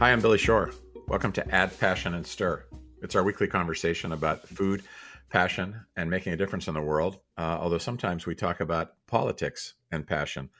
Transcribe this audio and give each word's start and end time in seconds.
Hi, 0.00 0.12
I'm 0.12 0.20
Billy 0.20 0.38
Shore. 0.38 0.70
Welcome 1.08 1.32
to 1.32 1.52
Add 1.52 1.76
Passion 1.80 2.14
and 2.14 2.24
Stir. 2.24 2.64
It's 3.02 3.16
our 3.16 3.24
weekly 3.24 3.48
conversation 3.48 4.12
about 4.12 4.48
food, 4.48 4.84
passion, 5.28 5.74
and 5.96 6.08
making 6.08 6.32
a 6.32 6.36
difference 6.36 6.68
in 6.68 6.74
the 6.74 6.80
world. 6.80 7.18
Uh, 7.36 7.58
although 7.60 7.78
sometimes 7.78 8.24
we 8.24 8.36
talk 8.36 8.60
about 8.60 8.92
politics 9.08 9.74
and 9.90 10.06
passion 10.06 10.50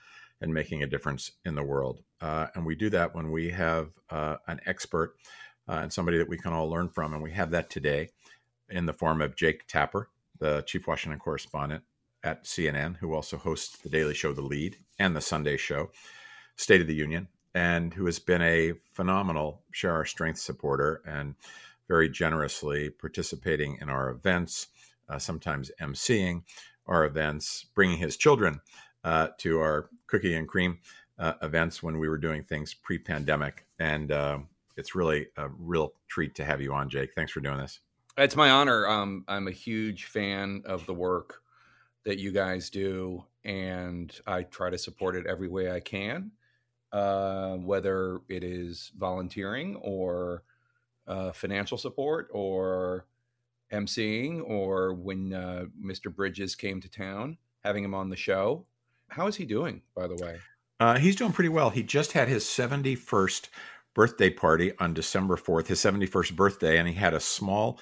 and 0.41 0.53
making 0.53 0.83
a 0.83 0.89
difference 0.89 1.31
in 1.45 1.55
the 1.55 1.63
world. 1.63 2.03
Uh, 2.21 2.49
and 2.57 2.67
we 2.67 2.75
do 2.75 2.91
that 2.91 3.15
when 3.15 3.31
we 3.31 3.49
have 3.49 3.91
uh, 4.11 4.39
an 4.49 4.59
expert 4.67 5.15
uh, 5.69 5.79
and 5.83 5.93
somebody 5.93 6.19
that 6.19 6.29
we 6.29 6.37
can 6.37 6.53
all 6.53 6.69
learn 6.69 6.89
from. 6.89 7.15
And 7.15 7.23
we 7.23 7.31
have 7.31 7.53
that 7.53 7.71
today 7.71 8.09
in 8.71 8.87
the 8.87 8.93
form 8.93 9.21
of 9.21 9.37
Jake 9.37 9.69
Tapper, 9.69 10.11
the 10.41 10.63
chief 10.63 10.89
Washington 10.89 11.21
correspondent 11.21 11.85
at 12.25 12.43
CNN, 12.43 12.97
who 12.97 13.15
also 13.15 13.37
hosts 13.37 13.79
the 13.79 13.89
Daily 13.89 14.15
Show, 14.15 14.33
The 14.33 14.43
Lead, 14.43 14.79
and 14.99 15.15
the 15.15 15.21
Sunday 15.21 15.57
Show, 15.57 15.93
State 16.57 16.81
of 16.81 16.89
the 16.89 16.95
Union, 16.95 17.29
and 17.59 17.93
who 17.93 18.07
has 18.07 18.21
been 18.21 18.41
a 18.43 18.73
phenomenal 18.93 19.63
Share 19.73 19.93
Our 19.93 20.05
Strength 20.05 20.39
supporter 20.39 21.03
and 21.05 21.35
very 21.89 22.09
generously 22.09 22.89
participating 22.89 23.79
in 23.81 23.89
our 23.89 24.11
events, 24.11 24.69
uh, 25.09 25.19
sometimes 25.19 25.73
emceeing 25.81 26.45
our 26.87 27.05
events, 27.05 27.67
bringing 27.75 27.99
his 27.99 28.17
children 28.17 28.61
uh, 29.03 29.29
to 29.39 29.59
our 29.59 29.91
cookie 30.07 30.37
and 30.37 30.47
cream 30.47 30.79
uh, 31.19 31.33
events 31.43 31.83
when 31.83 31.99
we 31.99 32.09
were 32.09 32.17
doing 32.17 32.45
things 32.45 32.75
pre 32.75 32.97
pandemic. 32.97 33.67
And 33.81 34.13
uh, 34.13 34.39
it's 34.77 34.95
really 34.95 35.27
a 35.37 35.49
real 35.49 35.95
treat 36.07 36.37
to 36.37 36.45
have 36.45 36.61
you 36.61 36.73
on, 36.73 36.89
Jake. 36.89 37.13
Thanks 37.17 37.33
for 37.33 37.41
doing 37.41 37.59
this. 37.59 37.81
It's 38.17 38.37
my 38.37 38.51
honor. 38.51 38.87
Um, 38.87 39.25
I'm 39.27 39.49
a 39.49 39.53
huge 39.53 40.05
fan 40.05 40.63
of 40.65 40.87
the 40.87 40.95
work 40.95 41.43
that 42.05 42.21
you 42.21 42.31
guys 42.31 42.71
do, 42.71 43.25
and 43.45 44.15
I 44.29 44.45
try 44.45 44.71
to 44.71 44.79
support 44.79 45.17
it 45.17 45.27
every 45.27 45.49
way 45.49 45.73
I 45.73 45.81
can, 45.81 46.31
uh, 46.93 47.55
whether 47.57 48.21
it 48.29 48.43
is 48.43 48.93
volunteering 48.99 49.77
or 49.77 50.43
uh, 51.07 51.33
financial 51.33 51.79
support 51.79 52.29
or 52.33 53.07
emceeing 53.73 54.43
or 54.49 54.95
when 54.95 55.33
uh, 55.33 55.65
Mr. 55.83 56.15
Bridges 56.15 56.55
came 56.55 56.81
to 56.81 56.89
town, 56.89 57.37
having 57.65 57.85
him 57.85 57.95
on 57.95 58.09
the 58.09 58.17
show. 58.17 58.65
How 59.09 59.27
is 59.27 59.37
he 59.37 59.45
doing, 59.45 59.83
by 59.95 60.07
the 60.07 60.17
way? 60.17 60.39
Uh, 60.81 60.99
he's 60.99 61.17
doing 61.17 61.33
pretty 61.33 61.49
well. 61.49 61.71
He 61.71 61.83
just 61.83 62.13
had 62.13 62.29
his 62.29 62.45
71st 62.45 63.49
birthday 63.95 64.31
party 64.31 64.73
on 64.79 64.95
December 64.95 65.37
4th, 65.37 65.67
his 65.67 65.81
71st 65.81 66.37
birthday, 66.37 66.79
and 66.79 66.87
he 66.87 66.95
had 66.95 67.15
a 67.15 67.21
small 67.21 67.81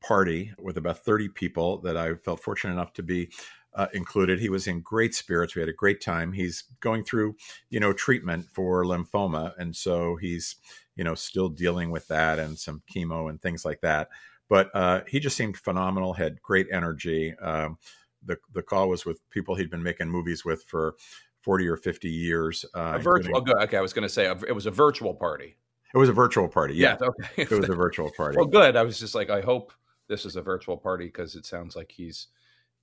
party 0.00 0.52
with 0.58 0.76
about 0.76 1.04
30 1.04 1.28
people 1.30 1.78
that 1.78 1.96
I 1.96 2.14
felt 2.14 2.40
fortunate 2.40 2.74
enough 2.74 2.92
to 2.94 3.02
be 3.02 3.30
uh, 3.76 3.86
included. 3.92 4.40
He 4.40 4.48
was 4.48 4.66
in 4.66 4.80
great 4.80 5.14
spirits. 5.14 5.54
We 5.54 5.60
had 5.60 5.68
a 5.68 5.74
great 5.74 6.00
time. 6.00 6.32
He's 6.32 6.64
going 6.80 7.04
through, 7.04 7.36
you 7.70 7.78
know, 7.78 7.92
treatment 7.92 8.46
for 8.50 8.84
lymphoma, 8.84 9.52
and 9.58 9.76
so 9.76 10.16
he's, 10.16 10.56
you 10.96 11.04
know, 11.04 11.14
still 11.14 11.48
dealing 11.48 11.90
with 11.90 12.08
that 12.08 12.38
and 12.38 12.58
some 12.58 12.82
chemo 12.92 13.30
and 13.30 13.40
things 13.40 13.64
like 13.64 13.80
that. 13.82 14.08
But 14.48 14.70
uh, 14.74 15.02
he 15.06 15.20
just 15.20 15.36
seemed 15.36 15.56
phenomenal. 15.56 16.14
Had 16.14 16.42
great 16.42 16.66
energy. 16.72 17.34
Um, 17.38 17.78
the 18.24 18.38
the 18.52 18.62
call 18.62 18.88
was 18.88 19.04
with 19.04 19.20
people 19.30 19.54
he'd 19.54 19.70
been 19.70 19.82
making 19.82 20.08
movies 20.08 20.44
with 20.44 20.64
for 20.64 20.96
forty 21.42 21.68
or 21.68 21.76
fifty 21.76 22.10
years. 22.10 22.64
Uh, 22.74 22.94
a 22.94 22.98
virtual. 22.98 23.38
Including, 23.38 23.62
okay, 23.62 23.76
I 23.76 23.82
was 23.82 23.92
going 23.92 24.02
to 24.02 24.08
say 24.08 24.26
it 24.26 24.54
was 24.54 24.66
a 24.66 24.70
virtual 24.70 25.14
party. 25.14 25.56
It 25.94 25.98
was 25.98 26.08
a 26.08 26.12
virtual 26.12 26.48
party. 26.48 26.74
Yeah. 26.74 26.96
yeah 27.00 27.08
okay. 27.08 27.42
it 27.42 27.50
was 27.50 27.68
a 27.68 27.74
virtual 27.74 28.10
party. 28.10 28.36
Well, 28.38 28.46
good. 28.46 28.76
I 28.76 28.82
was 28.82 28.98
just 28.98 29.14
like, 29.14 29.30
I 29.30 29.40
hope 29.40 29.72
this 30.08 30.24
is 30.24 30.36
a 30.36 30.42
virtual 30.42 30.76
party 30.76 31.06
because 31.06 31.34
it 31.34 31.46
sounds 31.46 31.74
like 31.76 31.90
he's, 31.90 32.28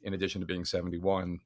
in 0.03 0.13
addition 0.13 0.41
to 0.41 0.47
being 0.47 0.65
seventy 0.65 0.97
one, 0.97 1.39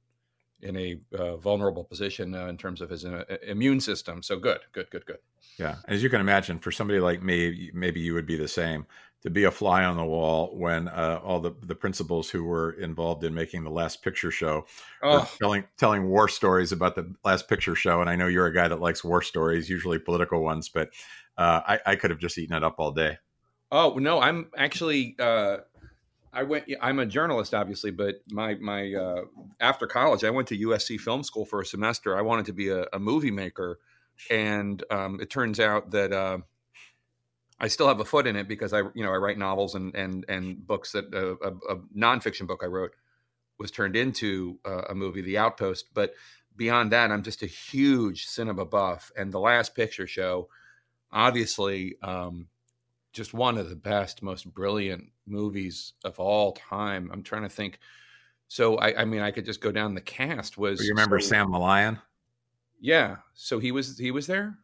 in 0.61 0.75
a 0.75 0.99
uh, 1.17 1.37
vulnerable 1.37 1.83
position 1.83 2.33
uh, 2.33 2.47
in 2.47 2.57
terms 2.57 2.81
of 2.81 2.89
his 2.89 3.05
uh, 3.05 3.23
immune 3.45 3.79
system. 3.79 4.23
So 4.23 4.39
good, 4.39 4.59
good, 4.71 4.89
good, 4.89 5.05
good. 5.05 5.19
Yeah, 5.59 5.75
as 5.87 6.03
you 6.03 6.09
can 6.09 6.21
imagine, 6.21 6.59
for 6.59 6.71
somebody 6.71 6.99
like 6.99 7.21
me, 7.21 7.71
maybe 7.73 7.99
you 7.99 8.13
would 8.13 8.25
be 8.25 8.37
the 8.37 8.47
same 8.47 8.85
to 9.23 9.29
be 9.29 9.45
a 9.45 9.51
fly 9.51 9.83
on 9.83 9.97
the 9.97 10.05
wall 10.05 10.55
when 10.55 10.87
uh, 10.87 11.19
all 11.23 11.39
the 11.39 11.53
the 11.63 11.75
principals 11.75 12.29
who 12.29 12.43
were 12.43 12.71
involved 12.73 13.23
in 13.23 13.33
making 13.33 13.63
the 13.63 13.69
Last 13.69 14.03
Picture 14.03 14.31
Show 14.31 14.65
oh. 15.03 15.29
telling 15.39 15.63
telling 15.77 16.07
war 16.07 16.27
stories 16.27 16.71
about 16.71 16.95
the 16.95 17.13
Last 17.23 17.47
Picture 17.47 17.75
Show. 17.75 18.01
And 18.01 18.09
I 18.09 18.15
know 18.15 18.27
you're 18.27 18.47
a 18.47 18.53
guy 18.53 18.67
that 18.67 18.79
likes 18.79 19.03
war 19.03 19.21
stories, 19.21 19.69
usually 19.69 19.99
political 19.99 20.43
ones, 20.43 20.69
but 20.69 20.89
uh, 21.37 21.61
I, 21.67 21.79
I 21.85 21.95
could 21.95 22.09
have 22.09 22.19
just 22.19 22.37
eaten 22.37 22.55
it 22.55 22.63
up 22.63 22.75
all 22.77 22.91
day. 22.91 23.17
Oh 23.71 23.95
no, 23.99 24.19
I'm 24.19 24.49
actually. 24.57 25.15
Uh, 25.19 25.57
I 26.37 26.43
went. 26.43 26.65
I'm 26.81 26.99
a 26.99 27.05
journalist, 27.05 27.55
obviously, 27.55 27.89
but 27.89 28.21
my 28.29 28.53
my 28.55 28.93
uh, 28.93 29.21
after 29.59 29.87
college, 29.87 30.23
I 30.23 30.29
went 30.29 30.47
to 30.49 30.57
USC 30.57 30.99
Film 30.99 31.23
School 31.23 31.45
for 31.45 31.61
a 31.61 31.65
semester. 31.65 32.15
I 32.15 32.21
wanted 32.21 32.45
to 32.45 32.53
be 32.53 32.69
a, 32.69 32.85
a 32.93 32.99
movie 32.99 33.31
maker, 33.31 33.79
and 34.29 34.83
um, 34.91 35.19
it 35.19 35.31
turns 35.31 35.59
out 35.59 35.89
that 35.91 36.13
uh, 36.13 36.37
I 37.59 37.67
still 37.69 37.87
have 37.87 37.99
a 37.99 38.05
foot 38.05 38.27
in 38.27 38.35
it 38.35 38.47
because 38.47 38.71
I, 38.71 38.81
you 38.93 39.03
know, 39.03 39.11
I 39.11 39.15
write 39.15 39.39
novels 39.39 39.73
and 39.73 39.95
and 39.95 40.25
and 40.29 40.65
books 40.65 40.91
that 40.91 41.11
uh, 41.11 41.37
a, 41.43 41.75
a 41.75 41.79
nonfiction 41.97 42.45
book 42.45 42.61
I 42.63 42.67
wrote 42.67 42.91
was 43.57 43.71
turned 43.71 43.95
into 43.95 44.59
uh, 44.63 44.83
a 44.89 44.93
movie, 44.93 45.21
The 45.21 45.39
Outpost. 45.39 45.85
But 45.95 46.13
beyond 46.55 46.91
that, 46.91 47.11
I'm 47.11 47.23
just 47.23 47.41
a 47.41 47.47
huge 47.47 48.27
cinema 48.27 48.65
buff, 48.65 49.11
and 49.17 49.33
The 49.33 49.39
Last 49.39 49.73
Picture 49.73 50.05
Show, 50.05 50.49
obviously, 51.11 51.95
um, 52.03 52.47
just 53.17 53.33
one 53.33 53.57
of 53.57 53.69
the 53.69 53.75
best, 53.75 54.21
most 54.21 54.53
brilliant 54.53 55.09
movies 55.25 55.93
of 56.05 56.19
all 56.19 56.53
time. 56.53 57.09
I'm 57.11 57.23
trying 57.23 57.41
to 57.41 57.49
think. 57.49 57.79
So 58.47 58.77
I, 58.77 59.01
I 59.01 59.05
mean, 59.05 59.21
I 59.21 59.31
could 59.31 59.43
just 59.43 59.59
go 59.59 59.71
down 59.71 59.93
the 59.93 60.01
cast. 60.01 60.57
Was 60.57 60.81
you 60.81 60.91
remember 60.91 61.19
so, 61.19 61.29
Sam 61.29 61.51
the 61.51 61.57
Lion? 61.57 61.99
Yeah. 62.79 63.17
So 63.33 63.59
he 63.59 63.73
was 63.73 63.97
he 63.97 64.11
was 64.11 64.27
there. 64.27 64.57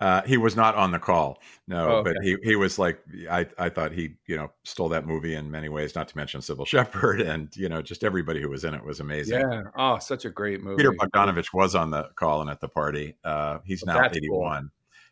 Uh, 0.00 0.22
he 0.22 0.36
was 0.36 0.54
not 0.54 0.76
on 0.76 0.92
the 0.92 0.98
call, 0.98 1.40
no, 1.66 1.88
oh, 1.88 1.92
okay. 1.96 2.12
but 2.12 2.22
he 2.22 2.36
he 2.44 2.54
was 2.54 2.78
like 2.78 3.00
I 3.28 3.44
I 3.58 3.68
thought 3.68 3.90
he 3.90 4.14
you 4.26 4.36
know 4.36 4.52
stole 4.62 4.88
that 4.90 5.06
movie 5.06 5.34
in 5.34 5.50
many 5.50 5.68
ways. 5.68 5.96
Not 5.96 6.06
to 6.06 6.16
mention 6.16 6.40
Cybill 6.40 6.66
Shepherd 6.68 7.20
and 7.20 7.48
you 7.56 7.68
know 7.68 7.82
just 7.82 8.04
everybody 8.04 8.40
who 8.40 8.48
was 8.48 8.62
in 8.62 8.74
it 8.74 8.84
was 8.84 9.00
amazing. 9.00 9.40
Yeah, 9.40 9.62
oh, 9.76 9.98
such 9.98 10.24
a 10.24 10.30
great 10.30 10.62
movie. 10.62 10.76
Peter 10.76 10.92
Bogdanovich 10.92 11.52
was 11.52 11.74
on 11.74 11.90
the 11.90 12.10
call 12.14 12.42
and 12.42 12.48
at 12.48 12.60
the 12.60 12.68
party. 12.68 13.16
Uh, 13.24 13.58
he's 13.64 13.82
well, 13.84 14.00
now 14.00 14.08
eighty 14.08 14.30
one. 14.30 14.62
Cool. 14.62 14.70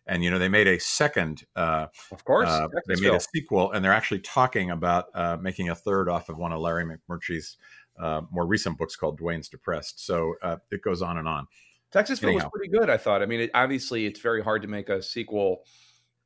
And 0.08 0.22
you 0.22 0.30
know 0.30 0.38
they 0.38 0.48
made 0.48 0.68
a 0.68 0.78
second, 0.78 1.44
uh, 1.56 1.86
of 2.12 2.24
course, 2.24 2.48
uh, 2.48 2.68
they 2.86 2.94
made 3.00 3.12
a 3.12 3.20
sequel, 3.20 3.72
and 3.72 3.84
they're 3.84 3.92
actually 3.92 4.20
talking 4.20 4.70
about 4.70 5.06
uh, 5.14 5.36
making 5.40 5.70
a 5.70 5.74
third 5.74 6.08
off 6.08 6.28
of 6.28 6.38
one 6.38 6.52
of 6.52 6.60
Larry 6.60 6.84
McMurtry's 6.84 7.56
uh, 7.98 8.20
more 8.30 8.46
recent 8.46 8.78
books 8.78 8.94
called 8.94 9.18
Duane's 9.18 9.48
Depressed. 9.48 10.06
So 10.06 10.34
it 10.70 10.82
goes 10.82 11.02
on 11.02 11.18
and 11.18 11.26
on. 11.26 11.48
Texasville 11.92 12.34
was 12.34 12.44
pretty 12.52 12.70
good, 12.70 12.90
I 12.90 12.96
thought. 12.96 13.22
I 13.22 13.26
mean, 13.26 13.40
it, 13.40 13.50
obviously, 13.54 14.06
it's 14.06 14.20
very 14.20 14.42
hard 14.42 14.62
to 14.62 14.68
make 14.68 14.88
a 14.88 15.02
sequel 15.02 15.62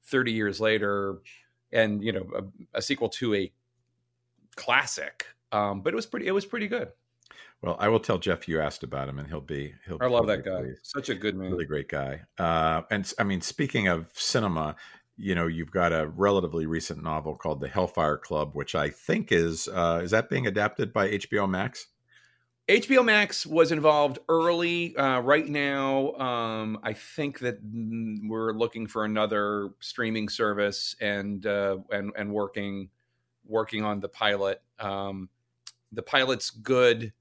30 0.04 0.32
years 0.32 0.60
later 0.60 1.18
and, 1.72 2.02
you 2.02 2.12
know, 2.12 2.26
a, 2.36 2.78
a 2.78 2.82
sequel 2.82 3.08
to 3.10 3.34
a 3.34 3.52
classic. 4.56 5.26
Um, 5.52 5.82
but 5.82 5.92
it 5.92 5.96
was 5.96 6.06
pretty, 6.06 6.26
it 6.26 6.32
was 6.32 6.46
pretty 6.46 6.66
good. 6.66 6.88
Well, 7.62 7.76
I 7.78 7.88
will 7.88 8.00
tell 8.00 8.18
Jeff 8.18 8.48
you 8.48 8.60
asked 8.60 8.82
about 8.82 9.08
him, 9.08 9.18
and 9.18 9.28
he'll 9.28 9.40
be. 9.40 9.74
He'll. 9.86 9.98
I 10.00 10.06
love 10.06 10.26
that 10.28 10.44
guy. 10.44 10.62
Such 10.82 11.10
a 11.10 11.14
good 11.14 11.36
man. 11.36 11.50
Really 11.50 11.66
great 11.66 11.88
guy. 11.88 12.22
Uh, 12.38 12.82
and 12.90 13.12
I 13.18 13.24
mean, 13.24 13.42
speaking 13.42 13.86
of 13.86 14.10
cinema, 14.14 14.76
you 15.18 15.34
know, 15.34 15.46
you've 15.46 15.70
got 15.70 15.92
a 15.92 16.06
relatively 16.06 16.64
recent 16.64 17.02
novel 17.02 17.36
called 17.36 17.60
The 17.60 17.68
Hellfire 17.68 18.16
Club, 18.16 18.52
which 18.54 18.74
I 18.74 18.88
think 18.88 19.30
is 19.30 19.68
uh, 19.68 20.00
is 20.02 20.10
that 20.12 20.30
being 20.30 20.46
adapted 20.46 20.92
by 20.92 21.10
HBO 21.10 21.48
Max? 21.48 21.86
HBO 22.70 23.04
Max 23.04 23.44
was 23.44 23.72
involved 23.72 24.20
early. 24.28 24.96
Uh, 24.96 25.20
right 25.20 25.46
now, 25.46 26.12
um, 26.12 26.78
I 26.82 26.94
think 26.94 27.40
that 27.40 27.58
we're 27.62 28.52
looking 28.52 28.86
for 28.86 29.04
another 29.04 29.70
streaming 29.80 30.28
service 30.30 30.94
and 31.00 31.44
uh, 31.44 31.78
and 31.90 32.12
and 32.16 32.32
working 32.32 32.88
working 33.44 33.84
on 33.84 34.00
the 34.00 34.08
pilot. 34.08 34.62
Um, 34.78 35.28
the 35.92 36.02
pilot's 36.02 36.50
good. 36.50 37.12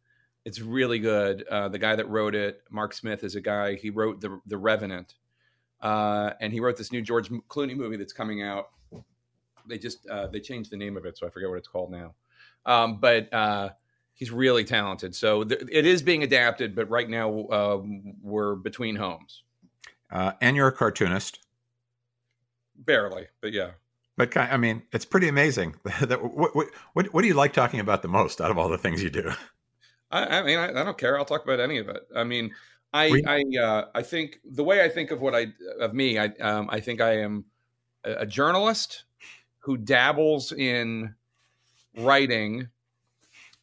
It's 0.50 0.60
really 0.60 0.98
good. 0.98 1.44
Uh, 1.48 1.70
the 1.70 1.78
guy 1.78 1.96
that 1.96 2.10
wrote 2.10 2.34
it, 2.34 2.64
Mark 2.72 2.96
Smith, 2.96 3.24
is 3.24 3.36
a 3.36 3.42
guy. 3.42 3.76
He 3.76 3.92
wrote 3.92 4.20
the 4.20 4.42
the 4.48 4.58
Revenant, 4.58 5.14
uh, 5.80 6.32
and 6.42 6.52
he 6.52 6.60
wrote 6.60 6.76
this 6.76 6.92
new 6.92 7.04
George 7.04 7.30
Clooney 7.30 7.78
movie 7.78 7.98
that's 7.98 8.14
coming 8.14 8.42
out. 8.42 8.70
They 9.68 9.78
just 9.78 10.08
uh, 10.08 10.26
they 10.26 10.40
changed 10.40 10.72
the 10.72 10.78
name 10.78 10.98
of 10.98 11.06
it, 11.06 11.20
so 11.20 11.28
I 11.28 11.30
forget 11.30 11.50
what 11.50 11.60
it's 11.60 11.68
called 11.68 11.92
now. 11.92 12.16
Um, 12.66 13.00
but 13.00 13.32
uh, 13.32 13.70
he's 14.16 14.32
really 14.32 14.64
talented. 14.64 15.14
So 15.14 15.44
th- 15.44 15.62
it 15.72 15.86
is 15.86 16.02
being 16.02 16.24
adapted, 16.24 16.74
but 16.74 16.90
right 16.90 17.08
now 17.08 17.30
uh, 17.30 17.84
we're 18.20 18.56
between 18.56 18.96
homes. 18.96 19.44
Uh, 20.12 20.32
and 20.42 20.56
you're 20.56 20.70
a 20.70 20.72
cartoonist. 20.72 21.38
Barely, 22.76 23.28
but 23.40 23.54
yeah. 23.54 23.74
But 24.18 24.36
I 24.36 24.58
mean, 24.58 24.82
it's 24.94 25.06
pretty 25.06 25.28
amazing. 25.28 25.76
what, 25.84 26.56
what, 26.56 27.14
what, 27.14 27.22
do 27.22 27.28
you 27.28 27.36
like 27.36 27.54
talking 27.54 27.82
about 27.82 28.02
the 28.02 28.08
most 28.08 28.42
out 28.42 28.50
of 28.50 28.58
all 28.58 28.68
the 28.68 28.80
things 28.80 29.04
you 29.04 29.12
do? 29.12 29.32
I, 30.12 30.40
I 30.40 30.44
mean, 30.44 30.58
I, 30.58 30.70
I, 30.70 30.84
don't 30.84 30.98
care. 30.98 31.18
I'll 31.18 31.26
talk 31.26 31.44
about 31.44 31.60
any 31.60 31.78
of 31.78 31.88
it. 31.90 32.02
I 32.16 32.24
mean, 32.24 32.52
I, 32.94 33.22
I, 33.28 33.58
uh, 33.58 33.86
I 33.94 34.02
think 34.02 34.40
the 34.44 34.64
way 34.64 34.84
I 34.84 34.90
think 34.90 35.12
of 35.12 35.22
what 35.22 35.36
I 35.36 35.48
of 35.80 35.94
me, 35.94 36.18
I, 36.18 36.26
um, 36.42 36.70
I 36.72 36.80
think 36.80 37.02
I 37.02 37.20
am 37.20 37.46
a, 38.04 38.22
a 38.22 38.26
journalist 38.26 39.04
who 39.60 39.78
dabbles 39.78 40.52
in 40.52 41.14
writing 41.98 42.70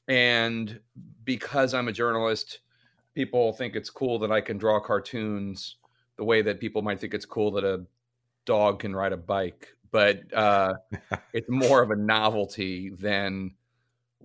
and 0.08 0.78
because 1.24 1.74
I'm 1.74 1.88
a 1.88 1.92
journalist, 1.92 2.60
people 3.14 3.52
think 3.52 3.74
it's 3.74 3.90
cool 3.90 4.18
that 4.20 4.30
I 4.30 4.40
can 4.40 4.58
draw 4.58 4.78
cartoons 4.78 5.76
the 6.16 6.24
way 6.24 6.42
that 6.42 6.60
people 6.60 6.82
might 6.82 7.00
think 7.00 7.12
it's 7.12 7.26
cool 7.26 7.50
that 7.52 7.64
a 7.64 7.84
dog 8.44 8.78
can 8.78 8.94
ride 8.94 9.12
a 9.12 9.16
bike, 9.16 9.74
but 9.90 10.20
uh, 10.32 10.74
it's 11.32 11.48
more 11.48 11.82
of 11.82 11.90
a 11.90 11.96
novelty 11.96 12.90
than 12.90 13.55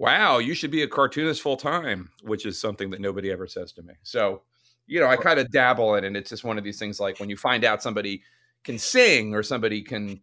wow, 0.02 0.40
you 0.40 0.56
should 0.56 0.72
be 0.72 0.82
a 0.82 0.88
cartoonist 0.88 1.44
full 1.44 1.56
time, 1.56 2.10
which 2.24 2.48
is 2.48 2.60
something 2.60 2.90
that 2.90 3.00
nobody 3.00 3.32
ever 3.32 3.46
says 3.46 3.72
to 3.72 3.84
me. 3.84 3.94
So, 4.02 4.42
you 4.88 5.00
know, 5.00 5.06
I 5.06 5.16
kind 5.16 5.40
of 5.40 5.52
dabble 5.52 5.94
in 5.94 6.04
it. 6.04 6.08
And 6.08 6.18
it's 6.18 6.32
just 6.32 6.44
one 6.44 6.58
of 6.58 6.64
these 6.64 6.80
things 6.80 7.00
like 7.00 7.20
when 7.20 7.30
you 7.30 7.38
find 7.38 7.64
out 7.64 7.84
somebody 7.84 8.24
can 8.64 8.80
sing 8.80 9.36
or 9.36 9.44
somebody 9.44 9.84
can 9.84 10.20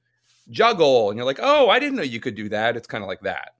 juggle 0.51 1.11
and 1.11 1.17
you're 1.17 1.25
like, 1.25 1.39
oh, 1.41 1.71
I 1.71 1.79
didn't 1.79 1.95
know 1.95 2.03
you 2.03 2.19
could 2.19 2.35
do 2.35 2.49
that. 2.49 2.77
It's 2.77 2.89
kind 2.89 3.05
of 3.05 3.09
like 3.09 3.21
that. 3.21 3.55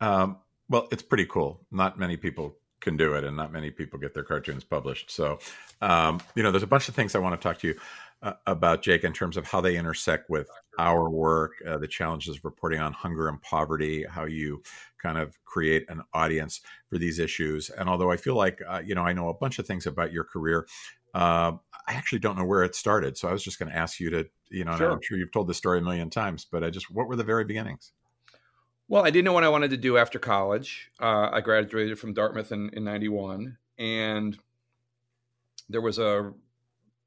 Um, 0.00 0.38
well, 0.70 0.88
it's 0.90 1.02
pretty 1.02 1.26
cool. 1.26 1.60
Not 1.70 1.98
many 1.98 2.16
people 2.16 2.56
can 2.80 2.96
do 2.96 3.12
it, 3.14 3.24
and 3.24 3.36
not 3.36 3.52
many 3.52 3.70
people 3.70 3.98
get 3.98 4.14
their 4.14 4.22
cartoons 4.22 4.64
published. 4.64 5.10
So, 5.10 5.40
um, 5.82 6.20
you 6.36 6.42
know, 6.42 6.50
there's 6.50 6.62
a 6.62 6.66
bunch 6.66 6.88
of 6.88 6.94
things 6.94 7.14
I 7.14 7.18
want 7.18 7.38
to 7.38 7.48
talk 7.48 7.58
to 7.58 7.66
you 7.66 7.78
uh, 8.22 8.32
about, 8.46 8.82
Jake, 8.82 9.04
in 9.04 9.12
terms 9.12 9.36
of 9.36 9.46
how 9.46 9.60
they 9.60 9.76
intersect 9.76 10.28
with 10.28 10.48
our 10.78 11.08
work, 11.08 11.52
uh, 11.66 11.78
the 11.78 11.86
challenges 11.86 12.36
of 12.36 12.44
reporting 12.44 12.80
on 12.80 12.92
hunger 12.92 13.28
and 13.28 13.40
poverty, 13.42 14.04
how 14.08 14.24
you 14.24 14.62
kind 15.00 15.18
of 15.18 15.36
create 15.44 15.84
an 15.88 16.02
audience 16.14 16.60
for 16.88 16.98
these 16.98 17.18
issues. 17.18 17.70
And 17.70 17.88
although 17.88 18.10
I 18.10 18.16
feel 18.16 18.34
like, 18.34 18.60
uh, 18.68 18.82
you 18.84 18.94
know, 18.94 19.02
I 19.02 19.12
know 19.12 19.28
a 19.28 19.34
bunch 19.34 19.58
of 19.58 19.66
things 19.66 19.86
about 19.86 20.12
your 20.12 20.24
career, 20.24 20.66
uh, 21.14 21.52
I 21.86 21.94
actually 21.94 22.18
don't 22.18 22.36
know 22.36 22.44
where 22.44 22.64
it 22.64 22.74
started. 22.74 23.16
So 23.16 23.28
I 23.28 23.32
was 23.32 23.42
just 23.42 23.58
going 23.58 23.70
to 23.70 23.76
ask 23.76 24.00
you 24.00 24.10
to, 24.10 24.28
you 24.50 24.64
know, 24.64 24.76
sure. 24.76 24.90
I'm 24.90 25.00
sure 25.00 25.16
you've 25.16 25.32
told 25.32 25.48
this 25.48 25.56
story 25.56 25.78
a 25.78 25.82
million 25.82 26.10
times, 26.10 26.44
but 26.44 26.64
I 26.64 26.70
just, 26.70 26.90
what 26.90 27.08
were 27.08 27.16
the 27.16 27.24
very 27.24 27.44
beginnings? 27.44 27.92
Well, 28.88 29.04
I 29.04 29.10
didn't 29.10 29.26
know 29.26 29.32
what 29.32 29.44
I 29.44 29.48
wanted 29.48 29.70
to 29.70 29.76
do 29.76 29.98
after 29.98 30.18
college. 30.18 30.90
Uh, 31.00 31.28
I 31.30 31.40
graduated 31.40 31.98
from 31.98 32.14
Dartmouth 32.14 32.52
in, 32.52 32.70
in 32.70 32.84
91, 32.84 33.58
and 33.78 34.38
there 35.68 35.82
was 35.82 35.98
a 35.98 36.32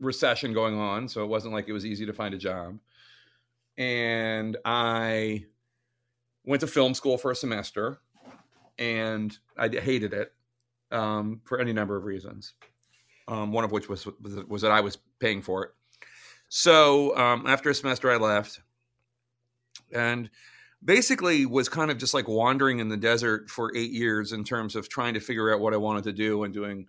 recession 0.01 0.53
going 0.53 0.77
on. 0.77 1.07
So 1.07 1.23
it 1.23 1.27
wasn't 1.27 1.53
like 1.53 1.69
it 1.69 1.73
was 1.73 1.85
easy 1.85 2.05
to 2.05 2.13
find 2.13 2.33
a 2.33 2.37
job. 2.37 2.77
And 3.77 4.57
I 4.65 5.45
went 6.43 6.59
to 6.61 6.67
film 6.67 6.93
school 6.93 7.17
for 7.17 7.31
a 7.31 7.35
semester, 7.35 7.99
and 8.77 9.37
I 9.57 9.69
hated 9.69 10.13
it 10.13 10.33
um, 10.91 11.41
for 11.45 11.59
any 11.59 11.71
number 11.71 11.95
of 11.95 12.03
reasons. 12.03 12.53
Um, 13.27 13.53
one 13.53 13.63
of 13.63 13.71
which 13.71 13.87
was, 13.87 14.05
was, 14.49 14.61
that 14.63 14.71
I 14.71 14.81
was 14.81 14.97
paying 15.19 15.41
for 15.41 15.63
it. 15.63 15.71
So 16.49 17.15
um, 17.15 17.45
after 17.47 17.69
a 17.69 17.73
semester, 17.73 18.11
I 18.11 18.17
left, 18.17 18.59
and 19.93 20.29
basically 20.83 21.45
was 21.45 21.69
kind 21.69 21.91
of 21.91 21.97
just 21.97 22.13
like 22.13 22.27
wandering 22.27 22.79
in 22.79 22.89
the 22.89 22.97
desert 22.97 23.49
for 23.49 23.71
eight 23.75 23.91
years 23.91 24.33
in 24.33 24.43
terms 24.43 24.75
of 24.75 24.89
trying 24.89 25.13
to 25.13 25.21
figure 25.21 25.53
out 25.53 25.61
what 25.61 25.73
I 25.73 25.77
wanted 25.77 26.03
to 26.05 26.11
do 26.11 26.43
and 26.43 26.53
doing 26.53 26.87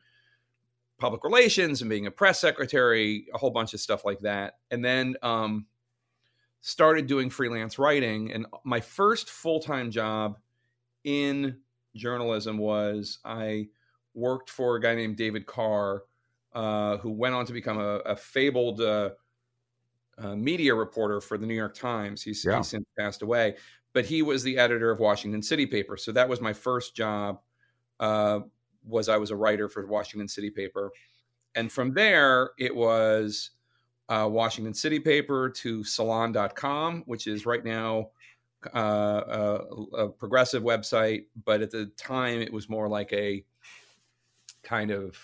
public 1.02 1.24
relations 1.24 1.82
and 1.82 1.90
being 1.90 2.06
a 2.06 2.10
press 2.10 2.40
secretary, 2.40 3.26
a 3.34 3.38
whole 3.38 3.50
bunch 3.50 3.74
of 3.74 3.80
stuff 3.80 4.04
like 4.04 4.20
that. 4.20 4.54
And 4.70 4.84
then 4.84 5.16
um, 5.22 5.66
started 6.60 7.06
doing 7.06 7.28
freelance 7.28 7.78
writing. 7.78 8.32
And 8.32 8.46
my 8.64 8.80
first 8.80 9.28
full 9.28 9.60
time 9.60 9.90
job 9.90 10.38
in 11.04 11.58
journalism 11.94 12.56
was 12.56 13.18
I 13.24 13.68
worked 14.14 14.48
for 14.48 14.76
a 14.76 14.80
guy 14.80 14.94
named 14.94 15.16
David 15.16 15.44
Carr, 15.46 16.04
uh, 16.54 16.98
who 16.98 17.10
went 17.10 17.34
on 17.34 17.46
to 17.46 17.52
become 17.52 17.78
a, 17.78 17.96
a 17.98 18.16
fabled 18.16 18.80
uh, 18.80 19.10
uh, 20.18 20.36
media 20.36 20.74
reporter 20.74 21.20
for 21.20 21.36
the 21.36 21.46
New 21.46 21.54
York 21.54 21.74
Times. 21.74 22.22
He's, 22.22 22.44
yeah. 22.44 22.58
he's 22.58 22.68
since 22.68 22.86
passed 22.98 23.22
away 23.22 23.56
but 23.92 24.06
he 24.06 24.22
was 24.22 24.42
the 24.42 24.58
editor 24.58 24.90
of 24.90 25.00
Washington 25.00 25.42
City 25.42 25.66
Paper. 25.66 25.96
So 25.96 26.12
that 26.12 26.28
was 26.28 26.40
my 26.40 26.52
first 26.52 26.94
job. 26.94 27.40
Was 28.86 29.08
I 29.08 29.16
was 29.16 29.30
a 29.30 29.36
writer 29.36 29.68
for 29.68 29.86
Washington 29.86 30.28
City 30.28 30.50
Paper, 30.50 30.90
and 31.54 31.70
from 31.70 31.92
there 31.94 32.50
it 32.58 32.74
was 32.74 33.50
uh, 34.08 34.28
Washington 34.30 34.74
City 34.74 34.98
Paper 34.98 35.50
to 35.50 35.84
Salon.com, 35.84 37.02
which 37.06 37.26
is 37.26 37.46
right 37.46 37.64
now 37.64 38.10
uh, 38.74 38.78
a, 39.26 39.96
a 39.96 40.08
progressive 40.08 40.62
website, 40.62 41.24
but 41.44 41.62
at 41.62 41.70
the 41.70 41.86
time 41.96 42.40
it 42.40 42.52
was 42.52 42.68
more 42.68 42.88
like 42.88 43.12
a 43.12 43.44
kind 44.62 44.90
of 44.90 45.18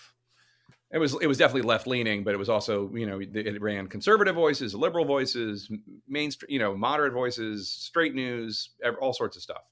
it 0.91 0.97
was 0.97 1.15
it 1.21 1.27
was 1.27 1.37
definitely 1.37 1.67
left 1.67 1.85
leaning, 1.85 2.23
but 2.23 2.33
it 2.33 2.37
was 2.37 2.49
also 2.49 2.91
you 2.95 3.05
know 3.05 3.19
it 3.21 3.61
ran 3.61 3.87
conservative 3.87 4.35
voices, 4.35 4.73
liberal 4.73 5.05
voices, 5.05 5.71
mainstream 6.07 6.51
you 6.51 6.59
know 6.59 6.75
moderate 6.75 7.13
voices, 7.13 7.69
straight 7.69 8.15
news, 8.15 8.71
all 8.99 9.13
sorts 9.13 9.37
of 9.37 9.43
stuff. 9.43 9.63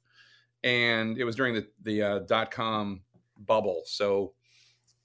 And 0.64 1.18
it 1.18 1.24
was 1.24 1.36
during 1.36 1.56
the 1.56 1.68
the 1.82 2.04
uh, 2.04 2.20
dot 2.20 2.52
com 2.52 3.02
bubble. 3.46 3.84
So 3.86 4.34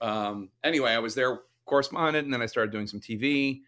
um, 0.00 0.50
anyway, 0.64 0.92
I 0.92 0.98
was 0.98 1.14
there 1.14 1.40
correspondent, 1.64 2.24
and 2.24 2.32
then 2.32 2.42
I 2.42 2.46
started 2.46 2.72
doing 2.72 2.86
some 2.86 3.00
TV. 3.00 3.62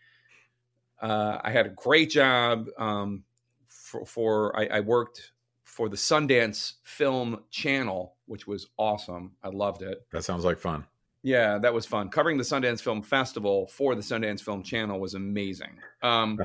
Uh, 1.01 1.39
I 1.43 1.51
had 1.51 1.67
a 1.67 1.71
great 1.71 2.11
job 2.11 2.67
um, 2.79 3.25
for, 3.69 4.05
for 4.05 4.59
I, 4.59 4.67
I 4.67 4.81
worked 4.81 5.33
for 5.65 5.89
the 5.89 5.97
Sundance 5.97 6.75
Film 6.83 7.43
Channel, 7.51 8.15
which 8.27 8.47
was 8.47 8.69
awesome. 8.79 9.33
I 9.43 9.49
loved 9.49 9.83
it. 9.83 10.07
That 10.13 10.25
sounds 10.25 10.45
like 10.45 10.59
fun. 10.59 10.87
Yeah, 11.23 11.59
that 11.59 11.73
was 11.73 11.87
fun. 11.87 12.11
Covering 12.11 12.37
the 12.37 12.45
Sundance 12.45 12.83
Film 12.83 13.03
Festival 13.03 13.67
for 13.69 13.95
the 13.95 14.03
Sundance 14.03 14.43
Film 14.43 14.63
Channel 14.63 15.01
was 15.01 15.15
amazing. 15.15 15.79
Um, 16.03 16.39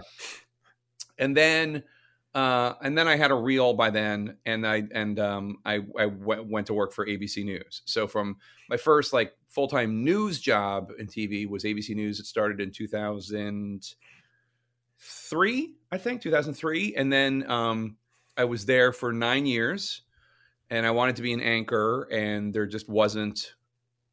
and 1.18 1.36
then, 1.36 1.84
uh, 2.36 2.74
and 2.82 2.98
then 2.98 3.08
I 3.08 3.16
had 3.16 3.32
a 3.32 3.36
reel 3.36 3.74
by 3.74 3.90
then, 3.90 4.38
and 4.46 4.66
I 4.66 4.84
and 4.94 5.20
um, 5.20 5.58
I, 5.66 5.80
I 5.98 6.06
w- 6.06 6.46
went 6.48 6.68
to 6.68 6.74
work 6.74 6.94
for 6.94 7.06
ABC 7.06 7.44
News. 7.44 7.82
So 7.86 8.08
from 8.08 8.38
my 8.70 8.78
first 8.78 9.14
like 9.14 9.34
full 9.48 9.68
time 9.68 10.04
news 10.04 10.40
job 10.40 10.92
in 11.00 11.08
TV 11.08 11.50
was 11.50 11.64
ABC 11.64 11.96
News. 11.96 12.20
It 12.20 12.28
started 12.28 12.62
in 12.62 12.72
two 12.72 12.88
thousand 12.88 13.96
three, 15.00 15.76
I 15.92 15.98
think, 15.98 16.22
two 16.22 16.30
thousand 16.30 16.54
three, 16.54 16.96
and 16.96 17.12
then 17.12 17.50
um, 17.50 17.98
I 18.38 18.44
was 18.46 18.66
there 18.66 18.94
for 18.94 19.12
nine 19.12 19.48
years, 19.48 20.04
and 20.70 20.86
I 20.86 20.92
wanted 20.92 21.16
to 21.16 21.24
be 21.24 21.34
an 21.34 21.42
anchor, 21.42 22.04
and 22.12 22.54
there 22.54 22.68
just 22.68 22.88
wasn't 22.88 23.56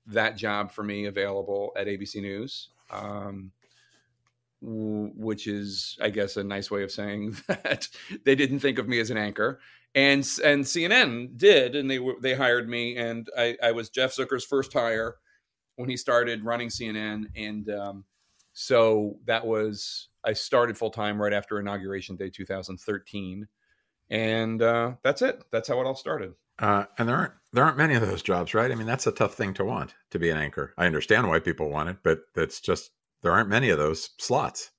that 0.07 0.37
job 0.37 0.71
for 0.71 0.83
me 0.83 1.05
available 1.05 1.73
at 1.77 1.87
ABC 1.87 2.23
News, 2.23 2.71
um, 2.91 3.53
which 4.61 5.47
is, 5.47 5.97
I 6.01 6.11
guess, 6.11 6.37
a 6.37 6.45
nice 6.45 6.71
way 6.71 6.83
of 6.83 6.91
saying 6.91 7.37
that 7.49 7.89
they 8.25 8.35
didn't 8.35 8.61
think 8.61 8.79
of 8.79 8.89
me 8.89 9.01
as 9.01 9.11
an 9.11 9.17
anchor. 9.17 9.61
And 9.95 10.21
and 10.45 10.65
CNN 10.65 11.39
did, 11.39 11.75
and 11.75 11.91
they 11.91 11.99
they 12.21 12.35
hired 12.35 12.69
me, 12.69 12.97
and 12.97 13.29
I, 13.37 13.57
I 13.63 13.73
was 13.73 13.89
Jeff 13.89 14.15
Zucker's 14.15 14.45
first 14.45 14.73
hire 14.73 15.15
when 15.77 15.89
he 15.89 15.97
started 15.97 16.45
running 16.45 16.69
CNN, 16.69 17.25
and 17.35 17.71
um, 17.71 18.05
so 18.53 19.19
that 19.27 19.47
was 19.47 20.09
I 20.23 20.35
started 20.35 20.77
full 20.77 20.91
time 20.91 21.21
right 21.21 21.33
after 21.33 21.59
inauguration 21.59 22.17
day 22.17 22.29
2013, 22.29 23.49
and 24.11 24.63
uh, 24.63 24.93
that's 25.03 25.23
it. 25.23 25.45
That's 25.51 25.69
how 25.69 25.81
it 25.81 25.87
all 25.87 25.95
started. 25.95 26.35
Uh, 26.59 26.85
and 26.99 27.09
there 27.09 27.17
aren't 27.17 27.35
there 27.53 27.65
aren't 27.65 27.77
many 27.77 27.95
of 27.95 28.07
those 28.07 28.23
jobs, 28.23 28.55
right? 28.55 28.71
I 28.71 28.75
mean, 28.75 28.87
that's 28.87 29.07
a 29.07 29.13
tough 29.13 29.35
thing 29.35 29.55
to 29.55 29.65
want 29.65 29.95
to 30.11 30.19
be 30.19 30.31
an 30.31 30.39
anchor. 30.39 30.73
I 30.77 30.87
understand 30.87 31.29
why 31.29 31.39
people 31.39 31.71
want 31.71 31.91
it, 31.91 31.99
but 32.03 32.21
that's 32.35 32.61
just 32.61 32.91
there 33.27 33.35
aren't 33.35 33.49
many 33.49 33.71
of 33.71 33.79
those 33.79 34.11
slots. 34.21 34.71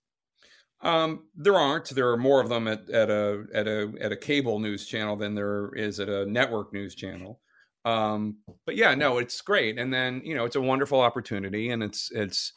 Um, 0.81 1.25
there 1.35 1.55
aren't. 1.55 1.89
There 1.89 2.11
are 2.11 2.17
more 2.17 2.39
of 2.39 2.47
them 2.47 2.69
at, 2.69 2.89
at 2.89 3.09
a 3.09 3.43
at 3.53 3.67
a 3.67 3.91
at 3.99 4.13
a 4.13 4.15
cable 4.15 4.59
news 4.59 4.87
channel 4.87 5.17
than 5.17 5.35
there 5.35 5.75
is 5.75 5.99
at 5.99 6.07
a 6.07 6.25
network 6.25 6.71
news 6.71 6.95
channel. 6.95 7.41
Um, 7.83 8.37
but 8.65 8.77
yeah, 8.77 8.95
no, 8.95 9.17
it's 9.17 9.41
great. 9.41 9.77
And 9.77 9.93
then 9.93 10.21
you 10.23 10.33
know, 10.33 10.45
it's 10.45 10.55
a 10.55 10.61
wonderful 10.61 11.01
opportunity, 11.01 11.71
and 11.71 11.83
it's 11.83 12.09
it's 12.11 12.53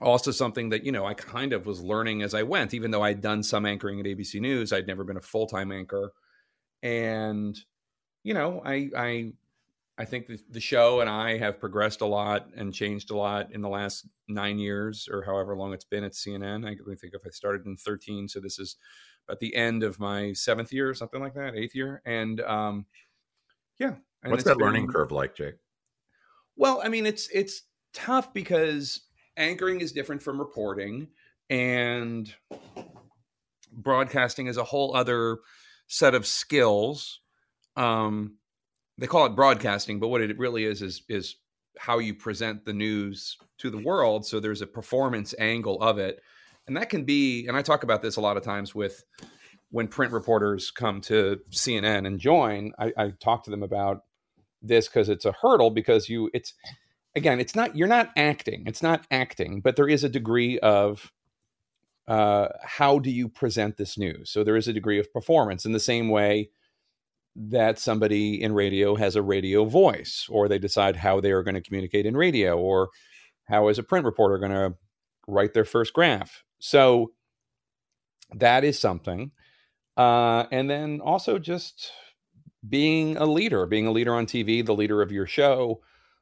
also 0.00 0.30
something 0.30 0.68
that 0.68 0.84
you 0.84 0.92
know 0.92 1.06
I 1.06 1.14
kind 1.14 1.52
of 1.52 1.66
was 1.66 1.82
learning 1.82 2.22
as 2.22 2.32
I 2.32 2.44
went. 2.44 2.72
Even 2.72 2.92
though 2.92 3.02
I'd 3.02 3.20
done 3.20 3.42
some 3.42 3.66
anchoring 3.66 3.98
at 3.98 4.06
ABC 4.06 4.40
News, 4.40 4.72
I'd 4.72 4.86
never 4.86 5.02
been 5.02 5.16
a 5.16 5.22
full 5.22 5.48
time 5.48 5.72
anchor, 5.72 6.12
and 6.84 7.58
you 8.22 8.34
know, 8.34 8.62
I 8.64 8.90
I 8.96 9.32
I 9.98 10.04
think 10.04 10.26
the, 10.26 10.38
the 10.50 10.60
show 10.60 11.00
and 11.00 11.10
I 11.10 11.36
have 11.38 11.60
progressed 11.60 12.00
a 12.00 12.06
lot 12.06 12.48
and 12.56 12.72
changed 12.72 13.10
a 13.10 13.16
lot 13.16 13.52
in 13.52 13.60
the 13.60 13.68
last 13.68 14.08
nine 14.26 14.58
years 14.58 15.08
or 15.10 15.22
however 15.22 15.56
long 15.56 15.74
it's 15.74 15.84
been 15.84 16.04
at 16.04 16.12
CNN. 16.12 16.64
I 16.64 16.76
think 16.96 17.14
if 17.14 17.22
I 17.26 17.30
started 17.30 17.66
in 17.66 17.76
13, 17.76 18.28
so 18.28 18.40
this 18.40 18.58
is 18.58 18.76
at 19.30 19.40
the 19.40 19.54
end 19.54 19.82
of 19.82 20.00
my 20.00 20.32
seventh 20.32 20.72
year 20.72 20.88
or 20.88 20.94
something 20.94 21.20
like 21.20 21.34
that, 21.34 21.54
eighth 21.54 21.74
year. 21.74 22.02
And 22.06 22.40
um, 22.40 22.86
yeah. 23.78 23.94
And 24.22 24.30
What's 24.30 24.44
that 24.44 24.58
been, 24.58 24.66
learning 24.66 24.88
curve 24.88 25.12
like, 25.12 25.34
Jake? 25.34 25.56
Well, 26.56 26.80
I 26.82 26.88
mean, 26.88 27.06
it's 27.06 27.28
it's 27.32 27.62
tough 27.92 28.32
because 28.32 29.00
anchoring 29.36 29.80
is 29.80 29.92
different 29.92 30.22
from 30.22 30.38
reporting 30.38 31.08
and 31.50 32.32
broadcasting 33.72 34.46
is 34.46 34.56
a 34.56 34.64
whole 34.64 34.94
other 34.94 35.38
set 35.86 36.14
of 36.14 36.26
skills 36.26 37.20
um, 37.76 38.36
they 39.02 39.08
call 39.08 39.26
it 39.26 39.34
broadcasting, 39.34 39.98
but 39.98 40.08
what 40.08 40.20
it 40.20 40.38
really 40.38 40.64
is 40.64 40.80
is 40.80 41.02
is 41.08 41.36
how 41.78 41.98
you 41.98 42.14
present 42.14 42.64
the 42.64 42.72
news 42.72 43.36
to 43.58 43.70
the 43.70 43.78
world. 43.78 44.24
So 44.24 44.38
there's 44.38 44.62
a 44.62 44.66
performance 44.66 45.34
angle 45.38 45.82
of 45.82 45.98
it, 45.98 46.20
and 46.66 46.76
that 46.76 46.88
can 46.88 47.04
be. 47.04 47.46
And 47.46 47.56
I 47.56 47.62
talk 47.62 47.82
about 47.82 48.02
this 48.02 48.16
a 48.16 48.20
lot 48.20 48.36
of 48.36 48.44
times 48.44 48.74
with 48.74 49.02
when 49.70 49.88
print 49.88 50.12
reporters 50.12 50.70
come 50.70 51.00
to 51.02 51.40
CNN 51.50 52.06
and 52.06 52.20
join. 52.20 52.72
I, 52.78 52.92
I 52.96 53.10
talk 53.18 53.42
to 53.44 53.50
them 53.50 53.62
about 53.62 54.04
this 54.62 54.86
because 54.86 55.08
it's 55.08 55.24
a 55.24 55.32
hurdle 55.32 55.70
because 55.70 56.08
you 56.08 56.30
it's 56.32 56.54
again 57.16 57.40
it's 57.40 57.56
not 57.56 57.74
you're 57.74 57.88
not 57.88 58.10
acting 58.16 58.62
it's 58.64 58.80
not 58.80 59.04
acting 59.10 59.60
but 59.60 59.74
there 59.74 59.88
is 59.88 60.04
a 60.04 60.08
degree 60.08 60.56
of 60.60 61.10
uh, 62.06 62.48
how 62.62 62.98
do 62.98 63.10
you 63.10 63.28
present 63.28 63.76
this 63.76 63.96
news? 63.96 64.30
So 64.30 64.42
there 64.42 64.56
is 64.56 64.68
a 64.68 64.72
degree 64.72 64.98
of 64.98 65.12
performance 65.12 65.64
in 65.64 65.72
the 65.72 65.80
same 65.80 66.08
way 66.08 66.50
that 67.34 67.78
somebody 67.78 68.42
in 68.42 68.52
radio 68.52 68.94
has 68.94 69.16
a 69.16 69.22
radio 69.22 69.64
voice, 69.64 70.26
or 70.28 70.48
they 70.48 70.58
decide 70.58 70.96
how 70.96 71.20
they 71.20 71.32
are 71.32 71.42
going 71.42 71.54
to 71.54 71.60
communicate 71.60 72.06
in 72.06 72.16
radio, 72.16 72.58
or 72.58 72.90
how 73.44 73.68
is 73.68 73.78
a 73.78 73.82
print 73.82 74.04
reporter 74.04 74.38
going 74.38 74.52
to 74.52 74.74
write 75.26 75.54
their 75.54 75.64
first 75.64 75.92
graph. 75.92 76.44
So 76.58 77.12
that 78.34 78.64
is 78.64 78.78
something. 78.78 79.32
Uh, 79.96 80.44
and 80.50 80.68
then 80.70 81.00
also 81.00 81.38
just 81.38 81.90
being 82.68 83.16
a 83.16 83.26
leader, 83.26 83.66
being 83.66 83.86
a 83.86 83.92
leader 83.92 84.14
on 84.14 84.26
TV, 84.26 84.64
the 84.64 84.74
leader 84.74 85.02
of 85.02 85.12
your 85.12 85.26
show, 85.26 85.80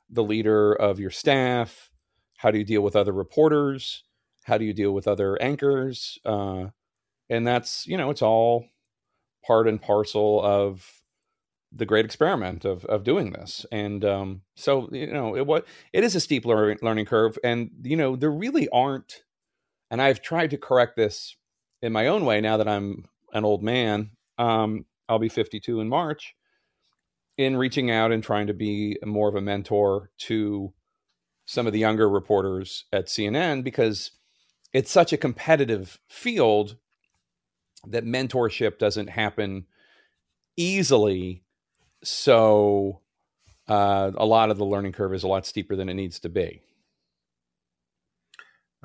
the 0.09 0.25
leader 0.25 0.73
of 0.73 0.99
your 0.99 1.11
staff. 1.11 1.90
How 2.37 2.50
do 2.50 2.59
you 2.59 2.64
deal 2.64 2.83
with 2.83 2.97
other 2.97 3.12
reporters? 3.12 4.05
How 4.45 4.59
do 4.59 4.64
you 4.64 4.73
deal 4.73 4.93
with 4.93 5.07
other 5.07 5.40
anchors? 5.40 6.19
Uh, 6.25 6.67
and 7.29 7.47
that's, 7.47 7.87
you 7.87 7.97
know, 7.97 8.11
it's 8.11 8.23
all 8.23 8.67
part 9.47 9.69
and 9.69 9.81
parcel 9.81 10.43
of 10.43 11.00
the 11.73 11.87
great 11.87 12.05
experiment 12.05 12.65
of 12.65 12.85
of 12.87 13.05
doing 13.05 13.33
this. 13.33 13.65
And 13.71 14.05
um, 14.05 14.43
so, 14.57 14.89
you 14.93 15.12
know, 15.12 15.37
it 15.37 15.47
what 15.47 15.67
it 15.93 16.05
is 16.05 16.15
a 16.15 16.21
steep 16.21 16.45
learning, 16.45 16.79
learning 16.83 17.07
curve, 17.07 17.39
and 17.45 17.71
you 17.83 17.97
know, 17.97 18.17
there 18.17 18.31
really 18.31 18.69
aren't. 18.71 19.23
And 19.91 20.00
I've 20.00 20.23
tried 20.23 20.50
to 20.50 20.57
correct 20.57 20.97
this 20.97 21.37
in 21.83 21.93
my 21.93 22.07
own 22.07 22.25
way 22.25 22.41
now 22.41 22.57
that 22.57 22.69
I'm 22.69 23.07
an 23.33 23.45
old 23.45 23.62
man. 23.62 24.11
Um, 24.39 24.87
I'll 25.09 25.19
be 25.19 25.29
52 25.29 25.81
in 25.81 25.89
March. 25.89 26.35
In 27.37 27.57
reaching 27.57 27.91
out 27.91 28.12
and 28.12 28.23
trying 28.23 28.49
to 28.49 28.55
be 28.55 28.99
more 29.05 29.29
of 29.29 29.35
a 29.35 29.41
mentor 29.41 30.11
to 30.19 30.75
some 31.47 31.67
of 31.67 31.73
the 31.73 31.79
younger 31.79 32.09
reporters 32.09 32.85
at 32.93 33.07
CNN 33.07 33.65
because 33.65 34.12
it's 34.73 34.91
such 34.91 35.12
a 35.12 35.17
competitive 35.17 35.99
field 36.09 36.77
that 37.87 38.05
mentorship 38.05 38.79
doesn't 38.79 39.09
happen 39.09 39.67
easily. 40.57 41.43
So 42.02 43.00
uh, 43.69 44.11
a 44.16 44.26
lot 44.26 44.50
of 44.50 44.59
the 44.59 44.64
learning 44.64 44.92
curve 44.92 45.14
is 45.14 45.23
a 45.23 45.28
lot 45.28 45.47
steeper 45.47 45.76
than 45.76 45.88
it 45.88 45.95
needs 45.95 46.19
to 46.21 46.28
be. 46.28 46.62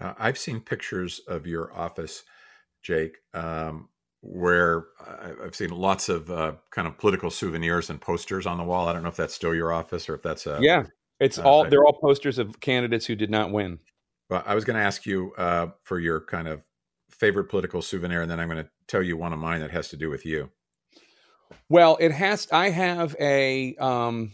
Uh, 0.02 0.14
I've 0.18 0.38
seen 0.38 0.60
pictures 0.60 1.22
of 1.28 1.48
your 1.48 1.74
office, 1.74 2.24
Jake, 2.82 3.18
um, 3.34 3.88
where 4.22 4.86
I've 5.44 5.56
seen 5.56 5.70
lots 5.70 6.10
of 6.10 6.30
uh, 6.30 6.54
kind 6.72 6.88
of 6.88 6.98
political 6.98 7.30
souvenirs 7.30 7.90
and 7.90 8.02
posters 8.02 8.46
on 8.46 8.58
the 8.58 8.64
wall. 8.64 8.88
I 8.88 8.94
don't 8.94 9.04
know 9.04 9.10
if 9.10 9.16
that's 9.16 9.34
still 9.34 9.56
your 9.56 9.72
office 9.72 10.10
or 10.10 10.16
if 10.16 10.22
that's 10.22 10.48
a 10.48 10.60
yeah. 10.62 10.84
It's 11.20 11.40
all 11.40 11.70
they're 11.70 11.86
all 11.86 11.94
posters 11.94 12.40
of 12.40 12.60
candidates 12.60 13.06
who 13.06 13.16
did 13.16 13.30
not 13.30 13.52
win. 13.52 13.80
Well, 14.30 14.44
I 14.46 14.54
was 14.54 14.66
going 14.66 14.78
to 14.78 14.84
ask 14.84 15.06
you 15.06 15.32
uh, 15.38 15.68
for 15.84 16.00
your 16.00 16.20
kind 16.20 16.48
of 16.48 16.62
favorite 17.10 17.46
political 17.46 17.82
souvenir, 17.82 18.22
and 18.22 18.30
then 18.30 18.40
I'm 18.40 18.50
going 18.50 18.64
to 18.64 18.70
tell 18.88 19.02
you 19.02 19.16
one 19.16 19.32
of 19.32 19.40
mine 19.40 19.62
that 19.62 19.72
has 19.72 19.88
to 19.90 19.98
do 19.98 20.10
with 20.10 20.26
you. 20.26 20.50
Well, 21.70 21.98
it 22.00 22.12
has. 22.12 22.48
I 22.52 22.70
have 22.70 23.16
a. 23.20 23.76
Um, 23.78 24.32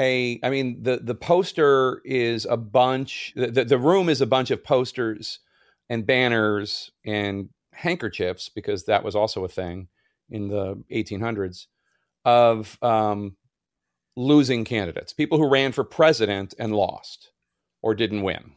a, 0.00 0.40
I 0.42 0.48
mean, 0.48 0.82
the 0.82 0.98
the 1.02 1.14
poster 1.14 2.00
is 2.04 2.46
a 2.46 2.56
bunch. 2.56 3.32
The, 3.36 3.64
the 3.64 3.78
room 3.78 4.08
is 4.08 4.20
a 4.20 4.26
bunch 4.26 4.50
of 4.50 4.64
posters 4.64 5.40
and 5.90 6.06
banners 6.06 6.90
and 7.04 7.50
handkerchiefs 7.72 8.48
because 8.48 8.84
that 8.84 9.04
was 9.04 9.14
also 9.14 9.44
a 9.44 9.48
thing 9.48 9.88
in 10.30 10.48
the 10.48 10.82
1800s 10.90 11.66
of 12.24 12.78
um, 12.82 13.36
losing 14.16 14.64
candidates, 14.64 15.12
people 15.12 15.38
who 15.38 15.48
ran 15.48 15.72
for 15.72 15.84
president 15.84 16.54
and 16.58 16.74
lost 16.74 17.32
or 17.82 17.94
didn't 17.94 18.22
win. 18.22 18.52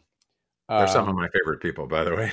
They're 0.70 0.80
um, 0.80 0.88
some 0.88 1.10
of 1.10 1.16
my 1.16 1.28
favorite 1.30 1.62
people, 1.62 1.88
by 1.88 2.04
the 2.04 2.16
way. 2.16 2.32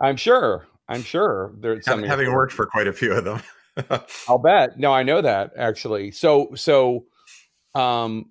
I'm 0.00 0.16
sure. 0.16 0.66
I'm 0.88 1.02
sure. 1.02 1.52
There's 1.58 1.86
having, 1.86 2.04
having 2.04 2.32
worked 2.32 2.52
for 2.52 2.66
quite 2.66 2.88
a 2.88 2.92
few 2.92 3.12
of 3.12 3.24
them. 3.24 3.42
I'll 4.28 4.38
bet. 4.38 4.78
No, 4.78 4.92
I 4.92 5.02
know 5.02 5.20
that 5.20 5.52
actually. 5.56 6.10
So, 6.10 6.52
so, 6.54 7.06
um, 7.74 8.30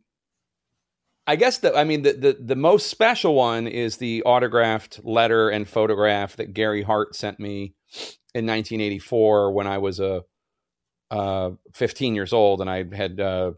I 1.30 1.36
guess 1.36 1.60
the 1.60 1.78
I 1.78 1.84
mean 1.84 2.02
the, 2.02 2.14
the 2.14 2.38
the 2.40 2.56
most 2.56 2.88
special 2.88 3.36
one 3.36 3.68
is 3.68 3.98
the 3.98 4.24
autographed 4.24 5.02
letter 5.04 5.50
and 5.50 5.70
photograph 5.70 6.36
that 6.38 6.54
Gary 6.56 6.82
Hart 6.82 7.16
sent 7.16 7.40
me 7.40 7.76
in 8.34 8.48
1984 8.48 9.52
when 9.52 9.68
I 9.68 9.78
was 9.78 10.00
a 10.00 10.24
uh, 11.12 11.52
15 11.74 12.16
years 12.16 12.34
old 12.34 12.62
and 12.62 12.70
I 12.70 12.84
had 12.96 13.20
uh, 13.20 13.52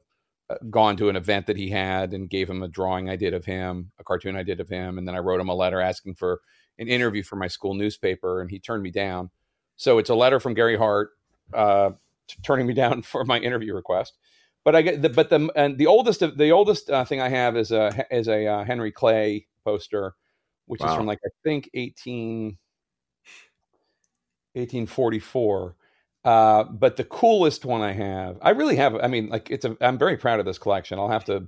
gone 0.69 0.97
to 0.97 1.07
an 1.07 1.15
event 1.15 1.47
that 1.47 1.55
he 1.55 1.69
had 1.69 2.13
and 2.13 2.29
gave 2.29 2.50
him 2.50 2.61
a 2.61 2.67
drawing 2.67 3.09
I 3.09 3.15
did 3.15 3.33
of 3.33 3.45
him, 3.45 3.91
a 4.00 4.03
cartoon 4.03 4.35
I 4.35 4.43
did 4.43 4.59
of 4.59 4.69
him, 4.69 4.97
and 4.97 5.07
then 5.07 5.15
I 5.15 5.19
wrote 5.19 5.39
him 5.39 5.50
a 5.50 5.55
letter 5.55 5.79
asking 5.79 6.15
for 6.15 6.41
an 6.77 6.88
interview 6.88 7.23
for 7.23 7.35
my 7.38 7.47
school 7.47 7.73
newspaper, 7.73 8.41
and 8.41 8.50
he 8.50 8.59
turned 8.59 8.83
me 8.83 8.91
down. 8.91 9.29
So 9.75 9.97
it's 9.97 10.09
a 10.09 10.15
letter 10.15 10.39
from 10.39 10.53
Gary 10.53 10.77
Hart 10.77 11.11
uh, 11.53 11.91
turning 12.43 12.67
me 12.67 12.74
down 12.74 13.01
for 13.03 13.25
my 13.25 13.39
interview 13.39 13.74
request. 13.74 14.13
But 14.63 14.75
I 14.75 14.81
get 14.84 15.01
the 15.01 15.10
but 15.10 15.29
the 15.29 15.50
and 15.55 15.77
the 15.77 15.88
oldest 15.88 16.22
of 16.22 16.38
the 16.38 16.51
oldest 16.51 16.89
uh, 16.89 17.03
thing 17.03 17.20
I 17.20 17.29
have 17.29 17.58
is 17.58 17.72
a 17.72 18.05
is 18.12 18.27
a 18.27 18.46
uh, 18.46 18.63
Henry 18.63 18.91
Clay 18.91 19.48
poster, 19.65 20.13
which 20.67 20.81
wow. 20.81 20.89
is 20.89 20.96
from 20.96 21.08
like 21.08 21.20
I 21.25 21.29
think 21.43 21.70
18, 21.74 22.58
1844 24.53 25.75
uh, 26.24 26.63
but 26.65 26.98
the 26.98 27.03
coolest 27.03 27.65
one 27.65 27.81
I 27.81 27.93
have, 27.93 28.38
I 28.41 28.51
really 28.51 28.75
have. 28.75 28.96
I 28.96 29.08
mean, 29.08 29.29
like 29.29 29.50
it's 29.50 29.65
a. 29.65 29.75
I'm 29.81 29.98
very 29.98 30.17
proud 30.17 30.39
of 30.39 30.46
this 30.46 30.60
collection. 30.60 31.00
I'll 31.00 31.10
have 31.10 31.25
to 31.25 31.48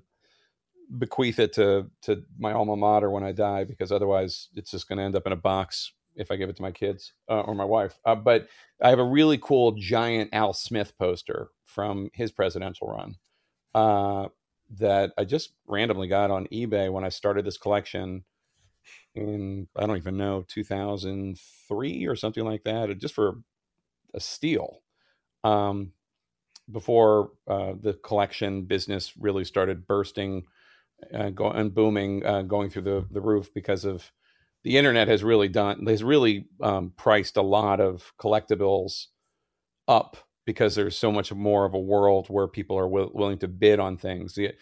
bequeath 0.97 1.39
it 1.39 1.53
to 1.53 1.89
to 2.01 2.23
my 2.39 2.53
alma 2.53 2.75
mater 2.75 3.09
when 3.11 3.23
I 3.23 3.33
die 3.33 3.65
because 3.65 3.91
otherwise 3.91 4.49
it's 4.55 4.71
just 4.71 4.87
going 4.87 4.97
to 4.97 5.03
end 5.03 5.15
up 5.15 5.27
in 5.27 5.31
a 5.31 5.37
box 5.37 5.91
if 6.15 6.31
I 6.31 6.35
give 6.35 6.49
it 6.49 6.55
to 6.57 6.61
my 6.61 6.71
kids 6.71 7.13
uh, 7.29 7.41
or 7.41 7.55
my 7.55 7.65
wife. 7.65 7.99
Uh, 8.05 8.15
but 8.15 8.47
I 8.81 8.89
have 8.89 8.99
a 8.99 9.03
really 9.03 9.37
cool 9.37 9.73
giant 9.73 10.29
Al 10.33 10.53
Smith 10.53 10.97
poster 10.97 11.49
from 11.65 12.09
his 12.13 12.31
presidential 12.31 12.87
run 12.87 13.15
uh, 13.73 14.27
that 14.77 15.13
I 15.17 15.25
just 15.25 15.53
randomly 15.67 16.07
got 16.07 16.31
on 16.31 16.47
eBay 16.47 16.91
when 16.91 17.03
I 17.03 17.09
started 17.09 17.45
this 17.45 17.57
collection 17.57 18.23
in 19.15 19.67
I 19.75 19.85
don't 19.85 19.97
even 19.97 20.17
know 20.17 20.43
2003 20.47 22.05
or 22.05 22.15
something 22.15 22.43
like 22.43 22.63
that, 22.63 22.97
just 22.97 23.13
for 23.13 23.35
a 24.13 24.19
steal 24.19 24.81
um, 25.43 25.91
before 26.71 27.31
uh, 27.47 27.73
the 27.79 27.93
collection 27.93 28.63
business 28.63 29.13
really 29.17 29.43
started 29.43 29.87
bursting 29.87 30.43
uh, 31.13 31.29
go, 31.29 31.49
and 31.49 31.73
booming, 31.73 32.25
uh, 32.25 32.41
going 32.43 32.69
through 32.69 32.83
the, 32.83 33.05
the 33.11 33.21
roof 33.21 33.53
because 33.53 33.85
of 33.85 34.11
the 34.63 34.77
internet 34.77 35.07
has 35.07 35.23
really 35.23 35.47
done 35.49 35.85
has 35.87 36.03
really 36.03 36.45
um, 36.61 36.93
priced 36.95 37.37
a 37.37 37.41
lot 37.41 37.79
of 37.79 38.13
collectibles 38.19 39.07
up 39.87 40.17
because 40.45 40.75
there's 40.75 40.97
so 40.97 41.11
much 41.11 41.33
more 41.33 41.65
of 41.65 41.73
a 41.73 41.79
world 41.79 42.27
where 42.27 42.47
people 42.47 42.77
are 42.77 42.83
w- 42.83 43.11
willing 43.13 43.37
to 43.39 43.47
bid 43.47 43.79
on 43.79 43.97
things. 43.97 44.35
The, 44.35 44.53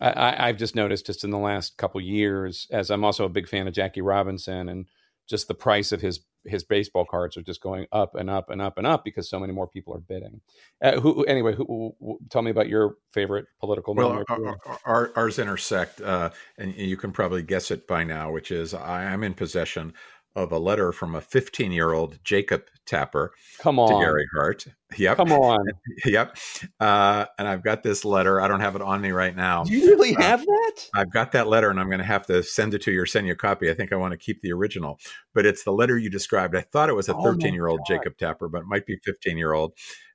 I, 0.00 0.46
have 0.46 0.58
just 0.58 0.76
noticed 0.76 1.06
just 1.06 1.24
in 1.24 1.30
the 1.30 1.38
last 1.38 1.76
couple 1.76 2.00
years, 2.00 2.68
as 2.70 2.88
I'm 2.88 3.04
also 3.04 3.24
a 3.24 3.28
big 3.28 3.48
fan 3.48 3.66
of 3.66 3.74
Jackie 3.74 4.00
Robinson 4.00 4.68
and 4.68 4.86
just 5.28 5.48
the 5.48 5.54
price 5.54 5.90
of 5.90 6.00
his 6.00 6.20
his 6.48 6.64
baseball 6.64 7.04
cards 7.04 7.36
are 7.36 7.42
just 7.42 7.60
going 7.60 7.86
up 7.92 8.14
and 8.14 8.28
up 8.28 8.50
and 8.50 8.60
up 8.60 8.78
and 8.78 8.86
up 8.86 9.04
because 9.04 9.28
so 9.28 9.38
many 9.38 9.52
more 9.52 9.66
people 9.66 9.94
are 9.94 10.00
bidding. 10.00 10.40
Uh, 10.82 11.00
who 11.00 11.24
anyway? 11.24 11.54
Who, 11.54 11.94
who, 12.00 12.18
tell 12.30 12.42
me 12.42 12.50
about 12.50 12.68
your 12.68 12.96
favorite 13.12 13.46
political. 13.60 13.94
Well, 13.94 14.24
our, 14.28 14.58
our, 14.84 15.12
ours 15.16 15.38
intersect, 15.38 16.00
uh, 16.00 16.30
and 16.58 16.74
you 16.74 16.96
can 16.96 17.12
probably 17.12 17.42
guess 17.42 17.70
it 17.70 17.86
by 17.86 18.04
now, 18.04 18.30
which 18.30 18.50
is 18.50 18.74
I 18.74 19.04
am 19.04 19.22
in 19.22 19.34
possession 19.34 19.92
of 20.36 20.52
a 20.52 20.58
letter 20.58 20.92
from 20.92 21.14
a 21.14 21.20
15 21.20 21.72
year 21.72 21.92
old 21.92 22.18
Jacob 22.24 22.62
Tapper 22.86 23.32
Come 23.58 23.78
on. 23.78 23.88
to 23.88 24.04
Gary 24.06 24.26
Hart. 24.34 24.66
Yep. 24.96 25.16
Come 25.16 25.32
on. 25.32 25.64
yep. 26.04 26.36
Uh, 26.80 27.26
and 27.38 27.46
I've 27.48 27.62
got 27.62 27.82
this 27.82 28.04
letter. 28.04 28.40
I 28.40 28.48
don't 28.48 28.60
have 28.60 28.76
it 28.76 28.82
on 28.82 29.00
me 29.00 29.10
right 29.10 29.34
now. 29.34 29.64
Do 29.64 29.72
you 29.72 29.86
really 29.86 30.16
uh, 30.16 30.22
have 30.22 30.40
that? 30.40 30.88
I've 30.94 31.12
got 31.12 31.32
that 31.32 31.48
letter 31.48 31.70
and 31.70 31.78
I'm 31.80 31.88
going 31.88 31.98
to 31.98 32.04
have 32.04 32.26
to 32.26 32.42
send 32.42 32.74
it 32.74 32.82
to 32.82 32.92
you 32.92 33.02
or 33.02 33.06
send 33.06 33.26
you 33.26 33.32
a 33.32 33.36
copy. 33.36 33.70
I 33.70 33.74
think 33.74 33.92
I 33.92 33.96
want 33.96 34.12
to 34.12 34.18
keep 34.18 34.40
the 34.40 34.52
original, 34.52 34.98
but 35.34 35.44
it's 35.44 35.64
the 35.64 35.72
letter 35.72 35.98
you 35.98 36.08
described. 36.08 36.56
I 36.56 36.62
thought 36.62 36.88
it 36.88 36.94
was 36.94 37.08
a 37.08 37.14
13 37.14 37.52
year 37.52 37.66
old 37.66 37.80
Jacob 37.86 38.16
Tapper, 38.16 38.48
but 38.48 38.62
it 38.62 38.66
might 38.66 38.86
be 38.86 38.96
15 39.04 39.36
year 39.36 39.52
old 39.52 39.72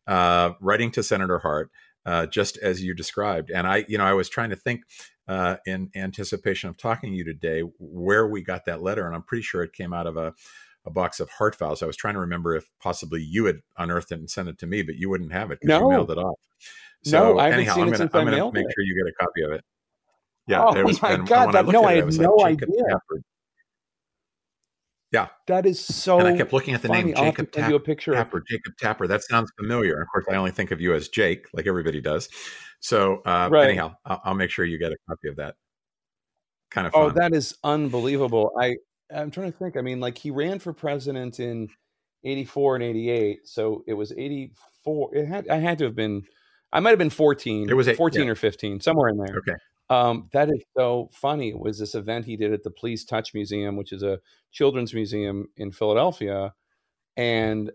uh, 0.08 0.52
writing 0.60 0.92
to 0.92 1.04
Senator 1.04 1.40
Hart. 1.40 1.70
Uh, 2.06 2.26
just 2.26 2.58
as 2.58 2.84
you 2.84 2.94
described. 2.94 3.50
And 3.50 3.66
I, 3.66 3.86
you 3.88 3.98
know, 3.98 4.04
I 4.04 4.12
was 4.12 4.28
trying 4.28 4.50
to 4.50 4.58
think 4.58 4.82
uh, 5.28 5.58
in 5.66 5.90
anticipation 5.96 6.70
of 6.70 6.78
talking 6.78 7.12
to 7.12 7.16
you 7.16 7.24
today 7.24 7.62
where 7.80 8.28
we 8.28 8.42
got 8.42 8.66
that 8.66 8.82
letter, 8.82 9.06
and 9.06 9.16
I'm 9.16 9.24
pretty 9.24 9.44
sure 9.44 9.64
it 9.64 9.74
came 9.74 9.94
out 9.94 10.08
of 10.08 10.18
a, 10.18 10.34
a 10.86 10.92
box 10.92 11.20
of 11.20 11.30
Hart 11.30 11.56
files. 11.56 11.82
I 11.82 11.86
was 11.86 11.96
trying 11.96 12.16
to 12.16 12.20
remember 12.20 12.56
if 12.56 12.70
possibly 12.82 13.22
you 13.22 13.46
had 13.46 13.62
unearthed 13.78 14.12
it 14.12 14.20
and 14.20 14.30
sent 14.30 14.50
it 14.50 14.60
to 14.60 14.68
me, 14.68 14.84
but 14.84 14.96
you 14.96 15.10
wouldn't 15.10 15.32
have 15.32 15.52
it 15.52 15.60
because 15.62 15.80
no. 15.80 15.88
you 15.88 15.90
mailed 15.96 16.12
it 16.12 16.18
off. 16.18 16.40
So 17.04 17.34
no, 17.34 17.40
I 17.40 17.46
haven't 17.46 17.60
anyhow, 17.60 17.76
seen 17.76 17.84
I'm 17.84 17.90
going 17.90 18.28
to 18.28 18.52
make 18.54 18.66
sure 18.74 18.84
you 18.84 18.96
get 18.96 19.12
a 19.12 19.24
copy 19.24 19.44
of 19.44 19.52
it. 19.52 19.64
Yeah. 20.48 20.66
Oh 20.66 20.84
was, 20.84 21.02
my 21.02 21.16
God! 21.18 21.54
That, 21.54 21.68
no, 21.68 21.86
I, 21.86 21.96
had 21.96 22.14
no 22.18 22.36
like, 22.36 22.62
idea. 22.64 23.00
Yeah, 25.14 25.28
that 25.48 25.66
is 25.68 25.80
so. 25.80 26.20
And 26.20 26.28
I 26.28 26.36
kept 26.36 26.52
looking 26.52 26.74
at 26.74 26.82
the 26.82 26.88
funny. 26.88 27.04
name 27.04 27.16
Jacob 27.16 27.52
Tap- 27.52 27.70
you 27.70 27.76
a 27.76 27.80
picture 27.80 28.14
Tapper. 28.14 28.44
Jacob 28.50 28.74
Tapper. 28.80 29.08
That 29.08 29.24
sounds 29.24 29.52
familiar. 29.60 30.02
Of 30.02 30.08
course, 30.12 30.26
I 30.30 30.36
only 30.36 30.52
think 30.52 30.72
of 30.72 30.82
you 30.82 30.96
as 30.96 31.08
Jake, 31.08 31.46
like 31.54 31.68
everybody 31.68 32.02
does. 32.02 32.30
So 32.80 33.22
uh, 33.26 33.48
right. 33.52 33.70
anyhow, 33.70 33.94
I'll, 34.06 34.22
I'll, 34.26 34.34
make 34.34 34.50
sure 34.50 34.66
you 34.66 34.80
get 34.80 34.92
a 34.92 34.98
copy 35.08 35.28
of 35.30 35.36
that. 35.36 35.56
Kind 36.72 36.88
of. 36.88 36.94
Oh, 36.96 37.10
fun. 37.10 37.12
Oh, 37.12 37.14
that 37.22 37.34
is 37.34 37.56
unbelievable! 37.64 38.52
I 38.60 38.76
I'm 39.14 39.30
trying 39.30 39.52
to 39.52 39.58
think. 39.58 39.78
I 39.78 39.82
mean, 39.82 40.00
like 40.00 40.18
he 40.18 40.32
ran 40.32 40.58
for 40.58 40.74
president 40.74 41.40
in 41.40 41.70
84 42.24 42.76
and 42.76 42.84
88. 42.84 43.48
So 43.48 43.84
it 43.88 43.94
was 43.94 44.12
84. 44.14 45.16
It 45.16 45.28
had, 45.28 45.48
I 45.50 45.58
had 45.58 45.78
to 45.80 45.86
have 45.86 45.96
been, 45.96 46.24
I 46.72 46.80
might 46.80 46.90
have 46.90 47.00
been 47.00 47.10
14. 47.10 47.70
It 47.70 47.74
was 47.74 47.88
eight, 47.88 47.98
14 47.98 48.24
yeah. 48.24 48.32
or 48.32 48.36
15, 48.36 48.82
somewhere 48.82 49.10
in 49.10 49.18
there. 49.18 49.36
Okay. 49.38 49.58
Um, 49.90 50.30
that 50.34 50.50
is 50.50 50.64
so 50.78 51.10
funny. 51.14 51.50
It 51.50 51.60
was 51.60 51.80
this 51.80 51.96
event 51.96 52.26
he 52.26 52.38
did 52.38 52.54
at 52.54 52.64
the 52.64 52.72
Please 52.72 53.06
Touch 53.06 53.34
Museum, 53.34 53.76
which 53.76 53.92
is 53.92 54.04
a 54.04 54.20
children's 54.52 54.94
museum 54.94 55.48
in 55.58 55.72
Philadelphia. 55.72 56.54
And 57.18 57.72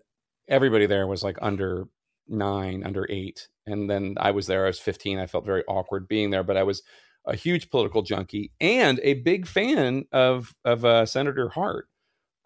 everybody 0.48 0.86
there 0.86 1.06
was 1.06 1.22
like 1.22 1.38
under 1.40 1.84
nine, 2.26 2.82
under 2.84 3.06
eight. 3.10 3.48
And 3.66 3.88
then 3.88 4.14
I 4.18 4.30
was 4.30 4.46
there, 4.46 4.64
I 4.64 4.68
was 4.68 4.80
15. 4.80 5.18
I 5.18 5.26
felt 5.26 5.46
very 5.46 5.64
awkward 5.68 6.08
being 6.08 6.30
there, 6.30 6.42
but 6.42 6.56
I 6.56 6.62
was 6.62 6.82
a 7.26 7.36
huge 7.36 7.70
political 7.70 8.02
junkie 8.02 8.52
and 8.60 8.98
a 9.02 9.14
big 9.14 9.46
fan 9.46 10.06
of, 10.12 10.54
of 10.64 10.84
uh, 10.84 11.06
Senator 11.06 11.50
Hart. 11.50 11.88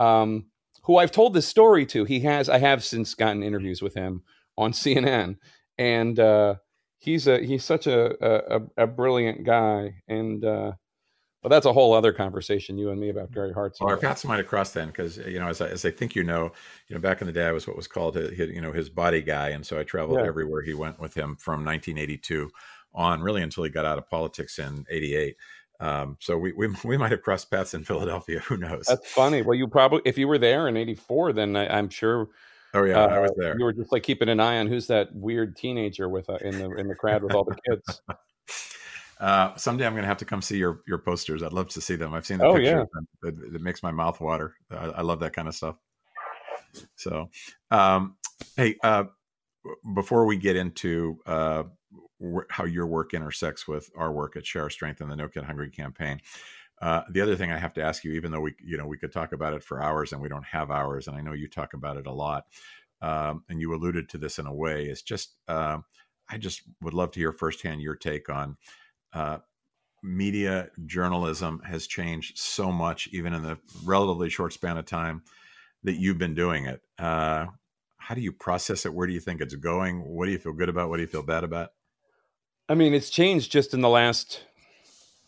Um, 0.01 0.47
who 0.85 0.97
I've 0.97 1.13
told 1.13 1.35
this 1.35 1.47
story 1.47 1.87
to. 1.87 2.05
He 2.05 2.21
has, 2.21 2.49
I 2.49 2.59
have 2.59 2.85
since 2.85 3.15
gotten 3.15 3.43
interviews 3.43 3.81
with 3.83 3.95
him 3.95 4.23
on 4.57 4.73
CNN, 4.73 5.37
and 5.79 6.19
uh, 6.19 6.57
he's 7.03 7.27
a 7.27 7.41
he's 7.45 7.65
such 7.65 7.87
a 7.87 8.57
a, 8.57 8.63
a 8.77 8.87
brilliant 8.87 9.45
guy. 9.45 10.03
And 10.09 10.45
uh, 10.45 10.73
well, 11.43 11.51
that's 11.51 11.67
a 11.67 11.73
whole 11.73 11.95
other 11.95 12.13
conversation, 12.13 12.79
you 12.79 12.91
and 12.91 13.01
me 13.01 13.11
about 13.11 13.33
Gary 13.33 13.53
Hart. 13.53 13.77
Well, 13.81 13.91
our 13.91 13.97
paths 13.97 14.25
might 14.25 14.37
have 14.39 14.47
crossed 14.47 14.75
then, 14.75 14.89
because 14.89 15.17
you 15.19 15.41
know, 15.41 15.49
as 15.49 15.61
I, 15.61 15.69
as 15.69 15.85
I 15.85 15.91
think 15.91 16.15
you 16.15 16.23
know, 16.23 16.53
you 16.89 16.95
know, 16.95 17.01
back 17.01 17.21
in 17.21 17.27
the 17.27 17.33
day, 17.33 17.47
I 17.47 17.53
was 17.53 17.67
what 17.67 17.77
was 17.77 17.89
called 17.89 18.17
a, 18.17 18.35
you 18.35 18.61
know 18.61 18.73
his 18.73 18.89
body 18.89 19.23
guy, 19.23 19.49
and 19.51 19.67
so 19.67 19.79
I 19.79 19.83
traveled 19.85 20.23
Yeah. 20.23 20.27
everywhere 20.27 20.63
he 20.63 20.75
went 20.75 21.01
with 21.01 21.15
him 21.15 21.37
from 21.37 21.65
1982 21.65 22.51
on, 22.95 23.21
really 23.23 23.43
until 23.43 23.65
he 23.65 23.71
got 23.71 23.85
out 23.85 23.99
of 23.99 24.09
politics 24.09 24.59
in 24.59 24.87
'88. 24.89 25.37
Um, 25.81 26.17
so 26.21 26.39
we, 26.39 26.53
we 26.53 26.69
we 26.85 26.97
might 26.97 27.11
have 27.11 27.23
crossed 27.23 27.51
paths 27.51 27.75
in 27.75 27.83
Philadelphia. 27.85 28.39
Who 28.41 28.57
knows? 28.57 28.87
That's 28.87 29.07
funny. 29.15 29.43
Well, 29.43 29.55
you 29.55 29.69
probably 29.69 30.03
if 30.05 30.19
you 30.19 30.27
were 30.29 30.39
there 30.39 30.69
in 30.69 30.77
'84, 30.77 31.33
then 31.33 31.57
I, 31.57 31.79
I'm 31.79 31.89
sure 31.89 32.29
oh 32.75 32.85
yeah, 32.85 32.99
I 33.05 33.19
uh, 33.19 33.21
was 33.23 33.33
there. 33.37 33.57
you 33.59 33.65
were 33.65 33.73
just 33.73 33.93
like 33.93 34.03
keeping 34.03 34.29
an 34.29 34.41
eye 34.41 34.59
on 34.59 34.67
who's 34.67 34.87
that 34.89 35.15
weird 35.15 35.57
teenager 35.57 36.09
with 36.09 36.29
uh, 36.31 36.37
in 36.43 36.59
the 36.59 36.71
in 36.77 36.89
the 36.89 36.95
crowd 36.95 37.23
with 37.23 37.35
all 37.35 37.45
the 37.45 37.57
kids. 37.69 38.03
Uh, 39.21 39.55
someday 39.55 39.87
I'm 39.87 39.93
going 39.93 40.03
to 40.03 40.09
have 40.09 40.17
to 40.17 40.25
come 40.25 40.43
see 40.43 40.57
your 40.59 40.81
your 40.85 40.99
posters. 40.99 41.45
I'd 41.45 41.53
love 41.53 41.69
to 41.69 41.81
see 41.81 41.95
them. 41.95 42.13
I've 42.13 42.27
seen 42.27 42.39
the 42.39 42.47
Oh, 42.47 42.55
pictures. 42.57 42.89
and 42.95 43.07
It, 43.23 43.55
it 43.55 43.63
makes 43.63 43.81
my 43.81 43.93
mouth 43.93 44.21
water. 44.21 44.57
I, 44.69 44.87
I 44.87 45.03
love 45.03 45.21
that 45.21 45.33
kind 45.33 45.47
of 45.47 45.55
stuff. 45.55 45.77
So, 46.97 47.31
um, 47.71 48.17
hey, 48.57 48.75
uh, 48.83 49.05
before 49.95 50.27
we 50.27 50.37
get 50.37 50.57
into 50.57 51.21
uh, 51.25 51.63
wh- 52.21 52.51
how 52.51 52.65
your 52.65 52.89
work 52.89 53.15
intersects 53.15 53.69
with 53.69 53.89
our 53.97 54.11
work 54.11 54.35
at 54.37 54.45
Share 54.45 54.63
Our 54.63 54.71
Strength 54.71 55.03
and 55.03 55.09
the 55.11 55.15
No 55.15 55.29
Kid 55.29 55.45
Hungry 55.45 55.71
campaign, 55.71 56.21
uh, 56.83 57.03
the 57.11 57.21
other 57.21 57.37
thing 57.37 57.53
I 57.53 57.59
have 57.59 57.75
to 57.75 57.83
ask 57.83 58.03
you, 58.03 58.13
even 58.13 58.33
though 58.33 58.41
we 58.41 58.55
you 58.63 58.77
know 58.77 58.87
we 58.87 58.99
could 58.99 59.13
talk 59.13 59.33
about 59.33 59.55
it 59.55 59.63
for 59.63 59.83
hours 59.83 60.13
and 60.13 60.21
we 60.21 60.29
don't 60.29 60.45
have 60.45 60.71
hours, 60.71 61.07
and 61.07 61.17
I 61.17 61.23
know 61.23 61.33
you 61.33 61.49
talk 61.49 61.75
about 61.75 61.97
it 61.97 62.07
a 62.09 62.13
lot, 62.13 62.47
um, 63.01 63.45
and 63.49 63.61
you 63.61 63.73
alluded 63.73 64.09
to 64.11 64.19
this 64.19 64.39
in 64.39 64.47
a 64.47 64.55
way, 64.55 64.87
is 64.87 65.03
just 65.03 65.37
uh, 65.47 65.79
I 66.29 66.39
just 66.39 66.63
would 66.83 66.93
love 66.93 67.13
to 67.13 67.21
hear 67.21 67.33
firsthand 67.33 67.81
your 67.81 67.95
take 67.95 68.29
on 68.29 68.57
uh, 69.13 69.39
media 70.03 70.71
journalism 70.85 71.61
has 71.65 71.87
changed 71.87 72.37
so 72.37 72.73
much, 72.73 73.09
even 73.13 73.33
in 73.33 73.43
the 73.43 73.59
relatively 73.85 74.29
short 74.29 74.53
span 74.53 74.77
of 74.77 74.85
time 74.85 75.23
that 75.85 75.95
you've 75.95 76.19
been 76.19 76.35
doing 76.35 76.67
it. 76.67 76.81
Uh, 76.99 77.47
how 77.99 78.15
do 78.17 78.21
you 78.21 78.33
process 78.33 78.85
it? 78.85 78.93
Where 78.93 79.07
do 79.07 79.13
you 79.13 79.21
think 79.21 79.41
it's 79.41 79.55
going? 79.55 80.01
What 80.01 80.27
do 80.27 80.33
you 80.33 80.39
feel 80.39 80.53
good 80.53 80.69
about? 80.69 80.89
What 80.89 80.97
do 80.97 81.03
you 81.03 81.09
feel 81.09 81.23
bad 81.23 81.45
about? 81.45 81.71
I 82.69 82.75
mean, 82.75 82.95
it's 82.95 83.11
changed 83.11 83.53
just 83.53 83.73
in 83.73 83.81
the 83.81 83.89
last 83.89 84.45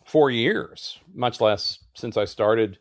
four 0.05 0.31
years, 0.31 0.99
much 1.13 1.41
less 1.41 1.79
since 1.95 2.15
I 2.15 2.25
started 2.25 2.79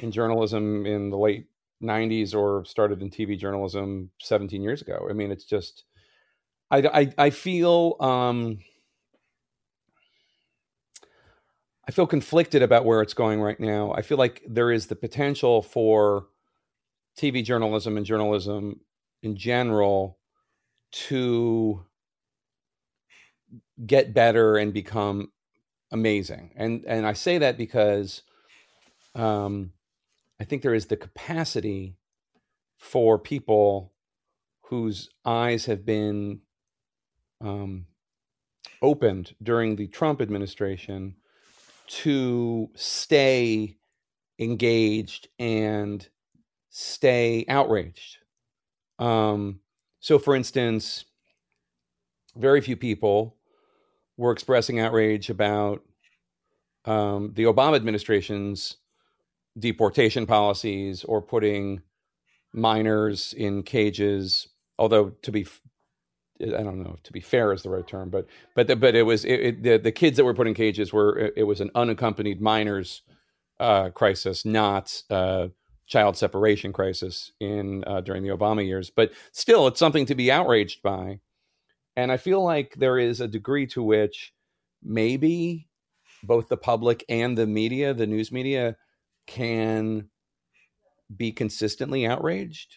in 0.00 0.10
journalism 0.10 0.84
in 0.86 1.08
the 1.08 1.16
late 1.16 1.46
90s 1.82 2.34
or 2.34 2.64
started 2.64 3.00
in 3.00 3.10
TV 3.10 3.38
journalism 3.38 4.10
17 4.20 4.60
years 4.60 4.82
ago. 4.82 5.06
I 5.08 5.12
mean, 5.12 5.30
it's 5.30 5.44
just, 5.44 5.84
I, 6.70 6.78
I, 6.78 7.12
I 7.16 7.30
feel, 7.30 7.96
um, 8.00 8.58
I 11.86 11.92
feel 11.92 12.06
conflicted 12.06 12.62
about 12.62 12.84
where 12.84 13.02
it's 13.02 13.14
going 13.14 13.40
right 13.40 13.60
now. 13.60 13.92
I 13.92 14.02
feel 14.02 14.18
like 14.18 14.42
there 14.48 14.72
is 14.72 14.86
the 14.86 14.96
potential 14.96 15.62
for 15.62 16.26
TV 17.16 17.44
journalism 17.44 17.96
and 17.96 18.06
journalism 18.06 18.80
in 19.22 19.36
general 19.36 20.18
to 20.92 21.84
get 23.86 24.14
better 24.14 24.56
and 24.56 24.72
become 24.72 25.30
amazing. 25.94 26.50
And 26.56 26.84
and 26.86 27.06
I 27.06 27.14
say 27.14 27.38
that 27.38 27.56
because 27.56 28.22
um, 29.14 29.72
I 30.38 30.44
think 30.44 30.60
there 30.60 30.74
is 30.74 30.86
the 30.86 30.96
capacity 30.96 31.96
for 32.76 33.18
people 33.18 33.92
whose 34.62 35.08
eyes 35.24 35.66
have 35.66 35.86
been 35.86 36.40
um, 37.40 37.86
opened 38.82 39.34
during 39.42 39.76
the 39.76 39.86
Trump 39.86 40.20
administration 40.20 41.14
to 41.86 42.68
stay 42.74 43.76
engaged 44.38 45.28
and 45.38 46.08
stay 46.70 47.44
outraged. 47.48 48.18
Um, 48.98 49.60
so, 50.00 50.18
for 50.18 50.34
instance, 50.34 51.04
very 52.36 52.60
few 52.60 52.76
people 52.76 53.36
were 54.16 54.32
expressing 54.32 54.80
outrage 54.80 55.30
about 55.30 55.82
um, 56.84 57.32
the 57.34 57.44
Obama 57.44 57.76
administration's 57.76 58.76
deportation 59.58 60.26
policies 60.26 61.04
or 61.04 61.22
putting 61.22 61.82
minors 62.52 63.32
in 63.32 63.62
cages. 63.62 64.48
Although, 64.78 65.10
to 65.22 65.32
be, 65.32 65.46
I 66.40 66.62
don't 66.62 66.82
know, 66.82 66.94
if 66.96 67.02
to 67.04 67.12
be 67.12 67.20
fair 67.20 67.52
is 67.52 67.62
the 67.62 67.70
right 67.70 67.86
term, 67.86 68.10
but 68.10 68.26
but 68.54 68.66
the, 68.66 68.76
but 68.76 68.94
it 68.94 69.02
was 69.02 69.24
it, 69.24 69.40
it, 69.40 69.62
the 69.62 69.78
the 69.78 69.92
kids 69.92 70.16
that 70.16 70.24
were 70.24 70.34
put 70.34 70.48
in 70.48 70.54
cages 70.54 70.92
were 70.92 71.16
it, 71.18 71.34
it 71.36 71.42
was 71.44 71.60
an 71.60 71.70
unaccompanied 71.74 72.40
minors 72.40 73.02
uh, 73.60 73.90
crisis, 73.90 74.44
not 74.44 75.02
uh, 75.10 75.48
child 75.86 76.16
separation 76.16 76.72
crisis 76.72 77.32
in 77.40 77.84
uh, 77.86 78.00
during 78.00 78.22
the 78.22 78.30
Obama 78.30 78.66
years. 78.66 78.90
But 78.90 79.12
still, 79.32 79.66
it's 79.66 79.78
something 79.78 80.06
to 80.06 80.14
be 80.14 80.30
outraged 80.30 80.82
by. 80.82 81.20
And 81.96 82.10
I 82.10 82.16
feel 82.16 82.42
like 82.42 82.74
there 82.76 82.98
is 82.98 83.20
a 83.20 83.28
degree 83.28 83.66
to 83.68 83.82
which 83.82 84.32
maybe 84.82 85.68
both 86.22 86.48
the 86.48 86.56
public 86.56 87.04
and 87.08 87.36
the 87.38 87.46
media, 87.46 87.94
the 87.94 88.06
news 88.06 88.32
media, 88.32 88.76
can 89.26 90.08
be 91.14 91.32
consistently 91.32 92.06
outraged, 92.06 92.76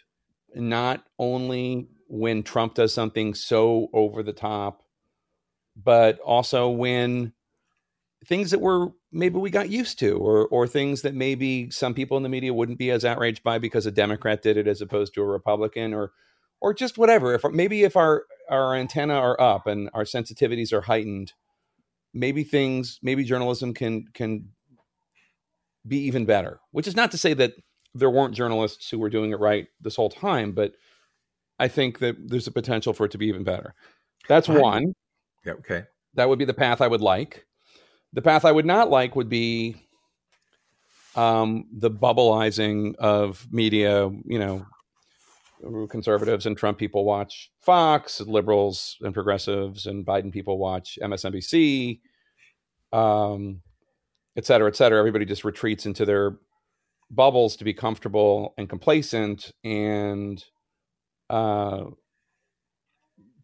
not 0.55 1.03
only 1.17 1.87
when 2.07 2.43
Trump 2.43 2.75
does 2.75 2.93
something 2.93 3.33
so 3.33 3.89
over 3.93 4.21
the 4.21 4.33
top, 4.33 4.83
but 5.75 6.19
also 6.19 6.69
when 6.69 7.33
things 8.25 8.51
that 8.51 8.61
were 8.61 8.89
maybe 9.11 9.37
we 9.37 9.49
got 9.49 9.69
used 9.69 9.99
to 9.99 10.17
or 10.17 10.47
or 10.47 10.67
things 10.67 11.03
that 11.03 11.13
maybe 11.13 11.69
some 11.69 11.93
people 11.93 12.17
in 12.17 12.23
the 12.23 12.29
media 12.29 12.53
wouldn't 12.53 12.79
be 12.79 12.89
as 12.89 13.05
outraged 13.05 13.43
by 13.43 13.59
because 13.59 13.85
a 13.85 13.91
democrat 13.91 14.41
did 14.41 14.57
it 14.57 14.67
as 14.67 14.81
opposed 14.81 15.13
to 15.13 15.21
a 15.21 15.25
republican 15.25 15.93
or 15.93 16.11
or 16.61 16.73
just 16.73 16.97
whatever. 16.97 17.33
If 17.33 17.43
maybe 17.51 17.83
if 17.83 17.95
our 17.95 18.25
our 18.49 18.75
antenna 18.75 19.13
are 19.13 19.39
up 19.39 19.67
and 19.67 19.89
our 19.93 20.03
sensitivities 20.03 20.73
are 20.73 20.81
heightened 20.81 21.33
maybe 22.13 22.43
things 22.43 22.99
maybe 23.01 23.23
journalism 23.23 23.73
can 23.73 24.05
can 24.13 24.49
be 25.87 25.99
even 25.99 26.25
better 26.25 26.59
which 26.71 26.87
is 26.87 26.95
not 26.95 27.11
to 27.11 27.17
say 27.17 27.33
that 27.33 27.53
there 27.93 28.09
weren't 28.09 28.33
journalists 28.35 28.89
who 28.89 28.99
were 28.99 29.09
doing 29.09 29.31
it 29.31 29.39
right 29.39 29.67
this 29.81 29.95
whole 29.95 30.09
time 30.09 30.51
but 30.51 30.73
i 31.59 31.67
think 31.67 31.99
that 31.99 32.15
there's 32.27 32.47
a 32.47 32.51
potential 32.51 32.93
for 32.93 33.05
it 33.05 33.11
to 33.11 33.17
be 33.17 33.27
even 33.27 33.43
better 33.43 33.73
that's 34.27 34.47
one 34.47 34.93
Yeah. 35.45 35.53
Okay. 35.53 35.83
that 36.15 36.27
would 36.27 36.39
be 36.39 36.45
the 36.45 36.53
path 36.53 36.81
I 36.81 36.87
would 36.87 37.01
like. 37.01 37.45
The 38.13 38.21
path 38.21 38.43
I 38.43 38.51
would 38.51 38.65
not 38.65 38.89
like 38.89 39.15
would 39.15 39.29
be 39.29 39.75
um, 41.15 41.65
the 41.71 41.91
bubbleizing 41.91 42.95
of 42.97 43.47
media. 43.51 44.09
You 44.25 44.39
know, 44.39 44.65
conservatives 45.89 46.45
and 46.45 46.57
Trump 46.57 46.77
people 46.77 47.05
watch 47.05 47.51
Fox, 47.61 48.21
liberals 48.21 48.97
and 49.01 49.13
progressives 49.13 49.85
and 49.85 50.05
Biden 50.05 50.31
people 50.31 50.57
watch 50.57 50.97
MSNBC, 51.01 51.99
um, 52.93 53.61
et 54.35 54.45
cetera, 54.45 54.67
et 54.67 54.75
cetera. 54.75 54.99
Everybody 54.99 55.25
just 55.25 55.43
retreats 55.43 55.85
into 55.85 56.05
their 56.05 56.37
bubbles 57.09 57.55
to 57.57 57.63
be 57.63 57.73
comfortable 57.73 58.53
and 58.57 58.69
complacent, 58.69 59.51
and 59.63 60.43
uh, 61.29 61.85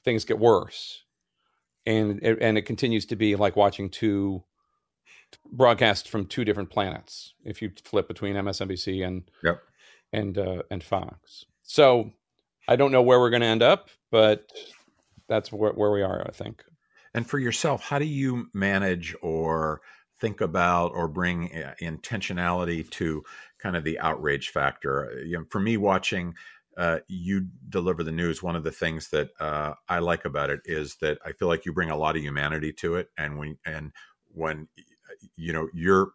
things 0.03 0.25
get 0.25 0.39
worse 0.39 1.03
and 1.85 2.19
it, 2.23 2.37
and 2.41 2.57
it 2.57 2.63
continues 2.63 3.05
to 3.07 3.15
be 3.15 3.35
like 3.35 3.55
watching 3.55 3.89
two 3.89 4.43
broadcasts 5.51 6.07
from 6.07 6.25
two 6.25 6.45
different 6.45 6.69
planets 6.69 7.33
if 7.43 7.61
you 7.61 7.71
flip 7.83 8.07
between 8.07 8.35
MSNBC 8.35 9.05
and 9.05 9.23
Yep. 9.43 9.61
and 10.11 10.37
uh, 10.37 10.63
and 10.69 10.83
Fox. 10.83 11.45
So 11.63 12.11
I 12.67 12.75
don't 12.75 12.91
know 12.91 13.01
where 13.01 13.19
we're 13.19 13.29
going 13.29 13.41
to 13.41 13.47
end 13.47 13.63
up, 13.63 13.89
but 14.11 14.51
that's 15.27 15.51
where, 15.51 15.71
where 15.71 15.91
we 15.91 16.01
are. 16.01 16.25
I 16.27 16.31
think. 16.31 16.63
And 17.13 17.27
for 17.27 17.39
yourself, 17.39 17.83
how 17.83 17.99
do 17.99 18.05
you 18.05 18.47
manage 18.53 19.15
or 19.21 19.81
think 20.19 20.41
about 20.41 20.93
or 20.93 21.07
bring 21.07 21.53
uh, 21.55 21.73
intentionality 21.81 22.89
to 22.91 23.23
kind 23.59 23.75
of 23.75 23.83
the 23.83 23.99
outrage 23.99 24.49
factor? 24.49 25.21
You 25.25 25.39
know, 25.39 25.45
for 25.49 25.59
me, 25.59 25.77
watching 25.77 26.33
uh, 26.77 26.99
you 27.07 27.47
deliver 27.69 28.03
the 28.03 28.11
news, 28.11 28.41
one 28.41 28.55
of 28.55 28.63
the 28.63 28.71
things 28.71 29.09
that 29.09 29.29
uh, 29.39 29.73
I 29.87 29.99
like 29.99 30.25
about 30.25 30.49
it 30.49 30.61
is 30.65 30.95
that 31.01 31.19
I 31.25 31.33
feel 31.33 31.47
like 31.47 31.65
you 31.65 31.73
bring 31.73 31.91
a 31.91 31.97
lot 31.97 32.15
of 32.15 32.23
humanity 32.23 32.73
to 32.73 32.95
it, 32.95 33.09
and 33.17 33.37
when 33.37 33.57
and 33.65 33.91
when 34.33 34.67
you 35.35 35.53
know 35.53 35.69
you're 35.73 36.11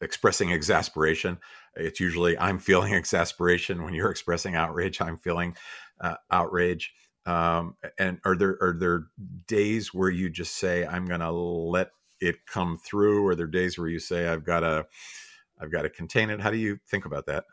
expressing 0.00 0.52
exasperation, 0.52 1.38
it's 1.78 2.00
usually 2.00 2.38
I'm 2.38 2.58
feeling 2.58 2.94
exasperation. 2.94 3.84
When 3.84 3.94
you're 3.94 4.10
expressing 4.10 4.54
outrage, 4.54 5.00
I'm 5.00 5.16
feeling 5.16 5.56
uh, 6.00 6.16
outrage. 6.30 6.92
Um, 7.26 7.76
and 7.98 8.18
are 8.24 8.36
there 8.36 8.58
are 8.60 8.76
there 8.78 9.06
days 9.46 9.92
where 9.92 10.10
you 10.10 10.30
just 10.30 10.56
say 10.56 10.86
I'm 10.86 11.06
going 11.06 11.20
to 11.20 11.30
let 11.30 11.90
it 12.20 12.46
come 12.46 12.78
through, 12.78 13.26
or 13.26 13.30
are 13.30 13.34
there 13.34 13.46
days 13.46 13.78
where 13.78 13.88
you 13.88 13.98
say 13.98 14.28
I've 14.28 14.44
got 14.44 14.60
to 14.60 14.86
I've 15.60 15.72
got 15.72 15.82
to 15.82 15.90
contain 15.90 16.30
it? 16.30 16.40
How 16.40 16.50
do 16.50 16.56
you 16.56 16.78
think 16.88 17.04
about 17.04 17.26
that? 17.26 17.44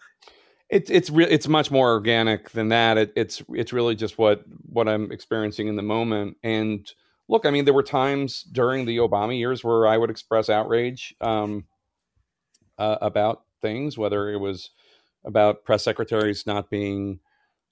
It's 0.69 0.89
it's 0.89 1.09
real. 1.09 1.27
It's 1.29 1.47
much 1.47 1.71
more 1.71 1.91
organic 1.91 2.51
than 2.51 2.69
that. 2.69 2.97
It, 2.97 3.13
it's 3.15 3.43
it's 3.49 3.73
really 3.73 3.95
just 3.95 4.17
what 4.17 4.43
what 4.63 4.87
I'm 4.87 5.11
experiencing 5.11 5.67
in 5.67 5.75
the 5.75 5.83
moment. 5.83 6.37
And 6.41 6.89
look, 7.27 7.45
I 7.45 7.51
mean, 7.51 7.65
there 7.65 7.73
were 7.73 7.83
times 7.83 8.43
during 8.43 8.85
the 8.85 8.97
Obama 8.97 9.37
years 9.37 9.63
where 9.63 9.87
I 9.87 9.97
would 9.97 10.09
express 10.09 10.49
outrage 10.49 11.13
um, 11.21 11.65
uh, 12.77 12.97
about 13.01 13.44
things, 13.65 13.97
whether 13.97 14.29
it 14.29 14.37
was 14.37 14.69
about 15.25 15.63
press 15.63 15.83
secretaries 15.83 16.45
not 16.45 16.69
being 16.69 17.19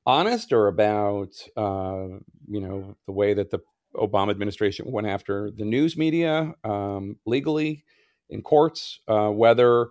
honest 0.06 0.52
or 0.52 0.68
about 0.68 1.30
uh, 1.56 2.08
you 2.50 2.60
know 2.60 2.96
the 3.06 3.12
way 3.12 3.34
that 3.34 3.52
the 3.52 3.60
Obama 3.96 4.32
administration 4.32 4.92
went 4.92 5.08
after 5.08 5.52
the 5.52 5.66
news 5.66 5.96
media 5.96 6.54
um, 6.64 7.18
legally 7.26 7.84
in 8.30 8.42
courts, 8.42 9.00
uh, 9.08 9.30
whether 9.30 9.90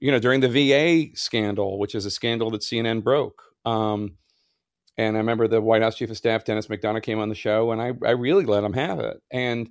you 0.00 0.10
know 0.10 0.18
during 0.18 0.40
the 0.40 0.48
VA 0.48 1.16
scandal, 1.16 1.78
which 1.78 1.94
is 1.94 2.04
a 2.04 2.10
scandal 2.10 2.50
that 2.50 2.62
CNN 2.62 3.02
broke. 3.04 3.42
Um, 3.64 4.16
and 4.96 5.16
I 5.16 5.20
remember 5.20 5.48
the 5.48 5.60
White 5.60 5.82
House 5.82 5.96
Chief 5.96 6.10
of 6.10 6.16
Staff 6.16 6.44
Denis 6.44 6.68
McDonough 6.68 7.02
came 7.02 7.20
on 7.20 7.28
the 7.28 7.34
show, 7.34 7.70
and 7.72 7.80
I 7.80 7.92
I 8.04 8.12
really 8.12 8.44
let 8.44 8.64
him 8.64 8.72
have 8.72 8.98
it. 9.00 9.22
And 9.30 9.70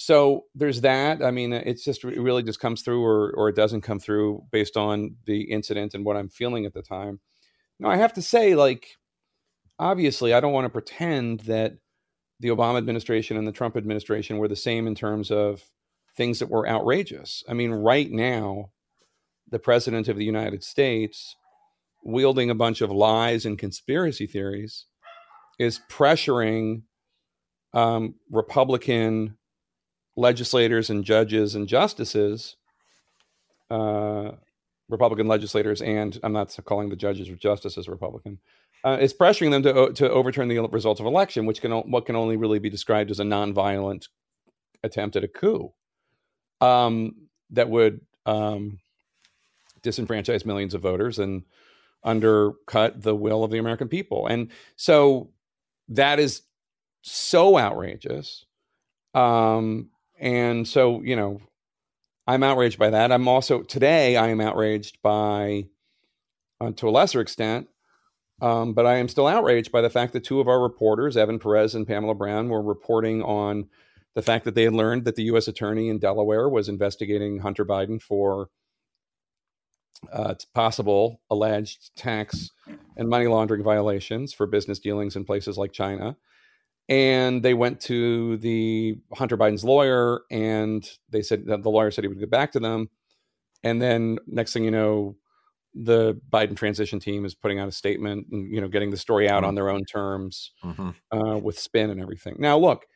so 0.00 0.46
there's 0.54 0.80
that. 0.80 1.22
I 1.22 1.30
mean, 1.30 1.52
it's 1.52 1.84
just 1.84 2.04
it 2.04 2.18
really 2.18 2.42
just 2.42 2.58
comes 2.58 2.80
through, 2.80 3.04
or 3.04 3.32
or 3.36 3.50
it 3.50 3.54
doesn't 3.56 3.82
come 3.82 4.00
through 4.00 4.44
based 4.50 4.76
on 4.78 5.16
the 5.26 5.42
incident 5.42 5.92
and 5.92 6.06
what 6.06 6.16
I'm 6.16 6.30
feeling 6.30 6.64
at 6.64 6.72
the 6.72 6.80
time. 6.80 7.20
Now 7.78 7.90
I 7.90 7.96
have 7.96 8.14
to 8.14 8.22
say, 8.22 8.54
like 8.54 8.96
obviously, 9.78 10.32
I 10.32 10.40
don't 10.40 10.54
want 10.54 10.64
to 10.64 10.70
pretend 10.70 11.40
that 11.40 11.74
the 12.40 12.48
Obama 12.48 12.78
administration 12.78 13.36
and 13.36 13.46
the 13.46 13.52
Trump 13.52 13.76
administration 13.76 14.38
were 14.38 14.48
the 14.48 14.56
same 14.56 14.86
in 14.86 14.94
terms 14.94 15.30
of 15.30 15.62
things 16.16 16.38
that 16.38 16.48
were 16.48 16.66
outrageous. 16.66 17.44
I 17.46 17.52
mean, 17.52 17.70
right 17.70 18.10
now, 18.10 18.70
the 19.50 19.58
president 19.58 20.08
of 20.08 20.16
the 20.16 20.24
United 20.24 20.64
States, 20.64 21.36
wielding 22.02 22.48
a 22.48 22.54
bunch 22.54 22.80
of 22.80 22.90
lies 22.90 23.44
and 23.44 23.58
conspiracy 23.58 24.26
theories, 24.26 24.86
is 25.58 25.80
pressuring 25.90 26.84
um, 27.74 28.14
Republican 28.30 29.36
legislators 30.16 30.90
and 30.90 31.04
judges 31.04 31.54
and 31.54 31.68
justices, 31.68 32.56
uh, 33.70 34.32
Republican 34.88 35.28
legislators, 35.28 35.80
and 35.80 36.18
I'm 36.22 36.32
not 36.32 36.56
calling 36.64 36.88
the 36.88 36.96
judges 36.96 37.28
or 37.28 37.36
justices 37.36 37.88
Republican, 37.88 38.38
uh, 38.84 38.98
is 39.00 39.14
pressuring 39.14 39.50
them 39.50 39.62
to 39.62 39.92
to 39.92 40.10
overturn 40.10 40.48
the 40.48 40.58
results 40.58 41.00
of 41.00 41.06
election, 41.06 41.46
which 41.46 41.60
can 41.60 41.72
what 41.72 42.06
can 42.06 42.16
only 42.16 42.36
really 42.36 42.58
be 42.58 42.70
described 42.70 43.10
as 43.10 43.20
a 43.20 43.24
nonviolent 43.24 44.08
attempt 44.82 45.16
at 45.16 45.24
a 45.24 45.28
coup 45.28 45.72
um, 46.60 47.14
that 47.50 47.68
would 47.68 48.00
um, 48.26 48.78
disenfranchise 49.82 50.44
millions 50.44 50.74
of 50.74 50.82
voters 50.82 51.18
and 51.18 51.44
undercut 52.02 53.02
the 53.02 53.14
will 53.14 53.44
of 53.44 53.50
the 53.50 53.58
American 53.58 53.88
people. 53.88 54.26
And 54.26 54.50
so 54.76 55.30
that 55.88 56.18
is 56.18 56.42
so 57.02 57.58
outrageous. 57.58 58.46
Um, 59.14 59.90
and 60.20 60.68
so, 60.68 61.02
you 61.02 61.16
know, 61.16 61.40
I'm 62.26 62.42
outraged 62.42 62.78
by 62.78 62.90
that. 62.90 63.10
I'm 63.10 63.26
also 63.26 63.62
today 63.62 64.16
I 64.16 64.28
am 64.28 64.40
outraged 64.40 64.98
by, 65.02 65.64
uh, 66.60 66.70
to 66.72 66.88
a 66.88 66.90
lesser 66.90 67.20
extent, 67.20 67.68
um, 68.42 68.74
but 68.74 68.86
I 68.86 68.96
am 68.96 69.08
still 69.08 69.26
outraged 69.26 69.72
by 69.72 69.80
the 69.80 69.90
fact 69.90 70.12
that 70.12 70.24
two 70.24 70.38
of 70.38 70.46
our 70.46 70.60
reporters, 70.60 71.16
Evan 71.16 71.38
Perez 71.38 71.74
and 71.74 71.86
Pamela 71.86 72.14
Brown, 72.14 72.48
were 72.48 72.62
reporting 72.62 73.22
on 73.22 73.68
the 74.14 74.22
fact 74.22 74.44
that 74.44 74.54
they 74.54 74.64
had 74.64 74.74
learned 74.74 75.04
that 75.06 75.16
the 75.16 75.24
U.S. 75.24 75.48
attorney 75.48 75.88
in 75.88 75.98
Delaware 75.98 76.48
was 76.48 76.68
investigating 76.68 77.38
Hunter 77.38 77.64
Biden 77.64 78.00
for 78.00 78.50
uh, 80.12 80.34
possible 80.54 81.20
alleged 81.30 81.94
tax 81.96 82.50
and 82.96 83.08
money 83.08 83.26
laundering 83.26 83.62
violations 83.62 84.32
for 84.32 84.46
business 84.46 84.78
dealings 84.78 85.16
in 85.16 85.24
places 85.24 85.58
like 85.58 85.72
China. 85.72 86.16
And 86.90 87.42
they 87.42 87.54
went 87.54 87.80
to 87.82 88.36
the 88.38 88.98
Hunter 89.14 89.38
Biden's 89.38 89.62
lawyer, 89.62 90.22
and 90.28 90.86
they 91.08 91.22
said 91.22 91.46
that 91.46 91.62
the 91.62 91.70
lawyer 91.70 91.92
said 91.92 92.02
he 92.02 92.08
would 92.08 92.18
get 92.18 92.30
back 92.30 92.52
to 92.52 92.60
them. 92.60 92.90
And 93.62 93.80
then 93.80 94.18
next 94.26 94.52
thing 94.52 94.64
you 94.64 94.72
know, 94.72 95.16
the 95.72 96.20
Biden 96.30 96.56
transition 96.56 96.98
team 96.98 97.24
is 97.24 97.34
putting 97.34 97.60
out 97.60 97.68
a 97.68 97.72
statement 97.72 98.26
and 98.32 98.52
you 98.52 98.60
know 98.60 98.66
getting 98.66 98.90
the 98.90 98.96
story 98.96 99.28
out 99.28 99.38
mm-hmm. 99.38 99.48
on 99.48 99.54
their 99.54 99.70
own 99.70 99.84
terms 99.84 100.50
mm-hmm. 100.64 100.90
uh, 101.16 101.36
with 101.36 101.58
spin 101.58 101.90
and 101.90 102.00
everything. 102.00 102.34
Now, 102.40 102.58
look, 102.58 102.86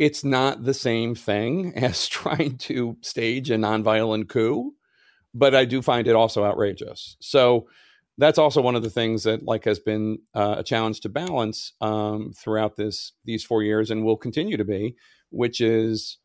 it's 0.00 0.24
not 0.24 0.64
the 0.64 0.74
same 0.74 1.14
thing 1.14 1.72
as 1.76 2.08
trying 2.08 2.58
to 2.58 2.96
stage 3.00 3.50
a 3.50 3.54
nonviolent 3.54 4.28
coup, 4.28 4.74
but 5.32 5.54
I 5.54 5.64
do 5.64 5.82
find 5.82 6.08
it 6.08 6.16
also 6.16 6.44
outrageous. 6.44 7.16
So 7.20 7.68
that's 8.18 8.38
also 8.38 8.60
one 8.60 8.76
of 8.76 8.82
the 8.82 8.90
things 8.90 9.24
that 9.24 9.42
like 9.44 9.64
has 9.64 9.78
been 9.78 10.18
uh, 10.34 10.56
a 10.58 10.62
challenge 10.62 11.00
to 11.00 11.08
balance 11.08 11.72
um, 11.80 12.32
throughout 12.36 12.76
this 12.76 13.12
these 13.24 13.44
four 13.44 13.62
years 13.62 13.90
and 13.90 14.04
will 14.04 14.16
continue 14.16 14.56
to 14.56 14.64
be, 14.64 14.96
which 15.30 15.60
is 15.60 16.18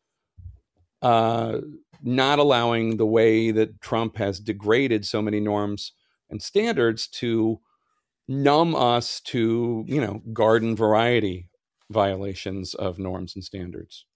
uh, 1.02 1.58
not 2.02 2.38
allowing 2.38 2.96
the 2.96 3.06
way 3.06 3.50
that 3.50 3.80
Trump 3.80 4.16
has 4.16 4.38
degraded 4.40 5.04
so 5.04 5.20
many 5.20 5.40
norms 5.40 5.92
and 6.30 6.42
standards 6.42 7.08
to 7.08 7.60
numb 8.28 8.74
us 8.76 9.20
to, 9.20 9.84
you 9.88 10.00
know, 10.00 10.22
garden 10.32 10.76
variety 10.76 11.48
violations 11.90 12.74
of 12.74 12.98
norms 12.98 13.34
and 13.34 13.44
standards. 13.44 14.06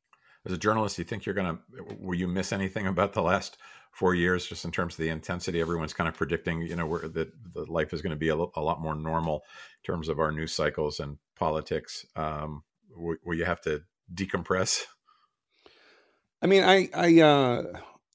As 0.46 0.52
a 0.52 0.58
journalist, 0.58 0.98
you 0.98 1.04
think 1.04 1.26
you're 1.26 1.34
to, 1.34 1.58
will 1.98 2.14
you 2.14 2.28
miss 2.28 2.52
anything 2.52 2.86
about 2.86 3.12
the 3.12 3.22
last 3.22 3.56
four 3.94 4.14
years, 4.14 4.46
just 4.46 4.64
in 4.64 4.70
terms 4.70 4.94
of 4.94 4.98
the 4.98 5.08
intensity? 5.08 5.60
Everyone's 5.60 5.94
kind 5.94 6.08
of 6.08 6.14
predicting, 6.14 6.62
you 6.62 6.76
know, 6.76 6.86
where 6.86 7.08
that 7.08 7.32
the 7.54 7.64
life 7.70 7.92
is 7.92 8.02
going 8.02 8.10
to 8.10 8.16
be 8.16 8.28
a, 8.28 8.34
a, 8.34 8.60
lot 8.60 8.80
more 8.80 8.94
normal 8.94 9.44
in 9.82 9.92
terms 9.92 10.08
of 10.08 10.18
our 10.18 10.32
news 10.32 10.52
cycles 10.52 11.00
and 11.00 11.16
politics. 11.36 12.04
Um, 12.16 12.64
will, 12.94 13.16
will 13.24 13.36
you 13.36 13.44
have 13.44 13.60
to 13.62 13.82
decompress? 14.12 14.82
I 16.42 16.46
mean, 16.46 16.64
I, 16.64 16.88
I, 16.92 17.20
uh, 17.20 17.62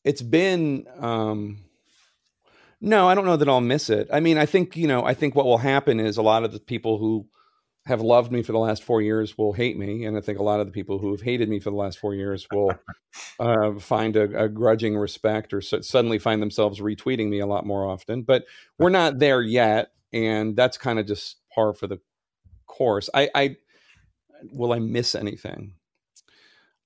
it's 0.03 0.21
been, 0.21 0.85
um, 0.99 1.59
no, 2.81 3.07
I 3.07 3.15
don't 3.15 3.25
know 3.25 3.37
that 3.37 3.49
I'll 3.49 3.61
miss 3.61 3.89
it. 3.89 4.09
I 4.11 4.19
mean, 4.19 4.37
I 4.37 4.45
think, 4.45 4.75
you 4.75 4.87
know, 4.87 5.03
I 5.03 5.13
think 5.13 5.33
what 5.33 5.45
will 5.45 5.57
happen 5.57 5.99
is 5.99 6.17
a 6.17 6.21
lot 6.21 6.43
of 6.43 6.51
the 6.51 6.59
people 6.59 6.97
who 6.97 7.27
have 7.89 8.01
loved 8.01 8.31
me 8.31 8.43
for 8.43 8.51
the 8.51 8.59
last 8.59 8.83
four 8.83 9.01
years 9.01 9.35
will 9.35 9.51
hate 9.51 9.77
me. 9.77 10.05
And 10.05 10.15
I 10.15 10.21
think 10.21 10.37
a 10.37 10.43
lot 10.43 10.59
of 10.59 10.67
the 10.67 10.71
people 10.71 10.99
who 10.99 11.11
have 11.11 11.21
hated 11.21 11.49
me 11.49 11.59
for 11.59 11.71
the 11.71 11.75
last 11.75 11.97
four 11.97 12.13
years 12.13 12.47
will 12.51 12.71
uh, 13.39 13.73
find 13.79 14.15
a, 14.15 14.43
a, 14.43 14.47
grudging 14.47 14.95
respect 14.95 15.53
or 15.53 15.59
so, 15.59 15.81
suddenly 15.81 16.19
find 16.19 16.39
themselves 16.39 16.79
retweeting 16.79 17.29
me 17.29 17.39
a 17.39 17.47
lot 17.47 17.65
more 17.65 17.89
often. 17.89 18.21
But 18.21 18.45
we're 18.77 18.89
not 18.89 19.17
there 19.17 19.41
yet. 19.41 19.91
And 20.13 20.55
that's 20.55 20.77
kind 20.77 20.99
of 20.99 21.07
just 21.07 21.37
par 21.53 21.73
for 21.73 21.87
the 21.87 21.99
course. 22.67 23.09
I, 23.13 23.29
I, 23.33 23.55
will 24.51 24.71
I 24.71 24.79
miss 24.79 25.15
anything? 25.15 25.73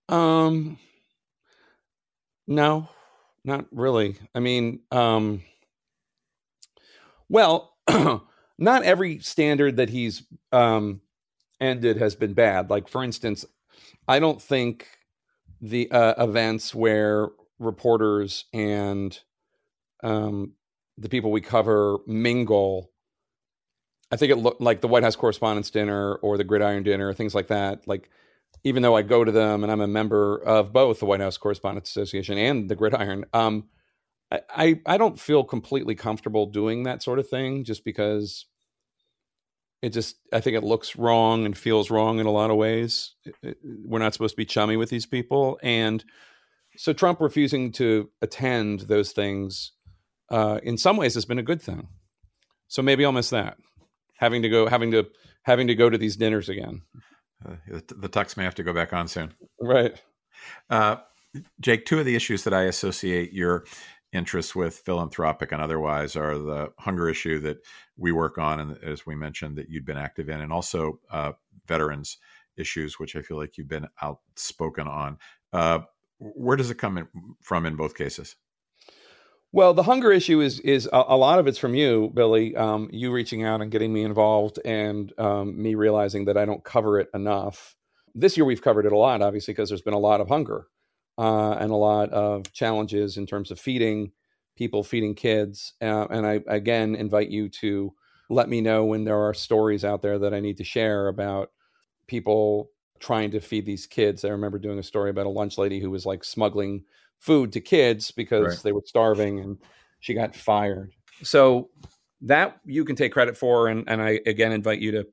Um, 0.07 0.79
no, 2.47 2.87
not 3.43 3.65
really. 3.71 4.15
I 4.33 4.39
mean, 4.39 4.79
um, 4.89 5.43
well, 7.27 7.75
not 8.57 8.83
every 8.83 9.19
standard 9.19 9.77
that 9.77 9.89
he's 9.89 10.23
um, 10.51 11.01
ended 11.59 11.97
has 11.97 12.15
been 12.15 12.33
bad. 12.33 12.69
Like, 12.69 12.87
for 12.87 13.03
instance, 13.03 13.45
I 14.07 14.19
don't 14.19 14.41
think 14.41 14.87
the 15.61 15.89
uh, 15.91 16.23
events 16.23 16.75
where 16.75 17.29
reporters 17.59 18.45
and 18.53 19.17
um, 20.03 20.53
the 20.97 21.09
people 21.09 21.31
we 21.31 21.41
cover 21.41 21.97
mingle. 22.05 22.91
I 24.11 24.15
think 24.15 24.31
it 24.31 24.35
looked 24.37 24.61
like 24.61 24.81
the 24.81 24.87
White 24.87 25.03
House 25.03 25.15
Correspondents' 25.15 25.71
Dinner 25.71 26.15
or 26.15 26.37
the 26.37 26.43
Gridiron 26.43 26.83
Dinner, 26.83 27.13
things 27.13 27.33
like 27.33 27.47
that. 27.47 27.87
Like 27.87 28.09
even 28.63 28.83
though 28.83 28.95
I 28.95 29.01
go 29.01 29.23
to 29.23 29.31
them 29.31 29.63
and 29.63 29.71
I'm 29.71 29.81
a 29.81 29.87
member 29.87 30.37
of 30.37 30.71
both 30.71 30.99
the 30.99 31.05
White 31.05 31.21
House 31.21 31.37
Correspondents 31.37 31.89
Association 31.89 32.37
and 32.37 32.69
the 32.69 32.75
Gridiron, 32.75 33.25
um, 33.33 33.65
I, 34.49 34.81
I 34.85 34.97
don't 34.97 35.19
feel 35.19 35.43
completely 35.43 35.95
comfortable 35.95 36.47
doing 36.47 36.83
that 36.83 37.03
sort 37.03 37.19
of 37.19 37.29
thing 37.29 37.63
just 37.63 37.83
because 37.85 38.45
it 39.81 39.89
just 39.89 40.15
I 40.31 40.39
think 40.39 40.57
it 40.57 40.63
looks 40.63 40.95
wrong 40.95 41.45
and 41.45 41.57
feels 41.57 41.91
wrong 41.91 42.19
in 42.19 42.25
a 42.25 42.31
lot 42.31 42.49
of 42.49 42.57
ways. 42.57 43.15
We're 43.63 43.99
not 43.99 44.13
supposed 44.13 44.33
to 44.33 44.37
be 44.37 44.45
chummy 44.45 44.77
with 44.77 44.89
these 44.89 45.05
people, 45.05 45.59
and 45.61 46.03
So 46.75 46.93
Trump 46.93 47.21
refusing 47.21 47.71
to 47.73 48.09
attend 48.21 48.81
those 48.81 49.11
things, 49.11 49.71
uh, 50.29 50.59
in 50.63 50.77
some 50.77 50.97
ways, 50.97 51.13
has 51.13 51.25
been 51.25 51.39
a 51.39 51.43
good 51.43 51.61
thing. 51.61 51.87
So 52.67 52.81
maybe 52.81 53.05
I'll 53.05 53.11
miss 53.11 53.29
that, 53.29 53.57
having 54.17 54.41
to 54.41 54.49
go, 54.49 54.67
having 54.67 54.91
to, 54.91 55.07
having 55.43 55.67
to 55.67 55.75
go 55.75 55.89
to 55.89 55.97
these 55.97 56.15
dinners 56.15 56.49
again. 56.49 56.81
Uh, 57.47 57.55
the, 57.67 57.95
the 57.95 58.09
Tux 58.09 58.37
may 58.37 58.43
have 58.43 58.55
to 58.55 58.63
go 58.63 58.73
back 58.73 58.93
on 58.93 59.07
soon. 59.07 59.33
Right. 59.61 60.01
Uh, 60.69 60.97
Jake, 61.59 61.85
two 61.85 61.99
of 61.99 62.05
the 62.05 62.15
issues 62.15 62.43
that 62.45 62.53
I 62.53 62.63
associate 62.63 63.33
your 63.33 63.65
interests 64.13 64.55
with, 64.55 64.77
philanthropic 64.77 65.51
and 65.51 65.61
otherwise, 65.61 66.15
are 66.15 66.37
the 66.37 66.71
hunger 66.79 67.09
issue 67.09 67.39
that 67.39 67.57
we 67.97 68.11
work 68.11 68.37
on, 68.37 68.59
and 68.59 68.77
as 68.83 69.05
we 69.05 69.15
mentioned, 69.15 69.57
that 69.57 69.69
you'd 69.69 69.85
been 69.85 69.97
active 69.97 70.29
in, 70.29 70.41
and 70.41 70.53
also 70.53 70.99
uh, 71.11 71.31
veterans 71.67 72.17
issues, 72.57 72.99
which 72.99 73.15
I 73.15 73.21
feel 73.21 73.37
like 73.37 73.57
you've 73.57 73.67
been 73.67 73.87
outspoken 74.01 74.87
on. 74.87 75.17
Uh, 75.51 75.79
where 76.19 76.55
does 76.55 76.69
it 76.69 76.75
come 76.75 76.97
in, 76.97 77.07
from 77.41 77.65
in 77.65 77.75
both 77.75 77.95
cases? 77.95 78.35
Well, 79.51 79.73
the 79.73 79.83
hunger 79.83 80.11
issue 80.11 80.41
is 80.41 80.59
is 80.61 80.89
a, 80.91 81.03
a 81.09 81.17
lot 81.17 81.37
of 81.37 81.45
it's 81.45 81.59
from 81.59 81.75
you, 81.75 82.11
Billy. 82.13 82.55
Um, 82.55 82.89
you 82.91 83.11
reaching 83.11 83.43
out 83.43 83.61
and 83.61 83.71
getting 83.71 83.93
me 83.93 84.03
involved, 84.03 84.59
and 84.65 85.13
um, 85.19 85.61
me 85.61 85.75
realizing 85.75 86.25
that 86.25 86.37
I 86.37 86.45
don't 86.45 86.63
cover 86.63 86.99
it 86.99 87.09
enough. 87.13 87.75
This 88.15 88.37
year 88.37 88.45
we've 88.45 88.61
covered 88.61 88.85
it 88.85 88.91
a 88.91 88.97
lot, 88.97 89.21
obviously, 89.21 89.53
because 89.53 89.69
there's 89.69 89.81
been 89.81 89.93
a 89.93 89.99
lot 89.99 90.21
of 90.21 90.29
hunger 90.29 90.67
uh, 91.17 91.53
and 91.53 91.71
a 91.71 91.75
lot 91.75 92.09
of 92.11 92.51
challenges 92.53 93.17
in 93.17 93.25
terms 93.25 93.51
of 93.51 93.59
feeding 93.59 94.11
people, 94.55 94.83
feeding 94.83 95.15
kids. 95.15 95.73
Uh, 95.81 96.07
and 96.09 96.25
I 96.25 96.41
again 96.47 96.95
invite 96.95 97.29
you 97.29 97.49
to 97.49 97.93
let 98.29 98.49
me 98.49 98.61
know 98.61 98.85
when 98.85 99.03
there 99.03 99.19
are 99.19 99.33
stories 99.33 99.85
out 99.85 100.01
there 100.01 100.19
that 100.19 100.33
I 100.33 100.39
need 100.39 100.57
to 100.57 100.63
share 100.63 101.07
about 101.07 101.51
people 102.07 102.69
trying 102.99 103.31
to 103.31 103.39
feed 103.39 103.65
these 103.65 103.85
kids. 103.85 104.23
I 104.23 104.29
remember 104.29 104.57
doing 104.57 104.79
a 104.79 104.83
story 104.83 105.09
about 105.09 105.25
a 105.25 105.29
lunch 105.29 105.57
lady 105.57 105.79
who 105.79 105.91
was 105.91 106.05
like 106.05 106.23
smuggling 106.23 106.83
food 107.19 107.51
to 107.53 107.61
kids 107.61 108.11
because 108.11 108.45
right. 108.45 108.63
they 108.63 108.71
were 108.71 108.83
starving 108.85 109.39
and 109.39 109.57
she 109.99 110.13
got 110.13 110.35
fired. 110.35 110.91
So 111.21 111.69
that 112.21 112.57
you 112.65 112.85
can 112.85 112.95
take 112.95 113.11
credit 113.11 113.37
for. 113.37 113.67
And, 113.67 113.83
and 113.87 114.01
I 114.01 114.21
again 114.25 114.51
invite 114.51 114.79
you 114.79 114.91
to 114.91 115.05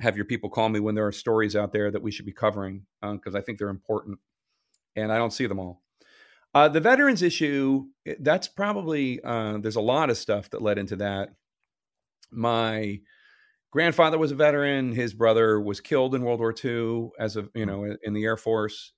have 0.00 0.16
your 0.16 0.26
people 0.26 0.50
call 0.50 0.68
me 0.68 0.80
when 0.80 0.94
there 0.94 1.06
are 1.06 1.12
stories 1.12 1.56
out 1.56 1.72
there 1.72 1.90
that 1.90 2.02
we 2.02 2.10
should 2.10 2.26
be 2.26 2.32
covering 2.32 2.84
because 3.00 3.34
uh, 3.34 3.38
I 3.38 3.40
think 3.40 3.58
they're 3.58 3.68
important 3.68 4.18
and 4.96 5.12
I 5.12 5.18
don't 5.18 5.32
see 5.32 5.46
them 5.46 5.58
all. 5.58 5.82
Uh, 6.54 6.68
the 6.68 6.80
veterans 6.80 7.22
issue, 7.22 7.84
that's 8.18 8.48
probably, 8.48 9.20
uh, 9.22 9.58
there's 9.58 9.76
a 9.76 9.80
lot 9.80 10.08
of 10.08 10.16
stuff 10.16 10.48
that 10.50 10.62
led 10.62 10.78
into 10.78 10.96
that. 10.96 11.28
My 12.30 13.00
grandfather 13.70 14.16
was 14.16 14.32
a 14.32 14.36
veteran. 14.36 14.92
His 14.92 15.12
brother 15.12 15.60
was 15.60 15.80
killed 15.80 16.14
in 16.14 16.22
World 16.22 16.40
War 16.40 16.54
II 16.64 17.10
as 17.18 17.36
a, 17.36 17.46
you 17.54 17.66
know, 17.66 17.96
in 18.02 18.14
the 18.14 18.24
Air 18.24 18.38
Force. 18.38 18.92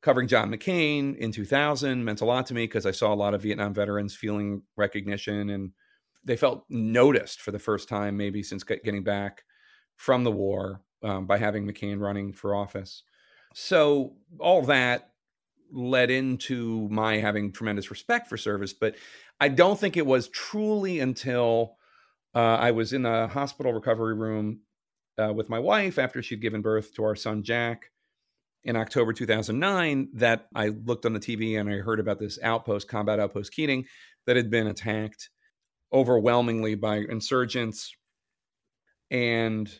Covering 0.00 0.26
John 0.26 0.50
McCain 0.50 1.16
in 1.16 1.30
2000 1.30 2.02
meant 2.02 2.22
a 2.22 2.24
lot 2.24 2.46
to 2.46 2.54
me 2.54 2.64
because 2.64 2.86
I 2.86 2.90
saw 2.90 3.12
a 3.12 3.14
lot 3.14 3.34
of 3.34 3.42
Vietnam 3.42 3.72
veterans 3.74 4.16
feeling 4.16 4.62
recognition 4.76 5.50
and 5.50 5.70
they 6.24 6.36
felt 6.36 6.64
noticed 6.68 7.40
for 7.40 7.50
the 7.50 7.58
first 7.58 7.88
time, 7.88 8.16
maybe 8.16 8.42
since 8.42 8.64
getting 8.64 9.04
back 9.04 9.44
from 9.96 10.24
the 10.24 10.32
war 10.32 10.80
um, 11.02 11.26
by 11.26 11.38
having 11.38 11.66
McCain 11.66 12.00
running 12.00 12.32
for 12.32 12.54
office. 12.54 13.02
So 13.54 14.14
all 14.38 14.62
that 14.62 15.11
led 15.72 16.10
into 16.10 16.88
my 16.90 17.16
having 17.16 17.52
tremendous 17.52 17.90
respect 17.90 18.28
for 18.28 18.36
service, 18.36 18.72
but 18.72 18.94
I 19.40 19.48
don't 19.48 19.78
think 19.78 19.96
it 19.96 20.06
was 20.06 20.28
truly 20.28 21.00
until 21.00 21.76
uh, 22.34 22.38
I 22.38 22.70
was 22.70 22.92
in 22.92 23.04
a 23.06 23.28
hospital 23.28 23.72
recovery 23.72 24.14
room 24.14 24.60
uh, 25.18 25.32
with 25.32 25.48
my 25.48 25.58
wife 25.58 25.98
after 25.98 26.22
she'd 26.22 26.40
given 26.40 26.62
birth 26.62 26.94
to 26.94 27.04
our 27.04 27.16
son 27.16 27.42
Jack 27.42 27.90
in 28.64 28.76
October 28.76 29.12
2009 29.12 30.08
that 30.14 30.46
I 30.54 30.68
looked 30.68 31.04
on 31.04 31.12
the 31.12 31.20
TV 31.20 31.58
and 31.58 31.68
I 31.68 31.78
heard 31.78 32.00
about 32.00 32.18
this 32.18 32.38
outpost, 32.42 32.88
combat 32.88 33.18
outpost 33.18 33.52
Keating, 33.52 33.86
that 34.26 34.36
had 34.36 34.50
been 34.50 34.66
attacked 34.66 35.30
overwhelmingly 35.92 36.74
by 36.74 36.98
insurgents. 36.98 37.94
And 39.10 39.70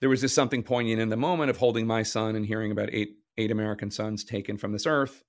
there 0.00 0.10
was 0.10 0.20
just 0.20 0.34
something 0.34 0.62
poignant 0.62 1.00
in 1.00 1.08
the 1.08 1.16
moment 1.16 1.50
of 1.50 1.56
holding 1.56 1.86
my 1.86 2.02
son 2.02 2.36
and 2.36 2.46
hearing 2.46 2.70
about 2.70 2.90
eight 2.92 3.16
eight 3.38 3.50
American 3.50 3.90
sons 3.90 4.24
taken 4.24 4.56
from 4.56 4.72
this 4.72 4.86
earth 4.86 5.22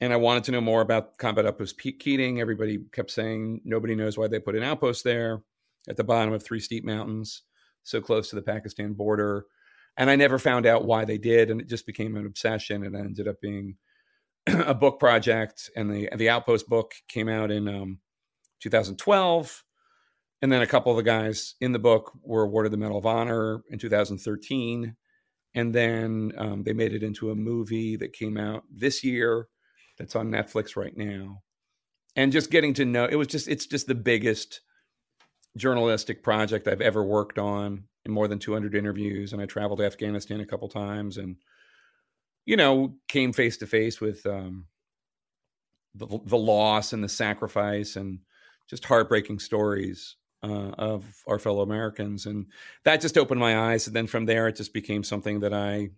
and 0.00 0.12
I 0.12 0.16
wanted 0.16 0.44
to 0.44 0.52
know 0.52 0.60
more 0.60 0.80
about 0.80 1.18
combat 1.18 1.46
outpost 1.46 1.78
Keating. 1.78 2.40
Everybody 2.40 2.78
kept 2.92 3.10
saying 3.10 3.60
nobody 3.64 3.94
knows 3.94 4.16
why 4.16 4.28
they 4.28 4.40
put 4.40 4.56
an 4.56 4.62
outpost 4.62 5.04
there 5.04 5.42
at 5.88 5.96
the 5.96 6.04
bottom 6.04 6.32
of 6.32 6.42
three 6.42 6.60
steep 6.60 6.84
mountains, 6.84 7.42
so 7.82 8.00
close 8.00 8.30
to 8.30 8.36
the 8.36 8.42
Pakistan 8.42 8.94
border. 8.94 9.46
And 9.96 10.08
I 10.08 10.16
never 10.16 10.38
found 10.38 10.66
out 10.66 10.86
why 10.86 11.04
they 11.04 11.18
did, 11.18 11.50
and 11.50 11.60
it 11.60 11.68
just 11.68 11.86
became 11.86 12.16
an 12.16 12.26
obsession. 12.26 12.84
And 12.84 12.94
it 12.94 12.98
ended 12.98 13.28
up 13.28 13.40
being 13.40 13.76
a 14.46 14.74
book 14.74 14.98
project, 14.98 15.70
and 15.76 15.90
the 15.92 16.08
the 16.16 16.30
outpost 16.30 16.68
book 16.68 16.92
came 17.08 17.28
out 17.28 17.50
in 17.50 17.68
um, 17.68 17.98
2012. 18.60 19.64
And 20.42 20.50
then 20.50 20.62
a 20.62 20.66
couple 20.66 20.90
of 20.90 20.96
the 20.96 21.02
guys 21.02 21.54
in 21.60 21.72
the 21.72 21.78
book 21.78 22.12
were 22.22 22.44
awarded 22.44 22.72
the 22.72 22.78
Medal 22.78 22.96
of 22.96 23.04
Honor 23.04 23.62
in 23.68 23.78
2013. 23.78 24.96
And 25.54 25.74
then 25.74 26.32
um, 26.38 26.62
they 26.62 26.72
made 26.72 26.94
it 26.94 27.02
into 27.02 27.30
a 27.30 27.34
movie 27.34 27.96
that 27.96 28.14
came 28.14 28.38
out 28.38 28.64
this 28.72 29.04
year 29.04 29.48
that's 30.00 30.16
on 30.16 30.30
Netflix 30.30 30.76
right 30.76 30.96
now. 30.96 31.42
And 32.16 32.32
just 32.32 32.50
getting 32.50 32.74
to 32.74 32.84
know 32.84 33.04
it 33.04 33.16
was 33.16 33.28
just 33.28 33.46
it's 33.46 33.66
just 33.66 33.86
the 33.86 33.94
biggest 33.94 34.62
journalistic 35.56 36.22
project 36.22 36.66
I've 36.66 36.80
ever 36.80 37.04
worked 37.04 37.38
on 37.38 37.84
in 38.04 38.12
more 38.12 38.26
than 38.26 38.38
200 38.38 38.74
interviews 38.74 39.32
and 39.32 39.42
I 39.42 39.46
traveled 39.46 39.80
to 39.80 39.84
Afghanistan 39.84 40.40
a 40.40 40.46
couple 40.46 40.68
times 40.68 41.18
and 41.18 41.36
you 42.46 42.56
know 42.56 42.94
came 43.08 43.32
face 43.32 43.58
to 43.58 43.66
face 43.66 44.00
with 44.00 44.24
um, 44.26 44.66
the, 45.94 46.06
the 46.24 46.38
loss 46.38 46.92
and 46.92 47.04
the 47.04 47.08
sacrifice 47.08 47.96
and 47.96 48.20
just 48.68 48.84
heartbreaking 48.84 49.38
stories 49.38 50.16
uh, 50.42 50.70
of 50.78 51.04
our 51.26 51.38
fellow 51.38 51.60
Americans. 51.60 52.26
And 52.26 52.46
that 52.84 53.00
just 53.00 53.18
opened 53.18 53.40
my 53.40 53.72
eyes. 53.72 53.86
And 53.86 53.94
then 53.94 54.06
from 54.06 54.24
there, 54.24 54.48
it 54.48 54.56
just 54.56 54.72
became 54.72 55.04
something 55.04 55.40
that 55.40 55.52
I 55.52 55.90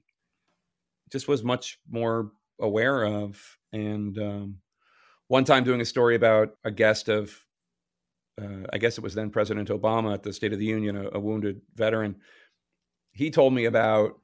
just 1.11 1.29
was 1.29 1.45
much 1.45 1.79
more 1.89 2.33
aware 2.59 3.05
of. 3.05 3.59
And 3.73 4.19
um, 4.19 4.57
one 5.29 5.45
time 5.45 5.65
doing 5.65 5.81
a 5.81 5.87
story 5.87 6.15
about 6.15 6.57
a 6.65 6.71
guest 6.71 7.09
of, 7.09 7.35
uh, 8.41 8.67
I 8.73 8.79
guess 8.79 8.99
it 8.99 9.05
was 9.05 9.15
then 9.15 9.31
President 9.31 9.69
Obama 9.69 10.15
at 10.15 10.23
the 10.23 10.33
State 10.33 10.53
of 10.53 10.59
the 10.59 10.65
Union, 10.65 10.97
a, 10.97 11.11
a 11.13 11.21
wounded 11.21 11.63
veteran. 11.75 12.17
He 13.13 13.31
told 13.31 13.55
me 13.55 13.65
about 13.67 14.19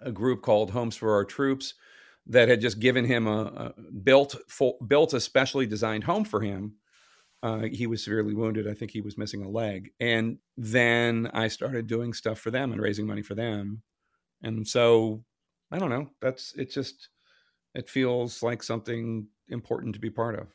a 0.00 0.12
group 0.12 0.42
called 0.42 0.70
Homes 0.70 0.96
for 0.96 1.14
Our 1.14 1.24
Troops 1.24 1.74
that 2.26 2.48
had 2.48 2.60
just 2.60 2.80
given 2.80 3.04
him 3.04 3.26
a, 3.26 3.42
a 3.42 3.74
built 4.02 4.36
full, 4.48 4.78
built 4.86 5.14
a 5.14 5.20
specially 5.20 5.66
designed 5.66 6.04
home 6.04 6.24
for 6.24 6.40
him. 6.40 6.74
Uh, 7.42 7.66
he 7.70 7.86
was 7.86 8.02
severely 8.02 8.34
wounded. 8.34 8.66
I 8.66 8.72
think 8.72 8.90
he 8.90 9.02
was 9.02 9.18
missing 9.18 9.42
a 9.42 9.48
leg. 9.50 9.90
And 10.00 10.38
then 10.56 11.30
I 11.34 11.48
started 11.48 11.86
doing 11.86 12.14
stuff 12.14 12.38
for 12.38 12.50
them 12.50 12.72
and 12.72 12.80
raising 12.80 13.06
money 13.06 13.20
for 13.20 13.34
them. 13.34 13.82
And 14.42 14.66
so 14.66 15.24
I 15.70 15.78
don't 15.78 15.90
know. 15.90 16.08
That's 16.22 16.54
it's 16.56 16.72
just 16.74 17.08
it 17.74 17.88
feels 17.88 18.42
like 18.42 18.62
something 18.62 19.26
important 19.48 19.94
to 19.94 20.00
be 20.00 20.10
part 20.10 20.38
of. 20.38 20.48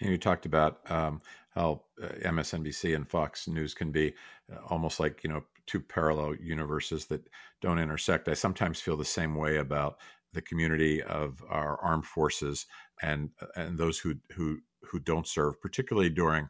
And 0.00 0.10
you 0.10 0.18
talked 0.18 0.44
about 0.44 0.80
um, 0.90 1.22
how 1.50 1.82
uh, 2.02 2.08
MSNBC 2.24 2.94
and 2.96 3.08
Fox 3.08 3.46
News 3.46 3.74
can 3.74 3.92
be 3.92 4.14
uh, 4.52 4.58
almost 4.68 4.98
like 4.98 5.22
you 5.22 5.30
know 5.30 5.44
two 5.66 5.80
parallel 5.80 6.34
universes 6.36 7.06
that 7.06 7.26
don't 7.60 7.78
intersect. 7.78 8.28
I 8.28 8.34
sometimes 8.34 8.80
feel 8.80 8.96
the 8.96 9.04
same 9.04 9.36
way 9.36 9.56
about 9.56 9.98
the 10.32 10.42
community 10.42 11.02
of 11.02 11.42
our 11.48 11.80
armed 11.80 12.06
forces 12.06 12.66
and 13.02 13.30
uh, 13.40 13.46
and 13.56 13.78
those 13.78 13.98
who 13.98 14.14
who 14.32 14.58
who 14.82 14.98
don't 14.98 15.26
serve, 15.26 15.60
particularly 15.60 16.10
during 16.10 16.48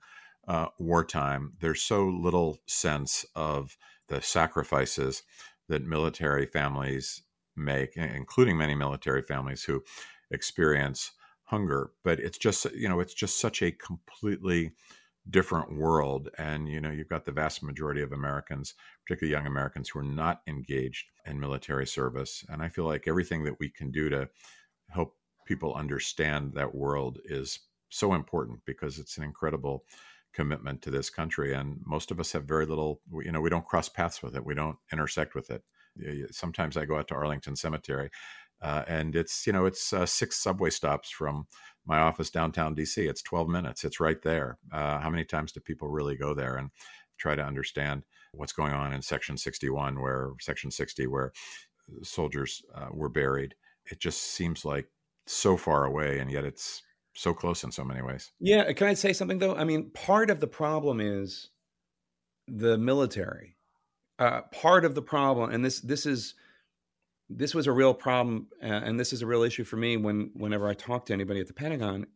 uh, 0.49 0.67
wartime. 0.79 1.53
There's 1.61 1.83
so 1.83 2.07
little 2.07 2.59
sense 2.67 3.25
of 3.37 3.77
the 4.09 4.21
sacrifices 4.21 5.23
that 5.69 5.83
military 5.85 6.47
families 6.47 7.23
make, 7.57 7.97
including 7.97 8.57
many 8.57 8.75
military 8.75 9.23
families 9.23 9.63
who 9.63 9.83
experience 10.35 11.13
hunger 11.45 11.91
but 12.05 12.19
it's 12.21 12.39
just 12.39 12.67
you 12.75 12.89
know 12.89 13.01
it's 13.01 13.15
just 13.15 13.41
such 13.41 13.63
a 13.63 13.71
completely 13.73 14.73
different 15.31 15.73
world. 15.75 16.29
And 16.39 16.69
you 16.69 16.81
know 16.81 16.91
you've 16.91 17.09
got 17.09 17.25
the 17.25 17.33
vast 17.33 17.63
majority 17.63 18.03
of 18.03 18.13
americans 18.13 18.75
particularly 19.07 19.33
young 19.33 19.47
americans 19.47 19.89
who 19.89 20.01
are 20.01 20.03
not 20.03 20.43
engaged 20.47 21.07
in 21.27 21.41
military 21.41 21.87
service. 21.87 22.45
And 22.49 22.63
i 22.63 22.69
feel 22.69 22.85
like 22.85 23.09
everything 23.09 23.45
that 23.45 23.59
we 23.59 23.69
can 23.71 23.91
do 23.91 24.09
to 24.11 24.29
help 24.91 25.17
people 25.47 25.75
understand 25.75 26.53
that 26.55 26.75
world 26.75 27.19
is 27.25 27.61
so 27.91 28.15
important 28.15 28.61
because 28.67 28.99
it's 28.99 29.17
an 29.19 29.25
incredible 29.25 29.85
commitment 30.33 30.83
to 30.83 30.91
this 30.91 31.11
country. 31.11 31.55
And 31.55 31.79
most 31.87 32.11
of 32.11 32.19
us 32.19 32.33
have 32.33 32.45
very 32.45 32.67
little 32.67 33.01
you 33.23 33.33
know 33.33 33.41
we 33.41 33.51
don't 33.51 33.67
cross 33.67 33.89
paths 33.89 34.23
with 34.23 34.37
it. 34.37 34.45
We 34.45 34.55
don't 34.55 34.77
intersect 34.93 35.35
with 35.35 35.51
it. 35.51 35.63
Sometimes 36.33 36.77
i 36.77 36.85
go 36.85 36.99
out 36.99 37.09
to 37.09 37.15
arlington 37.15 37.57
cemetery 37.57 38.11
uh, 38.63 38.85
and 38.87 39.17
it's 39.17 39.47
you 39.47 39.53
know 39.53 39.67
it's 39.67 39.93
uh, 39.93 40.07
six 40.07 40.43
subway 40.43 40.71
stops 40.71 41.11
from 41.11 41.47
my 41.87 41.99
office 41.99 42.31
downtown 42.31 42.75
DC. 42.75 43.09
It's 43.09 43.23
12 43.23 43.49
minutes. 43.49 43.85
It's 43.85 44.01
right 44.01 44.21
there. 44.23 44.59
Uh, 44.73 44.99
how 44.99 45.11
many 45.11 45.25
times 45.25 45.53
do 45.53 45.61
people 45.61 45.89
really 45.89 46.17
go 46.17 46.35
there 46.35 46.57
and 46.57 46.71
try 47.19 47.35
to 47.35 47.45
understand 47.45 48.03
what's 48.33 48.53
going 48.53 48.73
on 48.73 48.93
in 48.93 49.03
Section 49.03 49.37
61, 49.37 50.01
where 50.01 50.31
Section 50.41 50.71
60, 50.71 51.07
where 51.07 51.33
soldiers 52.03 52.63
uh, 52.75 52.89
were 52.91 53.11
buried? 53.11 53.55
It 53.91 54.01
just 54.01 54.21
seems 54.21 54.65
like 54.65 54.89
so 55.27 55.57
far 55.57 55.85
away, 55.85 56.19
and 56.19 56.31
yet 56.31 56.45
it's 56.45 56.83
so 57.15 57.33
close 57.33 57.65
in 57.65 57.71
so 57.71 57.85
many 57.85 58.03
ways. 58.03 58.33
Yeah, 58.41 58.73
can 58.73 58.89
I 58.89 58.95
say 58.95 59.13
something 59.13 59.39
though? 59.39 59.55
I 59.55 59.65
mean, 59.65 59.91
part 59.91 60.31
of 60.31 60.41
the 60.41 60.47
problem 60.47 61.01
is 61.01 61.51
the 62.49 62.79
military. 62.79 63.57
Uh, 64.19 64.43
part 64.53 64.85
of 64.85 64.95
the 64.95 65.03
problem, 65.03 65.51
and 65.51 65.65
this 65.65 65.81
this 65.81 66.07
is 66.07 66.35
this 67.31 67.55
was 67.55 67.67
a 67.67 67.73
real 67.73 67.95
problem, 67.95 68.49
uh, 68.63 68.67
and 68.67 68.99
this 68.99 69.13
is 69.13 69.23
a 69.23 69.27
real 69.27 69.43
issue 69.43 69.65
for 69.65 69.77
me 69.77 69.97
when 69.97 70.31
whenever 70.35 70.69
I 70.69 70.75
talk 70.75 71.07
to 71.07 71.13
anybody 71.13 71.41
at 71.41 71.47
the 71.47 71.55
Pentagon. 71.55 72.07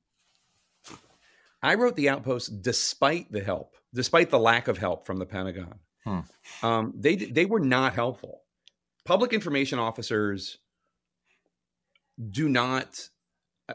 I 1.62 1.74
wrote 1.74 1.96
the 1.96 2.08
outpost 2.08 2.62
despite 2.62 3.32
the 3.32 3.42
help, 3.42 3.74
despite 3.92 4.30
the 4.30 4.38
lack 4.38 4.68
of 4.68 4.78
help 4.78 5.06
from 5.06 5.18
the 5.18 5.26
Pentagon. 5.26 5.80
Hmm. 6.04 6.20
Um, 6.62 6.94
they 6.96 7.16
they 7.16 7.46
were 7.46 7.60
not 7.60 7.94
helpful. 7.94 8.42
Public 9.04 9.32
information 9.32 9.78
officers 9.78 10.58
do 12.30 12.48
not. 12.48 13.08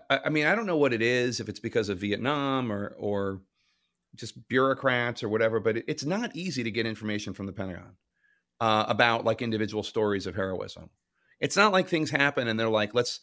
I, 0.10 0.22
I 0.26 0.30
mean, 0.30 0.46
I 0.46 0.56
don't 0.56 0.65
know 0.65 0.78
what 0.78 0.93
it 0.93 1.02
is. 1.02 1.39
If 1.39 1.50
it's 1.50 1.60
because 1.60 1.89
of 1.89 2.00
Vietnam 2.00 2.72
or 2.72 2.96
or 2.98 3.41
just 4.15 4.48
bureaucrats 4.48 5.24
or 5.24 5.30
whatever, 5.30 5.60
but 5.60 5.78
it, 5.78 5.86
it's 5.88 6.06
not 6.06 6.36
easy 6.36 6.63
to 6.63 6.72
get 6.72 6.86
information 6.86 7.34
from 7.34 7.48
the 7.48 7.54
Pentagon 7.54 7.96
uh, 8.62 8.86
about 8.88 9.26
like 9.26 9.41
individual 9.41 9.84
stories 9.84 10.28
of 10.28 10.36
heroism. 10.36 10.89
It's 11.43 11.58
not 11.58 11.73
like 11.73 11.89
things 11.89 12.10
happen 12.10 12.47
and 12.47 12.58
they're 12.58 12.69
like, 12.69 12.95
let's 12.95 13.19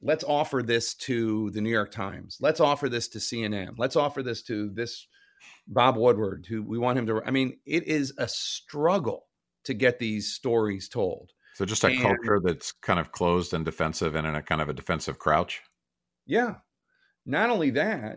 let's 0.00 0.24
offer 0.24 0.62
this 0.62 0.94
to 0.94 1.50
the 1.50 1.60
New 1.60 1.68
York 1.68 1.92
Times. 1.92 2.38
Let's 2.40 2.60
offer 2.60 2.88
this 2.88 3.08
to 3.08 3.18
CNN. 3.18 3.74
Let's 3.76 3.94
offer 3.94 4.22
this 4.22 4.42
to 4.44 4.70
this 4.70 5.06
Bob 5.68 5.98
Woodward, 5.98 6.46
who 6.48 6.62
we 6.62 6.78
want 6.78 6.98
him 6.98 7.06
to. 7.08 7.22
I 7.26 7.30
mean, 7.30 7.58
it 7.66 7.86
is 7.86 8.14
a 8.16 8.26
struggle 8.26 9.26
to 9.64 9.74
get 9.74 9.98
these 9.98 10.32
stories 10.32 10.88
told. 10.88 11.32
So 11.54 11.66
just 11.66 11.84
a 11.84 11.88
and, 11.88 12.00
culture 12.00 12.40
that's 12.42 12.72
kind 12.72 12.98
of 12.98 13.12
closed 13.12 13.52
and 13.52 13.66
defensive 13.66 14.14
and 14.14 14.26
in 14.26 14.34
a 14.34 14.42
kind 14.42 14.62
of 14.62 14.70
a 14.70 14.72
defensive 14.72 15.18
crouch. 15.18 15.60
Yeah. 16.24 16.54
Not 17.26 17.50
only 17.50 17.72
that, 17.72 18.16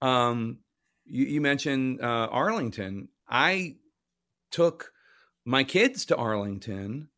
um, 0.00 0.58
you, 1.04 1.26
you 1.26 1.40
mentioned 1.40 2.00
uh, 2.00 2.28
Arlington. 2.32 3.10
I 3.28 3.76
took 4.50 4.90
my 5.44 5.62
kids 5.62 6.06
to 6.06 6.16
Arlington 6.16 7.08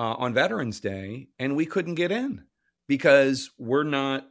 uh, 0.00 0.14
on 0.14 0.32
Veterans 0.32 0.80
Day, 0.80 1.28
and 1.38 1.54
we 1.54 1.66
couldn't 1.66 1.96
get 1.96 2.10
in 2.10 2.44
because 2.88 3.50
we're 3.58 3.84
not 3.84 4.26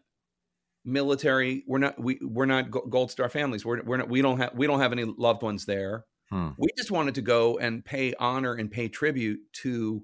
military. 0.83 1.63
We're 1.67 1.77
not 1.77 2.01
we 2.01 2.17
we're 2.23 2.47
not 2.47 2.71
Gold 2.71 3.11
Star 3.11 3.29
families. 3.29 3.63
We're 3.63 3.83
we're 3.83 3.97
not 3.97 4.09
we 4.09 4.23
don't 4.23 4.39
have 4.39 4.53
we 4.55 4.65
don't 4.65 4.79
have 4.79 4.93
any 4.93 5.03
loved 5.03 5.43
ones 5.43 5.65
there. 5.65 6.05
Hmm. 6.31 6.49
We 6.57 6.69
just 6.75 6.89
wanted 6.89 7.13
to 7.15 7.21
go 7.21 7.59
and 7.59 7.85
pay 7.85 8.15
honor 8.19 8.55
and 8.55 8.71
pay 8.71 8.87
tribute 8.87 9.41
to 9.61 10.03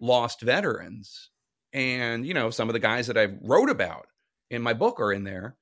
lost 0.00 0.42
veterans, 0.42 1.30
and 1.72 2.24
you 2.24 2.32
know 2.32 2.50
some 2.50 2.68
of 2.68 2.72
the 2.72 2.78
guys 2.78 3.08
that 3.08 3.18
I 3.18 3.34
wrote 3.42 3.70
about 3.70 4.06
in 4.48 4.62
my 4.62 4.74
book 4.74 5.00
are 5.00 5.12
in 5.12 5.24
there, 5.24 5.56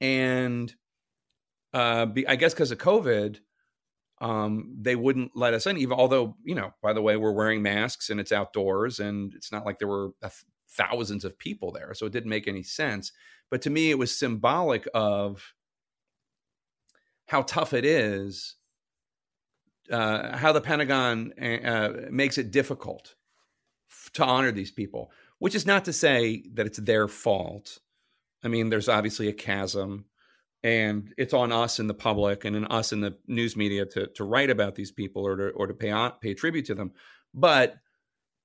and 0.00 0.72
uh, 1.74 2.06
be, 2.06 2.28
I 2.28 2.36
guess 2.36 2.54
because 2.54 2.70
of 2.70 2.78
COVID, 2.78 3.40
um, 4.20 4.76
they 4.80 4.96
wouldn't 4.96 5.32
let 5.36 5.54
us 5.54 5.66
in. 5.66 5.78
Even 5.78 5.98
although 5.98 6.36
you 6.44 6.54
know, 6.54 6.72
by 6.82 6.92
the 6.92 7.02
way, 7.02 7.16
we're 7.16 7.32
wearing 7.32 7.62
masks 7.62 8.10
and 8.10 8.20
it's 8.20 8.32
outdoors, 8.32 9.00
and 9.00 9.34
it's 9.34 9.52
not 9.52 9.64
like 9.64 9.78
there 9.78 9.88
were 9.88 10.10
thousands 10.68 11.24
of 11.24 11.38
people 11.38 11.72
there, 11.72 11.94
so 11.94 12.06
it 12.06 12.12
didn't 12.12 12.30
make 12.30 12.48
any 12.48 12.62
sense. 12.62 13.12
But 13.50 13.62
to 13.62 13.70
me, 13.70 13.90
it 13.90 13.98
was 13.98 14.16
symbolic 14.16 14.86
of 14.92 15.54
how 17.26 17.42
tough 17.42 17.72
it 17.72 17.84
is, 17.84 18.56
uh, 19.90 20.36
how 20.36 20.52
the 20.52 20.60
Pentagon 20.60 21.32
uh, 21.40 21.44
uh 21.44 21.92
makes 22.10 22.38
it 22.38 22.50
difficult 22.50 23.14
to 24.14 24.24
honor 24.24 24.52
these 24.52 24.70
people. 24.70 25.10
Which 25.38 25.54
is 25.54 25.66
not 25.66 25.84
to 25.84 25.92
say 25.92 26.42
that 26.54 26.66
it's 26.66 26.78
their 26.78 27.06
fault. 27.06 27.78
I 28.42 28.48
mean, 28.48 28.70
there's 28.70 28.88
obviously 28.88 29.28
a 29.28 29.32
chasm 29.32 30.06
and 30.62 31.12
it's 31.16 31.34
on 31.34 31.52
us 31.52 31.78
in 31.78 31.86
the 31.86 31.94
public 31.94 32.44
and 32.44 32.56
in 32.56 32.64
us 32.66 32.92
in 32.92 33.00
the 33.00 33.16
news 33.26 33.56
media 33.56 33.86
to 33.86 34.08
to 34.08 34.24
write 34.24 34.50
about 34.50 34.74
these 34.74 34.90
people 34.90 35.26
or 35.26 35.36
to 35.36 35.48
or 35.50 35.66
to 35.66 35.74
pay 35.74 35.90
on, 35.90 36.12
pay 36.20 36.34
tribute 36.34 36.66
to 36.66 36.74
them. 36.74 36.92
But 37.34 37.76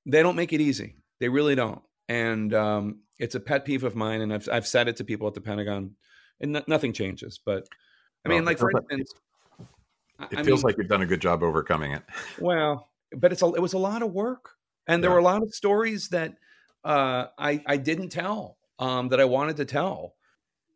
they 0.05 0.21
don't 0.21 0.35
make 0.35 0.53
it 0.53 0.61
easy. 0.61 0.97
They 1.19 1.29
really 1.29 1.55
don't. 1.55 1.81
And 2.09 2.53
um, 2.53 2.99
it's 3.19 3.35
a 3.35 3.39
pet 3.39 3.65
peeve 3.65 3.83
of 3.83 3.95
mine 3.95 4.21
and 4.21 4.33
I've, 4.33 4.49
I've 4.51 4.67
said 4.67 4.87
it 4.87 4.97
to 4.97 5.03
people 5.03 5.27
at 5.27 5.33
the 5.33 5.41
pentagon 5.41 5.95
and 6.41 6.63
nothing 6.67 6.93
changes 6.93 7.39
but 7.43 7.67
i 8.25 8.29
mean 8.29 8.45
like 8.45 8.57
for 8.57 8.71
instance 8.71 9.13
it 10.31 10.39
I 10.39 10.43
feels 10.43 10.63
mean, 10.63 10.69
like 10.69 10.77
you've 10.77 10.87
done 10.87 11.01
a 11.01 11.07
good 11.07 11.21
job 11.21 11.43
overcoming 11.43 11.93
it. 11.93 12.03
Well 12.39 12.89
but 13.15 13.31
it's 13.31 13.41
a, 13.41 13.47
it 13.53 13.61
was 13.61 13.73
a 13.73 13.77
lot 13.77 14.01
of 14.01 14.11
work 14.11 14.51
and 14.87 15.03
there 15.03 15.11
yeah. 15.11 15.15
were 15.15 15.19
a 15.19 15.23
lot 15.23 15.43
of 15.43 15.53
stories 15.53 16.09
that 16.09 16.35
uh, 16.83 17.27
I, 17.37 17.61
I 17.65 17.77
didn't 17.77 18.09
tell 18.09 18.57
um, 18.79 19.09
that 19.09 19.19
i 19.19 19.25
wanted 19.25 19.57
to 19.57 19.65
tell 19.65 20.15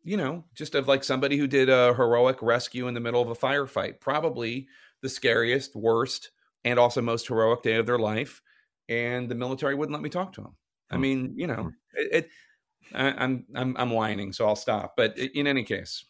you 0.02 0.16
know, 0.16 0.44
just 0.54 0.74
of 0.74 0.88
like 0.88 1.04
somebody 1.04 1.36
who 1.36 1.46
did 1.46 1.68
a 1.68 1.94
heroic 1.94 2.38
rescue 2.42 2.88
in 2.88 2.94
the 2.94 3.00
middle 3.00 3.22
of 3.22 3.28
a 3.28 3.34
firefight, 3.34 4.00
probably 4.00 4.68
the 5.02 5.08
scariest, 5.08 5.76
worst, 5.76 6.30
and 6.64 6.78
also 6.78 7.00
most 7.00 7.28
heroic 7.28 7.62
day 7.62 7.76
of 7.76 7.86
their 7.86 7.98
life. 7.98 8.40
And 8.88 9.28
the 9.28 9.34
military 9.34 9.74
wouldn't 9.74 9.92
let 9.92 10.02
me 10.02 10.08
talk 10.08 10.32
to 10.34 10.40
him. 10.42 10.56
I 10.90 10.94
hmm. 10.94 11.00
mean, 11.00 11.34
you 11.36 11.46
know, 11.46 11.62
hmm. 11.64 11.68
it, 11.94 12.08
it 12.12 12.30
I, 12.94 13.12
I'm 13.12 13.44
I'm 13.54 13.76
I'm 13.76 13.90
whining, 13.90 14.32
so 14.32 14.46
I'll 14.46 14.56
stop. 14.56 14.94
But 14.96 15.18
in 15.18 15.46
any 15.46 15.62
case, 15.62 16.04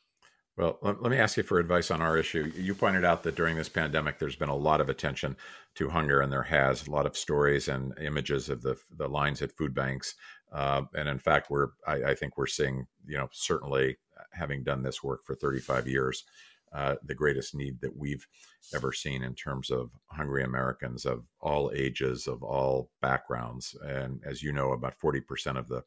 well, 0.56 0.78
let, 0.82 1.00
me 1.00 1.18
ask 1.18 1.36
you 1.36 1.44
for 1.44 1.60
advice 1.60 1.90
on 1.90 2.02
our 2.02 2.16
issue. 2.16 2.52
You 2.56 2.74
pointed 2.74 3.04
out 3.04 3.22
that 3.22 3.36
during 3.36 3.56
this 3.56 3.68
pandemic, 3.68 4.18
there's 4.18 4.34
been 4.34 4.48
a 4.48 4.56
lot 4.56 4.80
of 4.80 4.88
attention 4.88 5.36
to 5.76 5.88
hunger, 5.88 6.20
and 6.20 6.32
there 6.32 6.42
has 6.42 6.86
a 6.86 6.90
lot 6.90 7.06
of 7.06 7.16
stories 7.16 7.68
and 7.68 7.96
images 8.00 8.48
of 8.48 8.62
the 8.62 8.76
the 8.96 9.08
lines 9.08 9.42
at 9.42 9.56
food 9.56 9.74
banks 9.74 10.14
uh, 10.52 10.82
and 10.94 11.08
in 11.08 11.18
fact, 11.18 11.50
we're 11.50 11.68
I, 11.86 11.94
I, 12.04 12.14
think 12.14 12.36
we're 12.36 12.46
seeing, 12.46 12.86
you 13.06 13.18
know, 13.18 13.28
certainly 13.32 13.96
having 14.32 14.64
done 14.64 14.82
this 14.82 15.02
work 15.02 15.24
for 15.24 15.34
35 15.34 15.86
years, 15.86 16.24
uh, 16.72 16.96
the 17.04 17.14
greatest 17.14 17.54
need 17.54 17.80
that 17.80 17.96
we've 17.96 18.26
ever 18.74 18.92
seen 18.92 19.22
in 19.22 19.34
terms 19.34 19.70
of 19.70 19.90
hungry 20.06 20.44
Americans 20.44 21.04
of 21.04 21.24
all 21.40 21.70
ages, 21.74 22.26
of 22.26 22.42
all 22.42 22.90
backgrounds. 23.00 23.76
And 23.84 24.20
as 24.24 24.42
you 24.42 24.52
know, 24.52 24.72
about 24.72 24.98
40% 24.98 25.58
of 25.58 25.68
the 25.68 25.82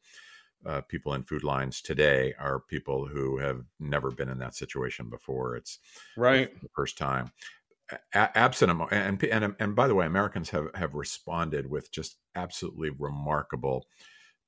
uh, 0.64 0.80
people 0.82 1.14
in 1.14 1.24
food 1.24 1.42
lines 1.42 1.82
today 1.82 2.34
are 2.38 2.60
people 2.60 3.06
who 3.06 3.38
have 3.38 3.64
never 3.80 4.10
been 4.10 4.28
in 4.28 4.38
that 4.38 4.54
situation 4.54 5.08
before. 5.08 5.56
It's 5.56 5.78
right 6.16 6.52
the 6.60 6.68
first 6.74 6.96
time. 6.98 7.32
A- 8.14 8.38
absent 8.38 8.70
and, 8.92 9.22
and 9.24 9.54
and 9.58 9.76
by 9.76 9.88
the 9.88 9.94
way, 9.94 10.06
Americans 10.06 10.50
have 10.50 10.68
have 10.74 10.94
responded 10.94 11.68
with 11.68 11.90
just 11.90 12.16
absolutely 12.36 12.90
remarkable 12.90 13.86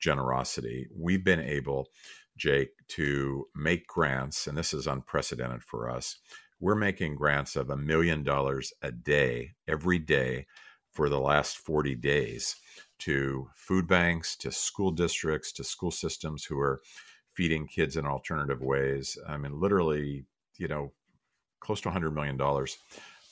generosity, 0.05 0.87
we've 0.95 1.25
been 1.25 1.41
able, 1.41 1.89
Jake, 2.37 2.71
to 2.89 3.47
make 3.57 3.87
grants, 3.89 4.47
and 4.47 4.57
this 4.57 4.75
is 4.75 4.87
unprecedented 4.87 5.63
for 5.63 5.91
us. 5.91 6.19
We're 6.61 6.75
making 6.77 7.17
grants 7.17 7.57
of 7.57 7.71
a 7.71 7.77
million 7.77 8.23
dollars 8.23 8.73
a 8.83 8.93
day, 8.93 9.53
every 9.67 9.99
day, 9.99 10.47
for 10.93 11.09
the 11.09 11.19
last 11.21 11.59
40 11.59 11.97
days 11.97 12.55
to 13.01 13.49
food 13.57 13.89
banks, 13.89 14.37
to 14.37 14.53
school 14.53 14.91
districts, 14.93 15.53
to 15.55 15.65
school 15.65 15.91
systems 15.91 16.45
who 16.45 16.61
are 16.61 16.83
feeding 17.35 17.67
kids 17.67 17.97
in 17.97 18.07
alternative 18.07 18.61
ways. 18.61 19.19
I 19.27 19.39
mean, 19.39 19.59
literally, 19.59 20.27
you 20.59 20.69
know, 20.69 20.93
close 21.61 21.81
to 21.81 21.91
$100 21.91 22.13
million 22.13 22.39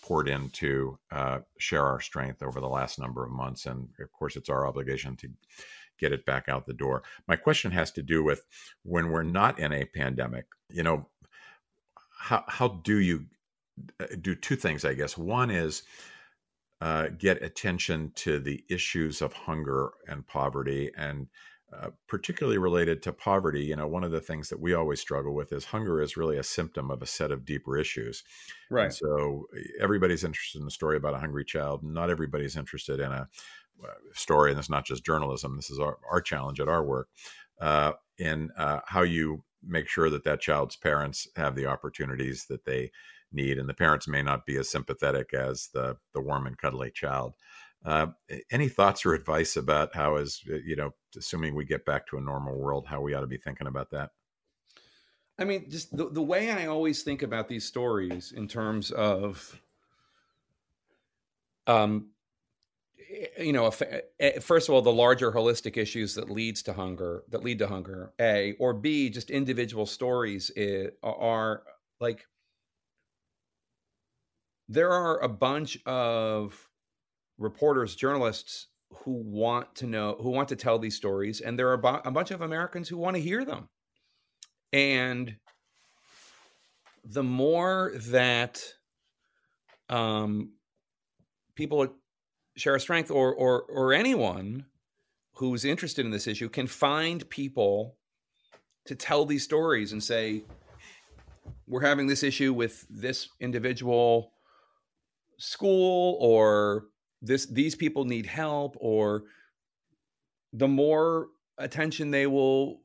poured 0.02 0.28
in 0.28 0.50
to 0.50 0.98
uh, 1.12 1.38
share 1.58 1.87
our 1.87 2.00
strength 2.00 2.42
over 2.42 2.61
the 2.61 2.68
last 2.68 2.98
number 2.98 3.24
of 3.24 3.30
months. 3.30 3.66
And 3.66 3.88
of 4.00 4.11
course, 4.12 4.37
it's 4.37 4.48
our 4.48 4.66
obligation 4.66 5.16
to 5.18 5.28
get 5.98 6.12
it 6.12 6.26
back 6.26 6.48
out 6.48 6.66
the 6.66 6.72
door. 6.72 7.02
My 7.26 7.37
question 7.37 7.70
has 7.72 7.90
to 7.92 8.02
do 8.02 8.22
with 8.22 8.44
when 8.83 9.11
we're 9.11 9.22
not 9.22 9.59
in 9.59 9.72
a 9.72 9.85
pandemic, 9.85 10.46
you 10.68 10.83
know, 10.83 11.09
how, 12.18 12.44
how 12.48 12.68
do 12.68 12.98
you 12.98 13.26
uh, 14.00 14.07
do 14.20 14.35
two 14.35 14.57
things, 14.57 14.85
I 14.85 14.94
guess? 14.94 15.16
One 15.16 15.50
is 15.50 15.83
uh, 16.81 17.09
get 17.16 17.42
attention 17.42 18.12
to 18.16 18.38
the 18.38 18.64
issues 18.69 19.23
of 19.23 19.33
hunger 19.33 19.90
and 20.08 20.27
poverty 20.27 20.90
and 20.96 21.29
uh, 21.73 21.88
particularly 22.06 22.58
related 22.58 23.02
to 23.02 23.12
poverty, 23.12 23.64
you 23.64 23.75
know, 23.75 23.87
one 23.87 24.04
of 24.04 24.10
the 24.10 24.21
things 24.21 24.50
that 24.50 24.60
we 24.60 24.75
always 24.75 25.00
struggle 25.00 25.35
with 25.35 25.52
is 25.54 25.64
hunger 25.64 26.02
is 26.02 26.19
really 26.19 26.37
a 26.37 26.42
symptom 26.42 26.90
of 26.90 27.00
a 27.00 27.06
set 27.06 27.31
of 27.31 27.46
deeper 27.46 27.79
issues. 27.79 28.25
Right. 28.71 28.85
And 28.85 28.94
so 28.94 29.46
everybody's 29.81 30.23
interested 30.23 30.58
in 30.58 30.66
the 30.66 30.71
story 30.71 30.98
about 30.98 31.14
a 31.14 31.19
hungry 31.19 31.46
child. 31.46 31.83
Not 31.83 32.10
everybody's 32.10 32.56
interested 32.56 33.00
in 33.00 33.10
a 33.10 33.27
story, 34.14 34.50
and 34.50 34.58
it's 34.58 34.70
not 34.70 34.85
just 34.85 35.04
journalism. 35.04 35.56
This 35.56 35.70
is 35.70 35.79
our, 35.79 35.98
our 36.10 36.20
challenge 36.20 36.60
at 36.60 36.68
our 36.68 36.85
work 36.85 37.08
uh, 37.60 37.92
in 38.18 38.50
uh, 38.56 38.81
how 38.87 39.02
you 39.02 39.42
make 39.64 39.88
sure 39.88 40.10
that 40.10 40.25
that 40.25 40.40
child's 40.40 40.77
parents 40.77 41.29
have 41.37 41.54
the 41.54 41.66
opportunities 41.66 42.46
that 42.46 42.64
they 42.64 42.90
need, 43.33 43.58
and 43.58 43.68
the 43.68 43.75
parents 43.75 44.08
may 44.08 44.23
not 44.23 44.44
be 44.46 44.56
as 44.56 44.68
sympathetic 44.68 45.33
as 45.35 45.68
the 45.73 45.96
the 46.14 46.20
warm 46.20 46.46
and 46.46 46.58
cuddly 46.58 46.90
child. 46.90 47.35
Uh, 47.85 48.06
any 48.52 48.68
thoughts 48.68 49.04
or 49.04 49.12
advice 49.12 49.56
about 49.56 49.92
how, 49.94 50.14
as 50.14 50.40
uh, 50.52 50.56
you 50.64 50.77
know, 50.77 50.90
assuming 51.16 51.54
we 51.54 51.64
get 51.64 51.85
back 51.85 52.06
to 52.06 52.16
a 52.16 52.20
normal 52.20 52.56
world, 52.56 52.87
how 52.87 53.00
we 53.00 53.12
ought 53.12 53.23
to 53.23 53.27
be 53.27 53.38
thinking 53.38 53.66
about 53.66 53.90
that? 53.90 54.10
I 55.38 55.44
mean, 55.44 55.68
just 55.68 55.96
the, 55.96 56.08
the 56.08 56.23
way 56.23 56.52
I 56.52 56.66
always 56.66 57.02
think 57.02 57.23
about 57.23 57.48
these 57.48 57.64
stories 57.64 58.33
in 58.37 58.46
terms 58.46 58.92
of 58.92 59.60
um, 61.66 62.10
you 63.38 63.53
know, 63.53 63.71
first 64.40 64.69
of 64.69 64.75
all, 64.75 64.83
the 64.83 64.92
larger 64.92 65.33
holistic 65.33 65.77
issues 65.77 66.15
that 66.15 66.31
leads 66.31 66.63
to 66.65 66.73
hunger, 66.73 67.23
that 67.31 67.44
lead 67.44 67.59
to 67.59 67.67
hunger, 67.67 68.13
a 68.21 68.55
or 68.59 68.73
b, 68.73 69.11
just 69.11 69.31
individual 69.31 69.87
stories 69.87 70.50
eh, 70.57 70.87
are 71.03 71.63
like 72.00 72.27
there 74.69 74.90
are 74.90 75.21
a 75.21 75.29
bunch 75.29 75.79
of 75.87 76.69
reporters, 77.38 77.94
journalists 77.94 78.69
who 79.05 79.13
want 79.13 79.75
to 79.77 79.87
know, 79.87 80.17
who 80.21 80.31
want 80.31 80.48
to 80.48 80.57
tell 80.57 80.79
these 80.79 80.96
stories, 80.96 81.40
and 81.40 81.59
there 81.59 81.69
are 81.69 82.00
a 82.05 82.11
bunch 82.11 82.31
of 82.31 82.40
Americans 82.40 82.88
who 82.88 82.96
want 82.96 83.17
to 83.17 83.23
hear 83.23 83.44
them. 83.44 83.69
And 84.73 85.37
the 87.05 87.23
more 87.23 87.92
that 88.09 88.63
um, 89.88 90.53
people 91.55 91.87
Share 92.57 92.75
Our 92.75 92.79
Strength, 92.79 93.11
or 93.11 93.35
or 93.35 93.63
or 93.63 93.92
anyone 93.92 94.67
who's 95.35 95.65
interested 95.65 96.05
in 96.05 96.13
this 96.13 96.27
issue 96.27 96.48
can 96.48 96.67
find 96.67 97.29
people 97.31 97.96
to 98.85 98.94
tell 98.94 99.25
these 99.25 99.44
stories 99.44 99.92
and 99.92 100.03
say, 100.03 100.42
we're 101.67 101.81
having 101.81 102.07
this 102.07 102.23
issue 102.23 102.53
with 102.53 102.87
this 102.90 103.29
individual 103.40 104.33
school 105.38 106.17
or 106.21 106.87
this 107.21 107.46
these 107.46 107.75
people 107.75 108.05
need 108.05 108.27
help 108.27 108.77
or 108.79 109.25
the 110.53 110.69
more 110.69 111.29
attention 111.59 112.11
they 112.11 112.27
will 112.27 112.83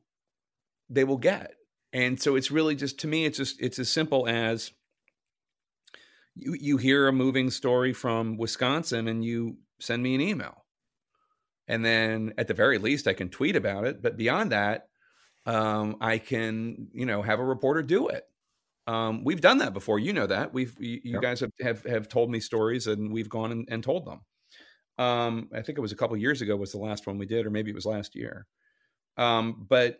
they 0.88 1.04
will 1.04 1.18
get. 1.18 1.54
And 1.92 2.20
so 2.20 2.36
it's 2.36 2.50
really 2.50 2.74
just 2.74 2.98
to 3.00 3.06
me 3.06 3.24
it's 3.24 3.38
just 3.38 3.60
it's 3.60 3.78
as 3.78 3.90
simple 3.90 4.26
as 4.28 4.72
you 6.38 6.54
you 6.54 6.76
hear 6.76 7.08
a 7.08 7.12
moving 7.12 7.50
story 7.50 7.92
from 7.92 8.36
Wisconsin 8.36 9.08
and 9.08 9.24
you 9.24 9.58
send 9.80 10.02
me 10.02 10.14
an 10.14 10.20
email 10.20 10.64
and 11.66 11.84
then 11.84 12.34
at 12.38 12.48
the 12.48 12.54
very 12.54 12.78
least 12.78 13.06
I 13.06 13.12
can 13.12 13.28
tweet 13.28 13.56
about 13.56 13.84
it 13.84 14.02
but 14.02 14.16
beyond 14.16 14.52
that 14.52 14.88
um, 15.46 15.96
I 16.00 16.18
can 16.18 16.88
you 16.92 17.06
know 17.06 17.22
have 17.22 17.40
a 17.40 17.44
reporter 17.44 17.82
do 17.82 18.08
it 18.08 18.24
um, 18.88 19.22
we've 19.22 19.42
done 19.42 19.58
that 19.58 19.74
before. 19.74 19.98
You 19.98 20.14
know 20.14 20.26
that 20.26 20.54
we've 20.54 20.74
you, 20.80 20.98
you 21.04 21.12
yep. 21.12 21.22
guys 21.22 21.40
have, 21.40 21.52
have 21.60 21.84
have 21.84 22.08
told 22.08 22.30
me 22.30 22.40
stories 22.40 22.86
and 22.86 23.12
we've 23.12 23.28
gone 23.28 23.52
and, 23.52 23.68
and 23.70 23.84
told 23.84 24.06
them. 24.06 24.20
Um, 24.96 25.50
I 25.54 25.60
think 25.60 25.76
it 25.76 25.82
was 25.82 25.92
a 25.92 25.96
couple 25.96 26.16
years 26.16 26.40
ago 26.40 26.56
was 26.56 26.72
the 26.72 26.78
last 26.78 27.06
one 27.06 27.18
we 27.18 27.26
did, 27.26 27.44
or 27.44 27.50
maybe 27.50 27.70
it 27.70 27.74
was 27.74 27.84
last 27.84 28.16
year. 28.16 28.46
Um, 29.18 29.66
but 29.68 29.98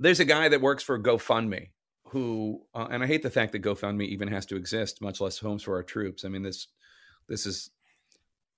there's 0.00 0.18
a 0.18 0.24
guy 0.24 0.48
that 0.48 0.60
works 0.60 0.82
for 0.82 0.98
GoFundMe 0.98 1.68
who, 2.10 2.62
uh, 2.74 2.88
and 2.90 3.02
I 3.02 3.06
hate 3.06 3.22
the 3.22 3.30
fact 3.30 3.52
that 3.52 3.62
GoFundMe 3.62 4.06
even 4.06 4.28
has 4.28 4.46
to 4.46 4.56
exist, 4.56 5.00
much 5.00 5.20
less 5.20 5.38
Homes 5.38 5.62
for 5.62 5.76
Our 5.76 5.82
Troops. 5.82 6.24
I 6.24 6.28
mean 6.28 6.42
this 6.42 6.68
this 7.28 7.46
is 7.46 7.70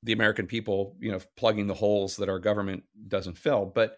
the 0.02 0.12
American 0.12 0.46
people, 0.46 0.96
you 0.98 1.12
know, 1.12 1.20
plugging 1.36 1.66
the 1.66 1.74
holes 1.74 2.16
that 2.16 2.28
our 2.28 2.38
government 2.38 2.84
doesn't 3.08 3.38
fill. 3.38 3.66
But 3.66 3.96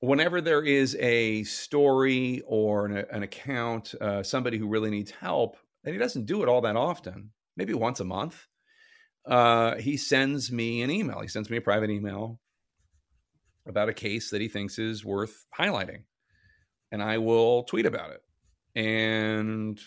whenever 0.00 0.40
there 0.40 0.62
is 0.62 0.96
a 0.96 1.42
story 1.44 2.42
or 2.46 2.86
an, 2.86 3.04
an 3.10 3.22
account, 3.22 3.94
uh, 4.00 4.22
somebody 4.22 4.56
who 4.56 4.68
really 4.68 4.90
needs 4.90 5.10
help, 5.10 5.56
and 5.84 5.92
he 5.92 5.98
doesn't 5.98 6.26
do 6.26 6.42
it 6.42 6.48
all 6.48 6.62
that 6.62 6.76
often, 6.76 7.30
maybe 7.56 7.74
once 7.74 8.00
a 8.00 8.04
month, 8.04 8.46
uh, 9.26 9.74
he 9.76 9.96
sends 9.96 10.50
me 10.50 10.82
an 10.82 10.90
email. 10.90 11.20
He 11.20 11.28
sends 11.28 11.50
me 11.50 11.58
a 11.58 11.62
private 11.62 11.90
email 11.90 12.40
about 13.66 13.90
a 13.90 13.94
case 13.94 14.30
that 14.30 14.40
he 14.40 14.48
thinks 14.48 14.78
is 14.78 15.04
worth 15.04 15.44
highlighting. 15.58 16.04
And 16.90 17.02
I 17.02 17.18
will 17.18 17.64
tweet 17.64 17.84
about 17.84 18.12
it. 18.12 18.22
And, 18.78 19.80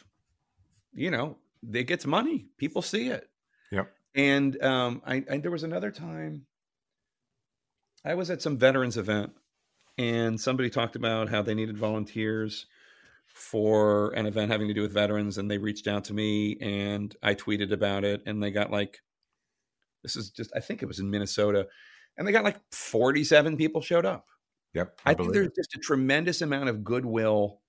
you 0.94 1.12
know, 1.12 1.38
it 1.72 1.84
gets 1.84 2.06
money. 2.06 2.48
People 2.58 2.82
see 2.82 3.08
it. 3.08 3.30
Yep. 3.72 3.92
And 4.16 4.62
um, 4.62 5.02
I, 5.06 5.24
I, 5.32 5.38
there 5.38 5.52
was 5.52 5.64
another 5.64 5.92
time 5.92 6.46
I 8.04 8.16
was 8.16 8.30
at 8.30 8.42
some 8.42 8.58
veterans 8.58 8.98
event 8.98 9.32
and 9.98 10.40
somebody 10.40 10.70
talked 10.70 10.96
about 10.96 11.30
how 11.30 11.42
they 11.42 11.54
needed 11.54 11.78
volunteers 11.78 12.66
for 13.28 14.12
an 14.12 14.26
event 14.26 14.52
having 14.52 14.68
to 14.68 14.74
do 14.74 14.82
with 14.82 14.94
veterans 14.94 15.38
and 15.38 15.50
they 15.50 15.58
reached 15.58 15.88
out 15.88 16.04
to 16.06 16.14
me 16.14 16.58
and 16.60 17.16
I 17.24 17.36
tweeted 17.36 17.72
about 17.72 18.04
it 18.04 18.24
and 18.26 18.44
they 18.44 18.52
got 18.52 18.72
like 18.72 19.02
this 20.04 20.16
is 20.16 20.32
just 20.32 20.52
I 20.56 20.60
think 20.60 20.82
it 20.82 20.88
was 20.88 21.00
in 21.00 21.10
Minnesota 21.10 21.68
and 22.18 22.28
they 22.28 22.32
got 22.32 22.44
like 22.44 22.60
47 22.74 23.56
people 23.56 23.82
showed 23.82 24.06
up. 24.06 24.28
Yep. 24.74 25.00
I, 25.06 25.12
I 25.12 25.14
think 25.14 25.32
there's 25.32 25.48
it. 25.48 25.56
just 25.56 25.76
a 25.76 25.80
tremendous 25.80 26.42
amount 26.42 26.70
of 26.70 26.84
goodwill 26.84 27.61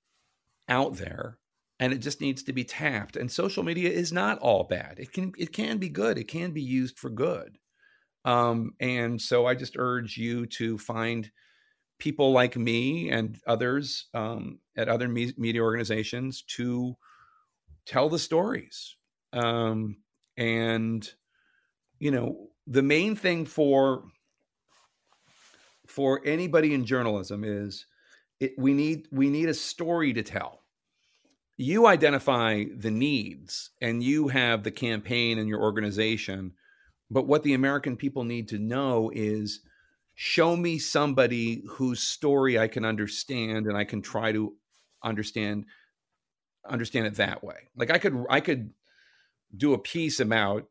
out 0.72 0.96
there 0.96 1.38
and 1.78 1.92
it 1.92 1.98
just 1.98 2.20
needs 2.20 2.42
to 2.44 2.52
be 2.52 2.64
tapped 2.64 3.16
and 3.16 3.30
social 3.30 3.62
media 3.62 3.90
is 3.90 4.12
not 4.12 4.38
all 4.38 4.64
bad. 4.64 4.98
It 4.98 5.12
can 5.12 5.32
it 5.38 5.52
can 5.52 5.78
be 5.78 5.88
good. 5.88 6.18
It 6.18 6.28
can 6.28 6.52
be 6.52 6.62
used 6.62 6.98
for 6.98 7.10
good. 7.10 7.58
Um 8.24 8.72
and 8.80 9.20
so 9.20 9.46
I 9.46 9.54
just 9.54 9.76
urge 9.76 10.16
you 10.16 10.46
to 10.46 10.78
find 10.78 11.30
people 12.02 12.32
like 12.32 12.56
me 12.56 13.10
and 13.10 13.38
others 13.46 14.06
um, 14.12 14.58
at 14.76 14.88
other 14.88 15.06
me- 15.06 15.34
media 15.36 15.62
organizations 15.62 16.42
to 16.42 16.96
tell 17.86 18.08
the 18.08 18.18
stories. 18.18 18.96
Um, 19.32 19.98
and 20.36 21.08
you 22.00 22.10
know, 22.10 22.48
the 22.66 22.82
main 22.82 23.14
thing 23.14 23.46
for 23.46 24.02
for 25.86 26.20
anybody 26.24 26.74
in 26.74 26.84
journalism 26.84 27.44
is 27.44 27.86
it, 28.40 28.54
we 28.58 28.74
need 28.74 29.06
we 29.12 29.30
need 29.30 29.48
a 29.48 29.54
story 29.54 30.12
to 30.12 30.24
tell. 30.24 30.61
You 31.56 31.86
identify 31.86 32.64
the 32.76 32.90
needs 32.90 33.70
and 33.80 34.02
you 34.02 34.28
have 34.28 34.62
the 34.62 34.70
campaign 34.70 35.38
and 35.38 35.48
your 35.48 35.60
organization, 35.60 36.52
but 37.10 37.26
what 37.26 37.42
the 37.42 37.54
American 37.54 37.96
people 37.96 38.24
need 38.24 38.48
to 38.48 38.58
know 38.58 39.10
is 39.14 39.60
show 40.14 40.56
me 40.56 40.78
somebody 40.78 41.62
whose 41.68 42.00
story 42.00 42.58
I 42.58 42.68
can 42.68 42.84
understand 42.84 43.66
and 43.66 43.76
I 43.76 43.84
can 43.84 44.02
try 44.02 44.32
to 44.32 44.54
understand 45.02 45.66
understand 46.68 47.06
it 47.06 47.16
that 47.16 47.42
way. 47.42 47.68
Like 47.76 47.90
I 47.90 47.98
could 47.98 48.24
I 48.30 48.40
could 48.40 48.70
do 49.56 49.74
a 49.74 49.78
piece 49.78 50.20
about 50.20 50.68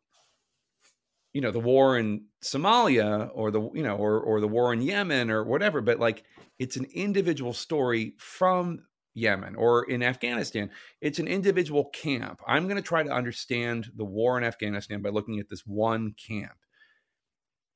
you 1.34 1.42
know 1.42 1.52
the 1.52 1.60
war 1.60 1.98
in 1.98 2.26
Somalia 2.44 3.30
or 3.34 3.52
the 3.52 3.62
you 3.74 3.84
know 3.84 3.96
or 3.96 4.20
or 4.20 4.42
the 4.42 4.48
war 4.48 4.74
in 4.74 4.82
Yemen 4.82 5.30
or 5.30 5.44
whatever 5.44 5.82
but 5.82 6.00
like 6.00 6.24
it's 6.60 6.78
an 6.78 6.88
individual 6.94 7.54
story 7.54 8.14
from 8.18 8.84
Yemen 9.14 9.56
or 9.56 9.84
in 9.84 10.02
Afghanistan 10.02 10.70
it's 11.02 11.20
an 11.20 11.28
individual 11.28 11.86
camp. 11.86 12.42
I'm 12.48 12.66
going 12.66 12.78
to 12.78 12.82
try 12.82 13.04
to 13.04 13.12
understand 13.12 13.92
the 13.96 14.06
war 14.06 14.38
in 14.38 14.44
Afghanistan 14.44 15.02
by 15.02 15.10
looking 15.10 15.40
at 15.40 15.50
this 15.50 15.66
one 15.66 16.14
camp. 16.14 16.58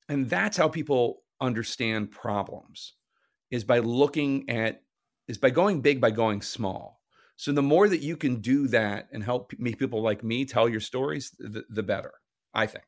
And 0.07 0.29
that's 0.29 0.57
how 0.57 0.69
people 0.69 1.23
understand 1.41 2.11
problems 2.11 2.93
is 3.51 3.63
by 3.63 3.79
looking 3.79 4.49
at 4.49 4.81
is 5.27 5.37
by 5.37 5.49
going 5.49 5.81
big 5.81 5.99
by 5.99 6.11
going 6.11 6.41
small. 6.41 7.01
So 7.37 7.51
the 7.51 7.61
more 7.61 7.89
that 7.89 8.01
you 8.01 8.15
can 8.15 8.39
do 8.39 8.67
that 8.69 9.09
and 9.11 9.23
help 9.23 9.51
me 9.59 9.75
people 9.75 10.01
like 10.01 10.23
me 10.23 10.45
tell 10.45 10.69
your 10.69 10.79
stories 10.79 11.31
the, 11.37 11.65
the 11.69 11.83
better 11.83 12.13
i 12.53 12.65
think 12.65 12.85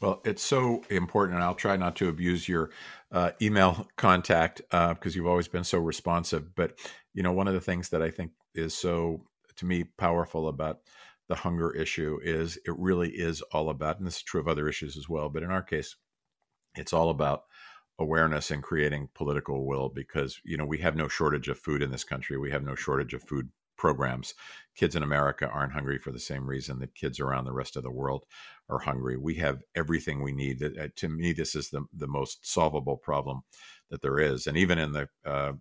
well 0.00 0.20
it's 0.24 0.42
so 0.42 0.82
important 0.90 1.36
and 1.36 1.44
i'll 1.44 1.54
try 1.54 1.76
not 1.76 1.96
to 1.96 2.08
abuse 2.08 2.48
your 2.48 2.70
uh, 3.12 3.30
email 3.40 3.86
contact 3.96 4.60
because 4.70 4.98
uh, 5.06 5.10
you've 5.14 5.26
always 5.26 5.48
been 5.48 5.64
so 5.64 5.78
responsive. 5.78 6.54
But 6.54 6.78
you 7.14 7.22
know 7.22 7.32
one 7.32 7.48
of 7.48 7.54
the 7.54 7.60
things 7.60 7.88
that 7.90 8.02
i 8.02 8.10
think 8.10 8.32
is 8.54 8.74
so 8.74 9.24
to 9.56 9.66
me 9.66 9.84
powerful 9.84 10.48
about 10.48 10.80
the 11.28 11.34
hunger 11.34 11.74
issue 11.74 12.18
is 12.22 12.56
it 12.66 12.78
really 12.78 13.10
is 13.10 13.42
all 13.52 13.70
about 13.70 13.98
and 13.98 14.06
this 14.06 14.16
is 14.16 14.22
true 14.22 14.40
of 14.40 14.48
other 14.48 14.68
issues 14.68 14.96
as 14.96 15.08
well 15.08 15.28
but 15.28 15.42
in 15.42 15.50
our 15.50 15.62
case 15.62 15.96
it's 16.76 16.92
all 16.92 17.10
about 17.10 17.44
awareness 17.98 18.50
and 18.50 18.62
creating 18.62 19.08
political 19.14 19.66
will 19.66 19.88
because 19.88 20.40
you 20.44 20.56
know 20.56 20.64
we 20.64 20.78
have 20.78 20.96
no 20.96 21.08
shortage 21.08 21.48
of 21.48 21.58
food 21.58 21.82
in 21.82 21.90
this 21.90 22.04
country. 22.04 22.38
We 22.38 22.50
have 22.50 22.62
no 22.62 22.74
shortage 22.74 23.14
of 23.14 23.22
food 23.22 23.48
programs. 23.78 24.34
Kids 24.76 24.94
in 24.94 25.02
america 25.02 25.48
aren't 25.48 25.72
hungry 25.72 25.98
for 25.98 26.12
the 26.12 26.20
same 26.20 26.46
reason 26.46 26.78
that 26.80 26.94
kids 26.94 27.18
around 27.18 27.44
the 27.44 27.52
rest 27.52 27.76
of 27.76 27.82
the 27.82 27.90
world 27.90 28.24
are 28.68 28.78
hungry. 28.78 29.16
We 29.16 29.34
have 29.36 29.62
everything 29.74 30.22
we 30.22 30.32
need. 30.32 30.62
Uh, 30.62 30.88
to 30.96 31.08
me 31.08 31.32
this 31.32 31.54
is 31.54 31.70
the, 31.70 31.84
the 31.92 32.06
most 32.06 32.46
solvable 32.46 32.96
problem 32.96 33.42
that 33.90 34.02
there 34.02 34.18
is. 34.18 34.46
And 34.46 34.58
even 34.58 34.78
in 34.78 34.92
the 34.92 35.08
uh, 35.24 35.52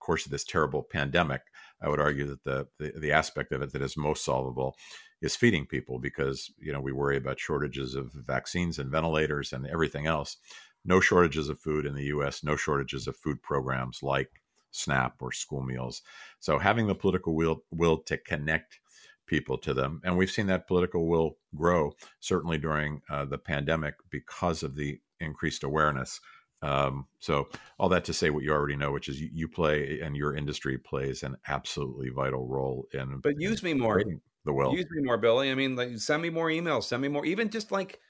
course 0.00 0.24
of 0.24 0.32
this 0.32 0.44
terrible 0.44 0.82
pandemic 0.82 1.42
i 1.82 1.88
would 1.88 2.00
argue 2.00 2.26
that 2.26 2.42
the, 2.44 2.66
the 2.78 2.92
the 3.00 3.12
aspect 3.12 3.52
of 3.52 3.60
it 3.60 3.72
that 3.72 3.82
is 3.82 3.96
most 3.96 4.24
solvable 4.24 4.76
is 5.22 5.36
feeding 5.36 5.66
people 5.66 5.98
because 5.98 6.50
you 6.58 6.72
know 6.72 6.80
we 6.80 6.92
worry 6.92 7.16
about 7.16 7.40
shortages 7.40 7.94
of 7.94 8.12
vaccines 8.12 8.78
and 8.78 8.90
ventilators 8.90 9.52
and 9.52 9.66
everything 9.66 10.06
else. 10.06 10.36
No 10.84 11.00
shortages 11.00 11.48
of 11.48 11.58
food 11.60 11.86
in 11.86 11.94
the 11.94 12.04
US 12.04 12.44
no 12.44 12.56
shortages 12.56 13.06
of 13.06 13.16
food 13.16 13.42
programs 13.42 14.02
like 14.02 14.30
SNAP 14.70 15.14
or 15.20 15.32
school 15.32 15.62
meals 15.62 16.02
so 16.38 16.58
having 16.58 16.86
the 16.86 16.94
political 16.94 17.34
will 17.34 17.62
will 17.70 17.98
to 17.98 18.16
connect 18.16 18.80
people 19.26 19.58
to 19.58 19.74
them 19.74 20.00
and 20.04 20.16
we've 20.16 20.30
seen 20.30 20.46
that 20.46 20.68
political 20.68 21.08
will 21.08 21.36
grow 21.54 21.92
certainly 22.20 22.58
during 22.58 23.00
uh, 23.10 23.24
the 23.24 23.38
pandemic 23.38 23.94
because 24.10 24.62
of 24.62 24.76
the 24.76 25.00
increased 25.20 25.64
awareness 25.64 26.20
um, 26.62 27.06
so 27.20 27.48
all 27.78 27.88
that 27.90 28.04
to 28.06 28.12
say 28.12 28.30
what 28.30 28.42
you 28.42 28.50
already 28.50 28.76
know, 28.76 28.90
which 28.90 29.08
is 29.08 29.20
you, 29.20 29.28
you, 29.30 29.46
play 29.46 30.00
and 30.00 30.16
your 30.16 30.34
industry 30.34 30.78
plays 30.78 31.22
an 31.22 31.36
absolutely 31.46 32.08
vital 32.08 32.46
role 32.46 32.86
in. 32.94 33.20
But 33.22 33.38
use 33.38 33.62
me 33.62 33.74
more 33.74 34.02
the 34.46 34.52
will. 34.52 34.72
Use 34.72 34.86
me 34.90 35.02
more, 35.02 35.18
Billy. 35.18 35.50
I 35.50 35.54
mean, 35.54 35.76
like, 35.76 35.98
send 35.98 36.22
me 36.22 36.30
more 36.30 36.48
emails. 36.48 36.84
Send 36.84 37.02
me 37.02 37.08
more. 37.08 37.26
Even 37.26 37.50
just 37.50 37.70
like 37.70 38.00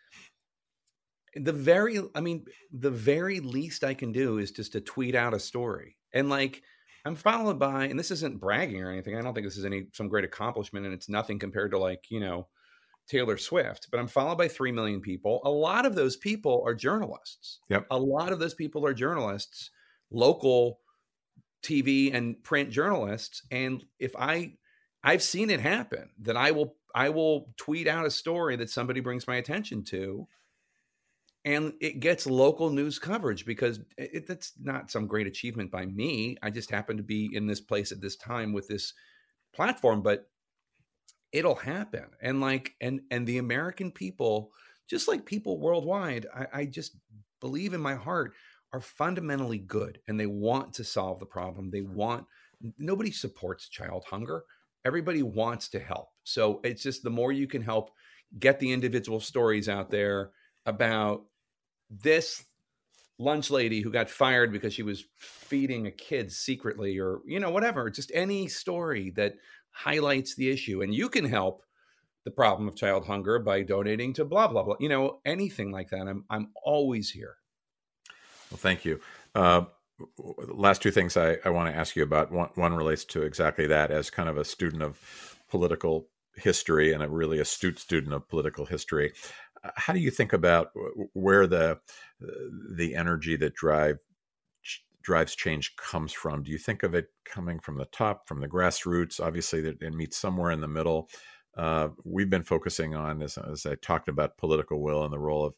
the 1.37 1.53
very 1.53 2.01
i 2.14 2.20
mean 2.20 2.45
the 2.72 2.91
very 2.91 3.41
least 3.41 3.84
i 3.84 3.95
can 3.95 4.12
do 4.12 4.39
is 4.39 4.51
just 4.51 4.72
to 4.72 4.80
tweet 4.80 5.14
out 5.14 5.34
a 5.34 5.41
story. 5.41 5.97
And 6.12 6.28
like 6.30 6.62
i'm 7.05 7.14
followed 7.14 7.59
by 7.59 7.84
and 7.84 7.99
this 7.99 8.11
isn't 8.11 8.41
bragging 8.41 8.82
or 8.82 8.91
anything 8.91 9.16
i 9.16 9.22
don't 9.22 9.34
think 9.34 9.47
this 9.47 9.57
is 9.57 9.64
any 9.64 9.87
some 9.93 10.09
great 10.09 10.24
accomplishment 10.24 10.87
and 10.87 10.95
it's 10.95 11.09
nothing 11.09 11.39
compared 11.39 11.70
to 11.70 11.78
like 11.78 12.05
you 12.11 12.20
know 12.20 12.49
taylor 13.09 13.37
swift 13.37 13.89
but 13.91 14.01
i'm 14.01 14.09
followed 14.09 14.39
by 14.39 14.49
3 14.49 14.72
million 14.72 15.01
people. 15.01 15.41
A 15.45 15.51
lot 15.51 15.87
of 15.87 15.95
those 15.95 16.16
people 16.16 16.62
are 16.66 16.74
journalists. 16.74 17.61
Yep. 17.68 17.87
a 17.91 17.99
lot 17.99 18.32
of 18.32 18.39
those 18.39 18.55
people 18.55 18.87
are 18.87 18.95
journalists 18.95 19.70
local 20.11 20.80
tv 21.62 22.14
and 22.14 22.43
print 22.43 22.70
journalists 22.70 23.43
and 23.51 23.84
if 23.99 24.14
i 24.16 24.53
i've 25.05 25.22
seen 25.22 25.51
it 25.51 25.61
happen 25.61 26.09
that 26.20 26.37
i 26.37 26.51
will 26.51 26.76
i 26.95 27.09
will 27.09 27.53
tweet 27.57 27.87
out 27.87 28.07
a 28.07 28.11
story 28.11 28.57
that 28.57 28.70
somebody 28.70 29.01
brings 29.01 29.26
my 29.26 29.37
attention 29.37 29.84
to 29.84 30.26
and 31.47 31.74
it 31.80 32.01
gets 32.01 32.26
local 32.26 32.70
news 32.70 32.99
coverage 32.99 33.47
because 33.47 33.78
it, 33.97 34.26
that's 34.26 34.53
not 34.61 34.90
some 34.90 35.07
great 35.07 35.28
achievement 35.28 35.70
by 35.70 35.86
me. 35.86 36.36
I 36.42 36.51
just 36.51 36.72
happen 36.72 36.97
to 36.97 37.05
be 37.05 37.30
in 37.32 37.47
this 37.47 37.61
place 37.61 37.92
at 37.92 38.01
this 38.01 38.16
time 38.16 38.53
with 38.53 38.66
this 38.66 38.92
platform, 39.55 40.03
but 40.03 40.28
it'll 41.32 41.55
happen. 41.55 42.07
And 42.20 42.40
like, 42.40 42.74
and 42.80 43.01
and 43.12 43.26
the 43.28 43.38
American 43.38 43.92
people, 43.92 44.51
just 44.90 45.07
like 45.07 45.24
people 45.24 45.61
worldwide, 45.61 46.26
I, 46.34 46.47
I 46.53 46.64
just 46.64 46.97
believe 47.40 47.74
in 47.74 47.80
my 47.80 47.94
heart 47.94 48.32
are 48.72 48.80
fundamentally 48.80 49.59
good, 49.59 50.01
and 50.09 50.18
they 50.18 50.26
want 50.26 50.74
to 50.74 50.84
solve 50.84 51.20
the 51.20 51.26
problem. 51.26 51.70
They 51.70 51.82
want 51.82 52.26
nobody 52.76 53.12
supports 53.12 53.68
child 53.68 54.05
hunger. 54.11 54.42
Everybody 54.84 55.22
wants 55.22 55.68
to 55.68 55.78
help. 55.78 56.09
So 56.24 56.61
it's 56.64 56.82
just 56.82 57.05
the 57.05 57.11
more 57.11 57.30
you 57.30 57.47
can 57.47 57.62
help 57.62 57.92
get 58.36 58.59
the 58.59 58.72
individual 58.72 59.20
stories 59.20 59.68
out 59.68 59.90
there 59.90 60.32
about 60.64 61.22
this 61.91 62.45
lunch 63.18 63.51
lady 63.51 63.80
who 63.80 63.91
got 63.91 64.11
fired 64.11 64.53
because 64.53 64.74
she 64.74 64.82
was 64.82 65.05
feeding 65.16 65.87
a 65.87 65.91
kid 65.91 66.30
secretly 66.30 66.99
or 66.99 67.20
you 67.26 67.41
know 67.41 67.51
whatever 67.51 67.89
just 67.89 68.12
any 68.14 68.47
story 68.47 69.11
that 69.11 69.34
highlights 69.70 70.34
the 70.34 70.51
issue. 70.51 70.82
And 70.82 70.95
you 70.95 71.09
can 71.09 71.24
help 71.24 71.62
the 72.24 72.30
problem 72.30 72.66
of 72.66 72.76
child 72.76 73.07
hunger 73.07 73.39
by 73.39 73.62
donating 73.62 74.12
to 74.14 74.24
blah 74.24 74.49
blah 74.49 74.62
blah 74.62 74.76
you 74.80 74.89
know 74.89 75.20
anything 75.24 75.70
like 75.70 75.91
that. 75.91 76.07
I'm 76.09 76.24
i'm 76.30 76.51
always 76.64 77.11
here. 77.11 77.37
Well 78.51 78.59
thank 78.59 78.84
you. 78.84 79.01
Uh, 79.34 79.62
last 80.39 80.82
two 80.82 80.91
things 80.91 81.16
i, 81.16 81.39
I 81.45 81.49
want 81.51 81.72
to 81.72 81.78
ask 81.78 81.97
you 81.97 82.03
about. 82.03 82.30
One, 82.30 82.51
one 82.55 82.74
relates 82.74 83.05
to 83.07 83.22
exactly 83.22 83.66
that 83.68 83.91
as 83.91 84.11
kind 84.11 84.28
of 84.28 84.37
a 84.37 84.45
student 84.45 84.82
of 84.82 85.01
political 85.49 86.09
history 86.37 86.93
and 86.93 87.03
a 87.03 87.09
really 87.09 87.39
astute 87.39 87.78
student 87.78 88.12
of 88.12 88.28
political 88.28 88.66
history 88.66 89.12
how 89.76 89.92
do 89.92 89.98
you 89.98 90.10
think 90.10 90.32
about 90.32 90.70
where 91.12 91.46
the 91.46 91.78
the 92.74 92.94
energy 92.94 93.36
that 93.36 93.54
drive 93.54 93.98
drives 95.02 95.36
change 95.36 95.76
comes 95.76 96.12
from? 96.12 96.42
Do 96.42 96.50
you 96.50 96.58
think 96.58 96.82
of 96.82 96.94
it 96.94 97.06
coming 97.24 97.60
from 97.60 97.78
the 97.78 97.84
top, 97.86 98.26
from 98.26 98.40
the 98.40 98.48
grassroots? 98.48 99.20
Obviously, 99.20 99.60
that 99.60 99.80
it 99.80 99.94
meets 99.94 100.16
somewhere 100.16 100.50
in 100.50 100.60
the 100.60 100.68
middle. 100.68 101.08
Uh, 101.56 101.88
we've 102.04 102.28
been 102.28 102.42
focusing 102.42 102.94
on, 102.94 103.22
as, 103.22 103.38
as, 103.38 103.64
I 103.64 103.76
talked 103.76 104.08
about, 104.08 104.36
political 104.36 104.82
will 104.82 105.04
and 105.04 105.12
the 105.12 105.18
role 105.18 105.46
of 105.46 105.54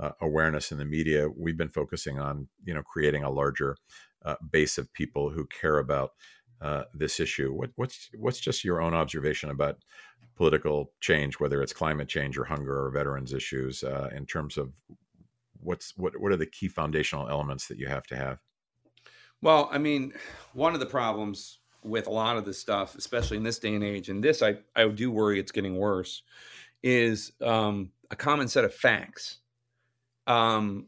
uh, 0.00 0.10
awareness 0.22 0.72
in 0.72 0.78
the 0.78 0.86
media. 0.86 1.28
We've 1.28 1.56
been 1.56 1.68
focusing 1.68 2.18
on, 2.18 2.48
you 2.64 2.74
know, 2.74 2.82
creating 2.82 3.24
a 3.24 3.30
larger 3.30 3.76
uh, 4.24 4.36
base 4.50 4.78
of 4.78 4.92
people 4.94 5.30
who 5.30 5.46
care 5.46 5.78
about 5.78 6.12
uh, 6.60 6.84
this 6.94 7.20
issue. 7.20 7.52
What, 7.52 7.70
what's 7.76 8.08
what's 8.18 8.40
just 8.40 8.64
your 8.64 8.80
own 8.80 8.94
observation 8.94 9.50
about 9.50 9.76
political 10.38 10.92
change, 11.00 11.40
whether 11.40 11.60
it's 11.62 11.72
climate 11.72 12.08
change 12.08 12.38
or 12.38 12.44
hunger 12.44 12.86
or 12.86 12.90
veterans 12.90 13.34
issues, 13.34 13.82
uh, 13.82 14.08
in 14.14 14.24
terms 14.24 14.56
of 14.56 14.72
what's 15.60 15.96
what 15.96 16.18
what 16.18 16.30
are 16.30 16.36
the 16.36 16.46
key 16.46 16.68
foundational 16.68 17.28
elements 17.28 17.66
that 17.66 17.76
you 17.76 17.88
have 17.88 18.06
to 18.06 18.16
have? 18.16 18.38
Well, 19.42 19.68
I 19.72 19.78
mean, 19.78 20.14
one 20.54 20.74
of 20.74 20.80
the 20.80 20.86
problems 20.86 21.58
with 21.82 22.06
a 22.06 22.10
lot 22.10 22.36
of 22.36 22.44
this 22.44 22.58
stuff, 22.58 22.94
especially 22.94 23.36
in 23.36 23.42
this 23.42 23.58
day 23.58 23.74
and 23.74 23.82
age, 23.82 24.08
and 24.08 24.22
this 24.22 24.40
I 24.40 24.58
I 24.76 24.86
do 24.86 25.10
worry 25.10 25.40
it's 25.40 25.52
getting 25.52 25.76
worse, 25.76 26.22
is 26.84 27.32
um, 27.42 27.90
a 28.12 28.16
common 28.16 28.46
set 28.46 28.64
of 28.64 28.72
facts. 28.72 29.38
Um, 30.28 30.86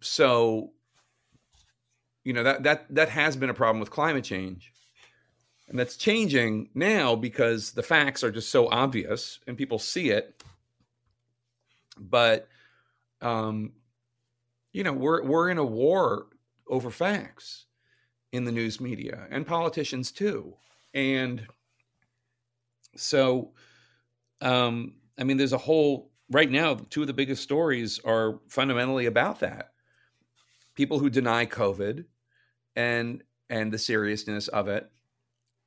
so 0.00 0.70
you 2.22 2.32
know 2.32 2.44
that 2.44 2.62
that 2.62 2.94
that 2.94 3.08
has 3.08 3.34
been 3.34 3.50
a 3.50 3.54
problem 3.54 3.80
with 3.80 3.90
climate 3.90 4.24
change 4.24 4.72
and 5.70 5.78
that's 5.78 5.96
changing 5.96 6.68
now 6.74 7.14
because 7.14 7.70
the 7.70 7.82
facts 7.82 8.24
are 8.24 8.32
just 8.32 8.50
so 8.50 8.68
obvious 8.68 9.38
and 9.46 9.56
people 9.56 9.78
see 9.78 10.10
it. 10.10 10.42
But 11.96 12.48
um, 13.20 13.72
you 14.72 14.82
know, 14.82 14.92
we're 14.92 15.22
we're 15.22 15.48
in 15.48 15.58
a 15.58 15.64
war 15.64 16.26
over 16.66 16.90
facts 16.90 17.66
in 18.32 18.44
the 18.44 18.52
news 18.52 18.80
media 18.80 19.28
and 19.30 19.46
politicians 19.46 20.10
too. 20.10 20.54
And 20.92 21.46
so 22.96 23.52
um, 24.40 24.94
I 25.18 25.22
mean 25.22 25.36
there's 25.36 25.52
a 25.52 25.58
whole 25.58 26.10
right 26.32 26.50
now 26.50 26.74
two 26.74 27.02
of 27.02 27.06
the 27.06 27.12
biggest 27.12 27.44
stories 27.44 28.00
are 28.04 28.40
fundamentally 28.48 29.06
about 29.06 29.38
that. 29.40 29.70
People 30.74 30.98
who 30.98 31.10
deny 31.10 31.46
COVID 31.46 32.06
and 32.74 33.22
and 33.48 33.72
the 33.72 33.78
seriousness 33.78 34.48
of 34.48 34.66
it 34.66 34.90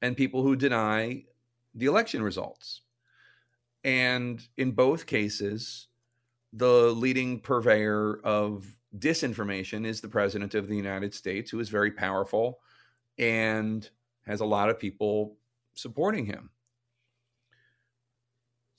and 0.04 0.18
people 0.18 0.44
who 0.44 0.56
deny 0.58 1.24
the 1.74 1.86
election 1.86 2.22
results. 2.22 2.82
And 3.86 4.46
in 4.58 4.74
both 4.74 5.06
cases, 5.06 5.88
the 6.52 6.92
leading 6.92 7.40
purveyor 7.40 8.20
of 8.24 8.76
disinformation 8.96 9.86
is 9.86 10.02
the 10.02 10.10
president 10.10 10.56
of 10.56 10.68
the 10.68 10.76
United 10.76 11.14
States, 11.14 11.50
who 11.50 11.60
is 11.62 11.70
very 11.70 11.90
powerful 11.90 12.60
and 13.18 13.90
has 14.28 14.42
a 14.42 14.46
lot 14.46 14.70
of 14.70 14.78
people 14.78 15.38
supporting 15.74 16.26
him. 16.26 16.50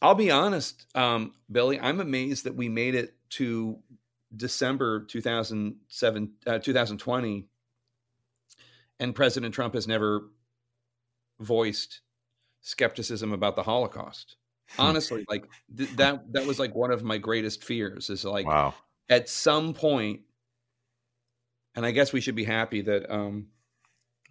I'll 0.03 0.14
be 0.14 0.31
honest, 0.31 0.87
um, 0.95 1.33
Billy, 1.51 1.81
I'm 1.81 2.01
amazed 2.01 2.45
that 2.45 2.55
we 2.55 2.68
made 2.68 2.95
it 2.95 3.14
to 3.31 3.79
December 4.37 5.05
2007, 5.07 6.33
uh, 6.47 6.59
2020, 6.59 7.47
and 9.01 9.14
President 9.14 9.55
Trump 9.55 9.72
has 9.72 9.89
never 9.89 10.25
voiced 11.41 12.01
skepticism 12.61 13.32
about 13.32 13.57
the 13.57 13.62
Holocaust. 13.62 14.37
Hmm. 14.70 14.82
Honestly, 14.82 15.24
like 15.28 15.45
th- 15.76 15.91
that 15.97 16.32
that 16.32 16.47
was 16.47 16.59
like 16.59 16.74
one 16.74 16.91
of 16.91 17.05
my 17.05 17.18
greatest 17.18 17.62
fears 17.62 18.11
is 18.11 18.24
like 18.24 18.47
wow. 18.47 18.74
at 19.09 19.28
some 19.28 19.74
point 19.74 20.20
and 21.74 21.85
I 21.85 21.91
guess 21.91 22.12
we 22.12 22.20
should 22.20 22.35
be 22.35 22.45
happy 22.45 22.80
that 22.82 23.12
um 23.12 23.49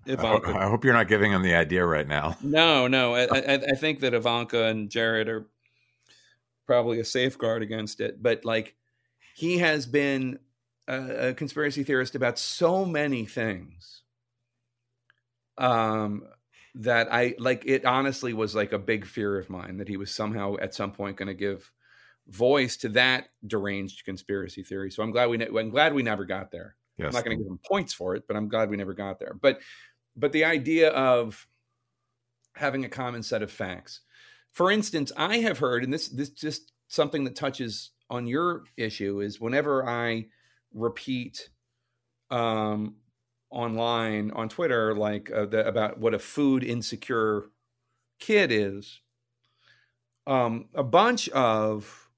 Ivanka, 0.06 0.50
I, 0.50 0.68
hope 0.68 0.84
you're 0.84 0.94
not 0.94 1.08
giving 1.08 1.32
him 1.32 1.44
the 1.44 1.56
idea 1.56 1.86
right 1.86 2.08
now. 2.08 2.38
No, 2.44 2.88
no. 2.88 3.16
I, 3.16 3.24
I, 3.24 3.54
I 3.54 3.76
think 3.76 4.02
that 4.02 4.14
Ivanka 4.14 4.66
and 4.66 4.90
Jared 4.90 5.30
are 5.30 5.48
probably 6.66 7.00
a 7.00 7.06
safeguard 7.06 7.64
against 7.64 8.02
it. 8.02 8.22
But 8.22 8.44
like, 8.44 8.76
he 9.34 9.60
has 9.60 9.86
been 9.86 10.40
a, 10.90 11.30
a 11.30 11.34
conspiracy 11.34 11.84
theorist 11.84 12.16
about 12.16 12.38
so 12.38 12.84
many 12.84 13.26
things. 13.26 14.02
Um, 15.58 16.28
that 16.76 17.14
I 17.14 17.36
like 17.38 17.64
it 17.66 17.86
honestly 17.86 18.34
was 18.34 18.56
like 18.56 18.72
a 18.72 18.80
big 18.80 19.06
fear 19.06 19.38
of 19.38 19.50
mine 19.50 19.78
that 19.78 19.88
he 19.88 19.98
was 19.98 20.14
somehow 20.14 20.56
at 20.60 20.74
some 20.74 20.92
point 20.92 21.18
going 21.18 21.28
to 21.28 21.34
give 21.34 21.72
voice 22.28 22.78
to 22.78 22.90
that 22.90 23.28
deranged 23.46 24.06
conspiracy 24.06 24.64
theory. 24.64 24.90
So 24.90 25.04
I'm 25.04 25.12
glad 25.12 25.30
we 25.30 25.38
ne- 25.38 25.48
I'm 25.58 25.70
glad 25.70 25.94
we 25.94 26.04
never 26.04 26.26
got 26.26 26.52
there. 26.52 26.76
Yes. 26.98 27.08
I'm 27.08 27.14
not 27.14 27.26
going 27.26 27.38
to 27.38 27.44
give 27.44 27.52
him 27.52 27.60
points 27.66 27.94
for 27.94 28.16
it, 28.16 28.24
but 28.28 28.38
I'm 28.38 28.48
glad 28.48 28.70
we 28.70 28.78
never 28.78 28.94
got 28.94 29.20
there. 29.20 29.36
But 29.40 29.60
but 30.16 30.32
the 30.32 30.46
idea 30.46 30.90
of 30.90 31.48
having 32.56 32.86
a 32.86 32.90
common 32.90 33.24
set 33.24 33.42
of 33.42 33.52
facts. 33.52 34.02
For 34.52 34.70
instance, 34.70 35.12
I 35.18 35.38
have 35.38 35.58
heard, 35.58 35.84
and 35.84 35.94
this 35.94 36.10
this 36.10 36.30
just 36.30 36.72
something 36.88 37.24
that 37.24 37.36
touches 37.36 37.92
on 38.10 38.28
your 38.28 38.64
issue 38.78 39.22
is 39.22 39.42
whenever 39.42 39.88
I 39.88 40.28
repeat 40.74 41.50
um, 42.30 42.96
online 43.54 44.32
on 44.32 44.50
Twitter, 44.50 44.94
like 44.96 45.32
uh, 45.32 45.46
the, 45.46 45.66
about 45.66 46.00
what 46.00 46.14
a 46.14 46.20
food 46.20 46.64
insecure 46.64 47.46
kid 48.20 48.52
is. 48.52 49.02
Um, 50.26 50.70
a 50.74 50.84
bunch 50.84 51.30
of 51.30 52.10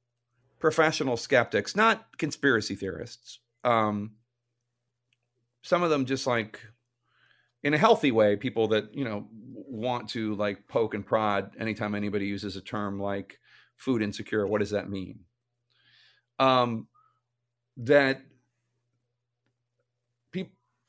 professional 0.59 1.17
skeptics, 1.17 1.75
not 1.75 2.17
conspiracy 2.17 2.75
theorists, 2.75 3.39
um, 3.63 4.11
some 5.63 5.81
of 5.81 5.89
them 5.89 6.05
just 6.05 6.27
like 6.27 6.61
in 7.63 7.73
a 7.73 7.77
healthy 7.79 8.11
way, 8.11 8.35
people 8.35 8.67
that 8.69 8.93
you 8.93 9.03
know 9.03 9.27
want 9.31 10.09
to 10.09 10.35
like 10.35 10.67
poke 10.67 10.93
and 10.93 11.05
prod 11.05 11.51
anytime 11.59 11.95
anybody 11.95 12.27
uses 12.27 12.55
a 12.55 12.61
term 12.61 12.99
like 12.99 13.39
food 13.75 14.01
insecure. 14.01 14.45
What 14.45 14.59
does 14.59 14.69
that 14.69 14.89
mean? 14.89 15.21
Um, 16.37 16.87
that 17.77 18.21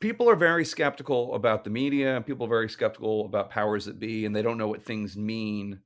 people 0.00 0.28
are 0.28 0.36
very 0.36 0.64
skeptical 0.64 1.34
about 1.34 1.64
the 1.64 1.70
media 1.70 2.16
and 2.16 2.26
people 2.26 2.46
are 2.46 2.50
very 2.50 2.68
skeptical 2.68 3.24
about 3.26 3.50
powers 3.50 3.84
that 3.86 3.98
be 3.98 4.24
and 4.26 4.34
they 4.36 4.42
don't 4.42 4.58
know 4.58 4.68
what 4.68 4.82
things 4.82 5.16
mean 5.16 5.80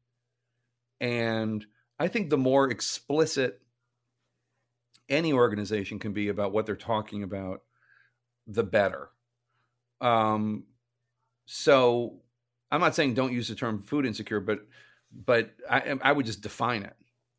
and 1.00 1.64
i 1.98 2.08
think 2.08 2.28
the 2.30 2.36
more 2.38 2.70
explicit 2.70 3.61
any 5.11 5.32
organization 5.32 5.98
can 5.98 6.12
be 6.12 6.28
about 6.28 6.52
what 6.52 6.64
they're 6.66 6.76
talking 6.76 7.24
about, 7.24 7.62
the 8.46 8.62
better. 8.62 9.11
Um, 10.00 10.64
so 11.46 12.20
I'm 12.70 12.80
not 12.80 12.94
saying 12.94 13.14
don't 13.14 13.32
use 13.32 13.48
the 13.48 13.56
term 13.56 13.82
food 13.82 14.06
insecure, 14.06 14.40
but 14.40 14.61
but 15.12 15.50
I, 15.68 15.98
I 16.00 16.12
would 16.12 16.26
just 16.26 16.40
define 16.40 16.84
it. 16.84 16.94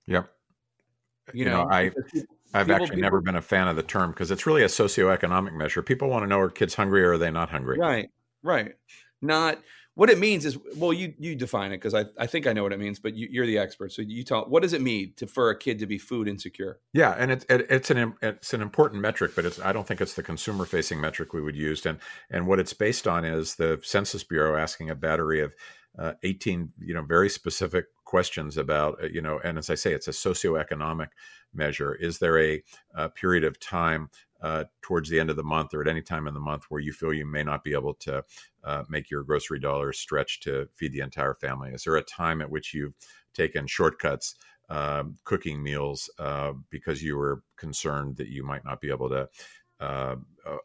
Yep. 0.05 0.29
You, 1.33 1.45
You 1.45 1.45
know, 1.49 1.63
know, 1.63 1.69
I- 1.71 1.91
people- 2.51 2.61
I've 2.61 2.67
people- 2.67 2.83
actually 2.83 3.01
never 3.01 3.21
been 3.21 3.35
a 3.35 3.41
fan 3.41 3.67
of 3.67 3.75
the 3.75 3.83
term 3.83 4.11
because 4.11 4.31
it's 4.31 4.45
really 4.45 4.63
a 4.63 4.67
socioeconomic 4.67 5.53
measure. 5.53 5.81
People 5.81 6.09
want 6.09 6.23
to 6.23 6.27
know 6.27 6.39
are 6.39 6.49
kids 6.49 6.75
hungry 6.75 7.03
or 7.03 7.13
are 7.13 7.17
they 7.17 7.31
not 7.31 7.49
hungry? 7.49 7.77
Right, 7.79 8.09
right. 8.43 8.73
Not 9.21 9.59
what 9.95 10.09
it 10.09 10.17
means 10.17 10.45
is 10.45 10.57
well, 10.77 10.93
you 10.93 11.13
you 11.19 11.35
define 11.35 11.71
it 11.71 11.77
because 11.77 11.93
I, 11.93 12.05
I 12.17 12.25
think 12.25 12.47
I 12.47 12.53
know 12.53 12.63
what 12.63 12.71
it 12.71 12.79
means, 12.79 12.99
but 12.99 13.13
you, 13.13 13.27
you're 13.29 13.45
the 13.45 13.57
expert, 13.57 13.91
so 13.91 14.01
you 14.01 14.23
tell. 14.23 14.43
What 14.45 14.63
does 14.63 14.73
it 14.73 14.81
mean 14.81 15.13
to 15.17 15.27
for 15.27 15.49
a 15.49 15.57
kid 15.57 15.79
to 15.79 15.85
be 15.85 15.97
food 15.97 16.27
insecure? 16.27 16.79
Yeah, 16.93 17.13
and 17.17 17.29
it's 17.31 17.45
it, 17.49 17.67
it's 17.69 17.91
an 17.91 18.15
it's 18.21 18.53
an 18.53 18.61
important 18.61 19.01
metric, 19.01 19.33
but 19.35 19.45
it's 19.45 19.59
I 19.59 19.73
don't 19.73 19.85
think 19.85 19.99
it's 20.01 20.13
the 20.13 20.23
consumer 20.23 20.65
facing 20.65 21.01
metric 21.01 21.33
we 21.33 21.41
would 21.41 21.57
use. 21.57 21.85
And 21.85 21.99
and 22.29 22.47
what 22.47 22.59
it's 22.59 22.73
based 22.73 23.07
on 23.07 23.25
is 23.25 23.55
the 23.55 23.79
Census 23.83 24.23
Bureau 24.23 24.57
asking 24.57 24.89
a 24.89 24.95
battery 24.95 25.41
of 25.41 25.53
uh, 25.99 26.13
18 26.23 26.71
you 26.79 26.93
know 26.93 27.03
very 27.03 27.29
specific 27.29 27.85
questions 28.11 28.57
about 28.57 29.01
uh, 29.01 29.07
you 29.07 29.21
know 29.21 29.39
and 29.45 29.57
as 29.57 29.69
I 29.69 29.75
say, 29.75 29.93
it's 29.93 30.09
a 30.09 30.11
socioeconomic 30.27 31.11
measure. 31.53 31.95
Is 31.95 32.19
there 32.19 32.37
a, 32.39 32.61
a 32.93 33.07
period 33.07 33.45
of 33.45 33.57
time 33.57 34.09
uh, 34.41 34.65
towards 34.81 35.09
the 35.09 35.19
end 35.19 35.29
of 35.29 35.37
the 35.37 35.51
month 35.55 35.73
or 35.73 35.81
at 35.81 35.87
any 35.87 36.01
time 36.01 36.27
in 36.27 36.33
the 36.33 36.47
month 36.51 36.65
where 36.67 36.81
you 36.81 36.91
feel 36.91 37.13
you 37.13 37.25
may 37.25 37.43
not 37.43 37.63
be 37.63 37.73
able 37.73 37.93
to 37.93 38.21
uh, 38.65 38.83
make 38.89 39.09
your 39.09 39.23
grocery 39.23 39.59
dollars 39.59 39.97
stretch 39.97 40.41
to 40.41 40.67
feed 40.75 40.91
the 40.91 40.99
entire 40.99 41.35
family? 41.35 41.71
Is 41.71 41.83
there 41.85 41.95
a 41.95 42.03
time 42.03 42.41
at 42.41 42.49
which 42.49 42.73
you've 42.73 42.95
taken 43.33 43.65
shortcuts? 43.65 44.35
um, 44.71 45.17
cooking 45.25 45.61
meals 45.61 46.09
uh, 46.17 46.53
because 46.69 47.03
you 47.03 47.17
were 47.17 47.43
concerned 47.57 48.15
that 48.15 48.29
you 48.29 48.41
might 48.41 48.63
not 48.63 48.79
be 48.79 48.89
able 48.89 49.09
to 49.09 49.27
uh, 49.81 50.15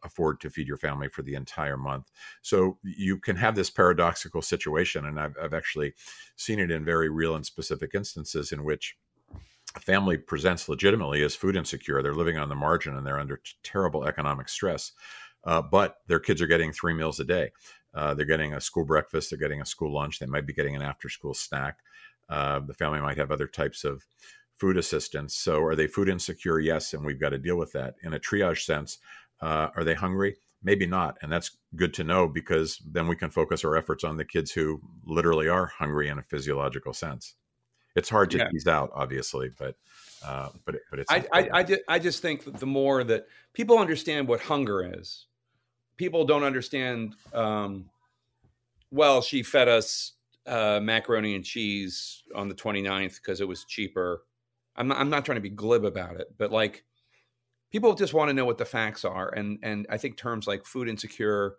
afford 0.04 0.40
to 0.40 0.50
feed 0.50 0.68
your 0.68 0.76
family 0.76 1.08
for 1.08 1.22
the 1.22 1.34
entire 1.34 1.76
month. 1.76 2.10
So 2.42 2.78
you 2.82 3.18
can 3.18 3.36
have 3.36 3.54
this 3.54 3.70
paradoxical 3.70 4.42
situation, 4.42 5.06
and 5.06 5.18
I've, 5.18 5.34
I've 5.42 5.54
actually 5.54 5.94
seen 6.36 6.58
it 6.58 6.70
in 6.70 6.84
very 6.84 7.08
real 7.08 7.34
and 7.34 7.44
specific 7.44 7.92
instances 7.94 8.52
in 8.52 8.64
which 8.64 8.96
a 9.74 9.80
family 9.80 10.16
presents 10.16 10.68
legitimately 10.68 11.22
as 11.22 11.34
food 11.34 11.56
insecure. 11.56 12.02
They're 12.02 12.14
living 12.14 12.38
on 12.38 12.48
the 12.48 12.54
margin 12.54 12.96
and 12.96 13.06
they're 13.06 13.18
under 13.18 13.36
t- 13.38 13.52
terrible 13.62 14.04
economic 14.04 14.48
stress, 14.48 14.92
uh, 15.44 15.62
but 15.62 15.96
their 16.06 16.20
kids 16.20 16.40
are 16.40 16.46
getting 16.46 16.72
three 16.72 16.94
meals 16.94 17.20
a 17.20 17.24
day. 17.24 17.50
Uh, 17.94 18.14
they're 18.14 18.26
getting 18.26 18.54
a 18.54 18.60
school 18.60 18.84
breakfast, 18.84 19.30
they're 19.30 19.38
getting 19.38 19.62
a 19.62 19.66
school 19.66 19.92
lunch, 19.92 20.18
they 20.18 20.26
might 20.26 20.46
be 20.46 20.52
getting 20.52 20.76
an 20.76 20.82
after 20.82 21.08
school 21.08 21.34
snack. 21.34 21.78
Uh, 22.28 22.60
the 22.60 22.74
family 22.74 23.00
might 23.00 23.16
have 23.16 23.30
other 23.30 23.46
types 23.46 23.84
of 23.84 24.04
food 24.58 24.76
assistance. 24.76 25.34
So, 25.34 25.62
are 25.62 25.76
they 25.76 25.86
food 25.86 26.08
insecure? 26.08 26.58
Yes, 26.60 26.94
and 26.94 27.04
we've 27.04 27.20
got 27.20 27.30
to 27.30 27.38
deal 27.38 27.56
with 27.56 27.72
that. 27.72 27.94
In 28.02 28.14
a 28.14 28.18
triage 28.18 28.64
sense, 28.64 28.98
uh, 29.40 29.68
are 29.76 29.84
they 29.84 29.94
hungry? 29.94 30.36
Maybe 30.62 30.86
not. 30.86 31.18
And 31.22 31.30
that's 31.30 31.56
good 31.76 31.94
to 31.94 32.04
know 32.04 32.26
because 32.26 32.78
then 32.90 33.06
we 33.06 33.16
can 33.16 33.30
focus 33.30 33.64
our 33.64 33.76
efforts 33.76 34.04
on 34.04 34.16
the 34.16 34.24
kids 34.24 34.50
who 34.50 34.80
literally 35.04 35.48
are 35.48 35.66
hungry 35.66 36.08
in 36.08 36.18
a 36.18 36.22
physiological 36.22 36.92
sense. 36.92 37.34
It's 37.94 38.08
hard 38.08 38.30
to 38.32 38.38
Yeah. 38.38 38.48
tease 38.50 38.66
out, 38.66 38.90
obviously, 38.94 39.50
but 39.58 39.76
uh, 40.24 40.50
but 40.64 40.74
it, 40.76 40.82
but 40.90 40.98
it's 40.98 41.10
I, 41.10 41.24
I. 41.32 41.48
I, 41.52 41.62
just, 41.62 41.80
I 41.88 41.98
just 41.98 42.22
think 42.22 42.44
that 42.44 42.56
the 42.58 42.66
more 42.66 43.04
that 43.04 43.26
people 43.52 43.78
understand 43.78 44.28
what 44.28 44.40
hunger 44.40 44.98
is, 44.98 45.26
people 45.96 46.24
don't 46.24 46.42
understand. 46.42 47.14
Um, 47.32 47.90
well, 48.90 49.22
she 49.22 49.42
fed 49.42 49.68
us 49.68 50.12
uh, 50.46 50.80
macaroni 50.82 51.34
and 51.34 51.44
cheese 51.44 52.22
on 52.34 52.48
the 52.48 52.54
29th 52.54 53.16
because 53.16 53.40
it 53.40 53.48
was 53.48 53.64
cheaper. 53.64 54.22
I'm 54.76 54.88
not, 54.88 54.98
I'm 54.98 55.10
not 55.10 55.24
trying 55.24 55.36
to 55.36 55.42
be 55.42 55.50
glib 55.50 55.84
about 55.84 56.20
it, 56.20 56.34
but 56.36 56.52
like 56.52 56.84
people 57.70 57.94
just 57.94 58.14
want 58.14 58.28
to 58.28 58.34
know 58.34 58.44
what 58.44 58.58
the 58.58 58.64
facts 58.64 59.04
are, 59.04 59.28
and 59.28 59.58
and 59.62 59.86
I 59.90 59.98
think 59.98 60.16
terms 60.16 60.46
like 60.46 60.64
food 60.64 60.88
insecure 60.88 61.56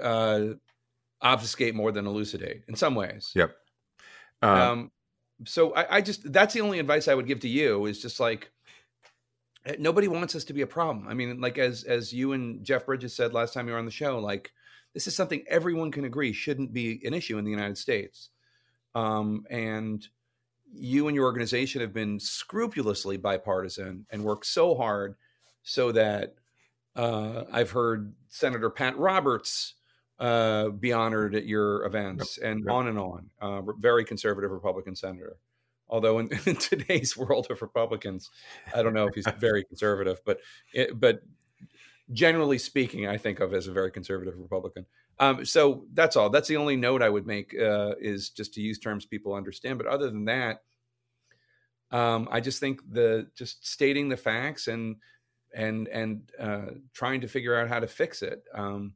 uh, 0.00 0.40
obfuscate 1.20 1.74
more 1.74 1.92
than 1.92 2.06
elucidate 2.06 2.64
in 2.68 2.76
some 2.76 2.94
ways. 2.94 3.32
Yep. 3.34 3.56
Uh, 4.42 4.46
Um, 4.46 4.90
so 5.46 5.74
I, 5.74 5.96
I 5.96 6.00
just 6.00 6.32
that's 6.32 6.54
the 6.54 6.60
only 6.60 6.78
advice 6.78 7.08
I 7.08 7.14
would 7.14 7.26
give 7.26 7.40
to 7.40 7.48
you 7.48 7.86
is 7.86 8.00
just 8.00 8.20
like 8.20 8.50
eh, 9.66 9.76
nobody 9.78 10.08
wants 10.08 10.34
us 10.34 10.44
to 10.44 10.52
be 10.52 10.62
a 10.62 10.66
problem. 10.66 11.08
I 11.08 11.14
mean, 11.14 11.40
like 11.40 11.58
as 11.58 11.84
as 11.84 12.12
you 12.12 12.32
and 12.32 12.64
Jeff 12.64 12.86
Bridges 12.86 13.14
said 13.14 13.32
last 13.32 13.54
time 13.54 13.66
you 13.66 13.72
were 13.72 13.78
on 13.78 13.86
the 13.86 13.90
show, 13.90 14.18
like 14.18 14.52
this 14.94 15.06
is 15.06 15.14
something 15.14 15.42
everyone 15.48 15.90
can 15.90 16.04
agree 16.04 16.32
shouldn't 16.32 16.72
be 16.72 17.00
an 17.04 17.14
issue 17.14 17.38
in 17.38 17.44
the 17.44 17.50
United 17.50 17.78
States. 17.78 18.30
Um, 18.94 19.46
and 19.48 20.06
you 20.72 21.08
and 21.08 21.14
your 21.14 21.24
organization 21.24 21.80
have 21.80 21.92
been 21.92 22.20
scrupulously 22.20 23.16
bipartisan 23.16 24.06
and 24.10 24.24
worked 24.24 24.46
so 24.46 24.74
hard 24.74 25.16
so 25.62 25.92
that 25.92 26.34
uh, 26.96 27.44
I've 27.52 27.70
heard 27.70 28.14
Senator 28.28 28.70
Pat 28.70 28.98
Roberts 28.98 29.74
uh, 30.18 30.68
be 30.68 30.92
honored 30.92 31.34
at 31.34 31.46
your 31.46 31.84
events 31.84 32.38
and 32.38 32.60
Yep. 32.64 32.74
on 32.74 32.88
and 32.88 32.98
on. 32.98 33.30
Uh, 33.40 33.62
very 33.78 34.04
conservative 34.04 34.50
Republican 34.50 34.94
senator. 34.94 35.36
Although 35.88 36.18
in, 36.18 36.30
in 36.46 36.56
today's 36.56 37.16
world 37.16 37.48
of 37.50 37.62
Republicans, 37.62 38.30
I 38.74 38.82
don't 38.82 38.94
know 38.94 39.06
if 39.06 39.14
he's 39.14 39.26
very 39.38 39.64
conservative, 39.64 40.20
but 40.24 40.38
it, 40.72 40.98
but 40.98 41.22
generally 42.12 42.58
speaking, 42.58 43.06
I 43.06 43.16
think 43.16 43.40
of 43.40 43.54
as 43.54 43.66
a 43.66 43.72
very 43.72 43.90
conservative 43.90 44.34
Republican. 44.38 44.86
Um, 45.18 45.44
so 45.44 45.84
that's 45.92 46.16
all. 46.16 46.30
That's 46.30 46.48
the 46.48 46.56
only 46.56 46.76
note 46.76 47.02
I 47.02 47.08
would 47.08 47.26
make 47.26 47.54
uh, 47.58 47.94
is 48.00 48.30
just 48.30 48.54
to 48.54 48.60
use 48.60 48.78
terms 48.78 49.04
people 49.04 49.34
understand. 49.34 49.78
But 49.78 49.86
other 49.86 50.10
than 50.10 50.24
that, 50.24 50.62
um, 51.90 52.28
I 52.30 52.40
just 52.40 52.60
think 52.60 52.80
the 52.90 53.28
just 53.34 53.66
stating 53.66 54.08
the 54.08 54.16
facts 54.16 54.68
and 54.68 54.96
and 55.54 55.88
and 55.88 56.22
uh, 56.38 56.66
trying 56.94 57.20
to 57.20 57.28
figure 57.28 57.58
out 57.58 57.68
how 57.68 57.80
to 57.80 57.86
fix 57.86 58.22
it. 58.22 58.44
Um, 58.54 58.94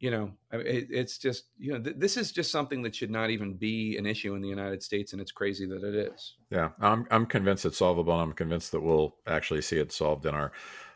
you 0.00 0.10
know, 0.10 0.32
it, 0.50 0.88
it's 0.90 1.16
just 1.16 1.44
you 1.58 1.72
know 1.72 1.80
th- 1.80 1.96
this 1.96 2.16
is 2.16 2.32
just 2.32 2.50
something 2.50 2.82
that 2.82 2.94
should 2.94 3.10
not 3.10 3.30
even 3.30 3.54
be 3.54 3.96
an 3.96 4.04
issue 4.04 4.34
in 4.34 4.42
the 4.42 4.48
United 4.48 4.82
States, 4.82 5.12
and 5.12 5.22
it's 5.22 5.30
crazy 5.30 5.64
that 5.66 5.84
it 5.84 5.94
is. 5.94 6.34
Yeah, 6.50 6.70
I'm 6.80 7.06
I'm 7.10 7.24
convinced 7.24 7.64
it's 7.64 7.78
solvable. 7.78 8.12
and 8.12 8.22
I'm 8.22 8.32
convinced 8.32 8.72
that 8.72 8.80
we'll 8.80 9.14
actually 9.26 9.62
see 9.62 9.78
it 9.78 9.92
solved 9.92 10.26
in 10.26 10.34
our 10.34 10.52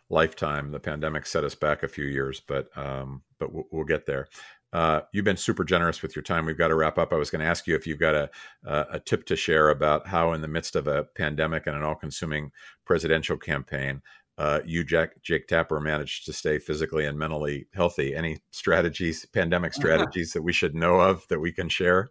lifetime. 0.09 0.71
The 0.71 0.81
pandemic 0.81 1.27
set 1.27 1.45
us 1.45 1.55
back 1.55 1.83
a 1.83 1.89
few 1.89 2.05
years, 2.05 2.41
but 2.47 2.69
um, 2.77 3.23
but 3.39 3.53
we'll, 3.53 3.65
we'll 3.71 3.85
get 3.85 4.07
there. 4.07 4.29
Uh, 4.73 5.01
you've 5.13 5.25
been 5.25 5.37
super 5.37 5.65
generous 5.65 6.03
with 6.03 6.15
your 6.15 6.23
time. 6.23 6.45
We've 6.45 6.59
got 6.59 6.69
to 6.69 6.75
wrap 6.75 6.99
up. 6.99 7.13
I 7.13 7.17
was 7.17 7.31
going 7.31 7.41
to 7.41 7.47
ask 7.47 7.67
you 7.67 7.75
if 7.75 7.87
you've 7.87 7.99
got 7.99 8.15
a 8.15 8.31
a 8.65 8.87
a 8.93 9.01
tip 9.01 9.25
to 9.27 9.37
share 9.37 9.71
about 9.71 10.07
how, 10.07 10.33
in 10.33 10.43
the 10.43 10.49
midst 10.49 10.77
of 10.77 10.87
a 10.87 11.05
pandemic 11.17 11.67
and 11.67 11.77
an 11.77 11.83
all-consuming 11.83 12.51
presidential 12.85 13.37
campaign, 13.37 14.03
uh, 14.39 14.61
you, 14.67 14.85
Jack, 14.85 15.23
Jake 15.23 15.47
Tapper, 15.49 15.81
managed 15.81 16.27
to 16.27 16.33
stay 16.33 16.59
physically 16.59 17.07
and 17.07 17.19
mentally 17.19 17.67
healthy. 17.73 18.15
Any 18.15 18.39
strategies, 18.51 19.25
pandemic 19.27 19.73
strategies 19.75 20.33
that 20.33 20.43
we 20.43 20.53
should 20.53 20.75
know 20.75 21.01
of 21.01 21.27
that 21.29 21.41
we 21.41 21.53
can 21.53 21.69
share? 21.69 22.11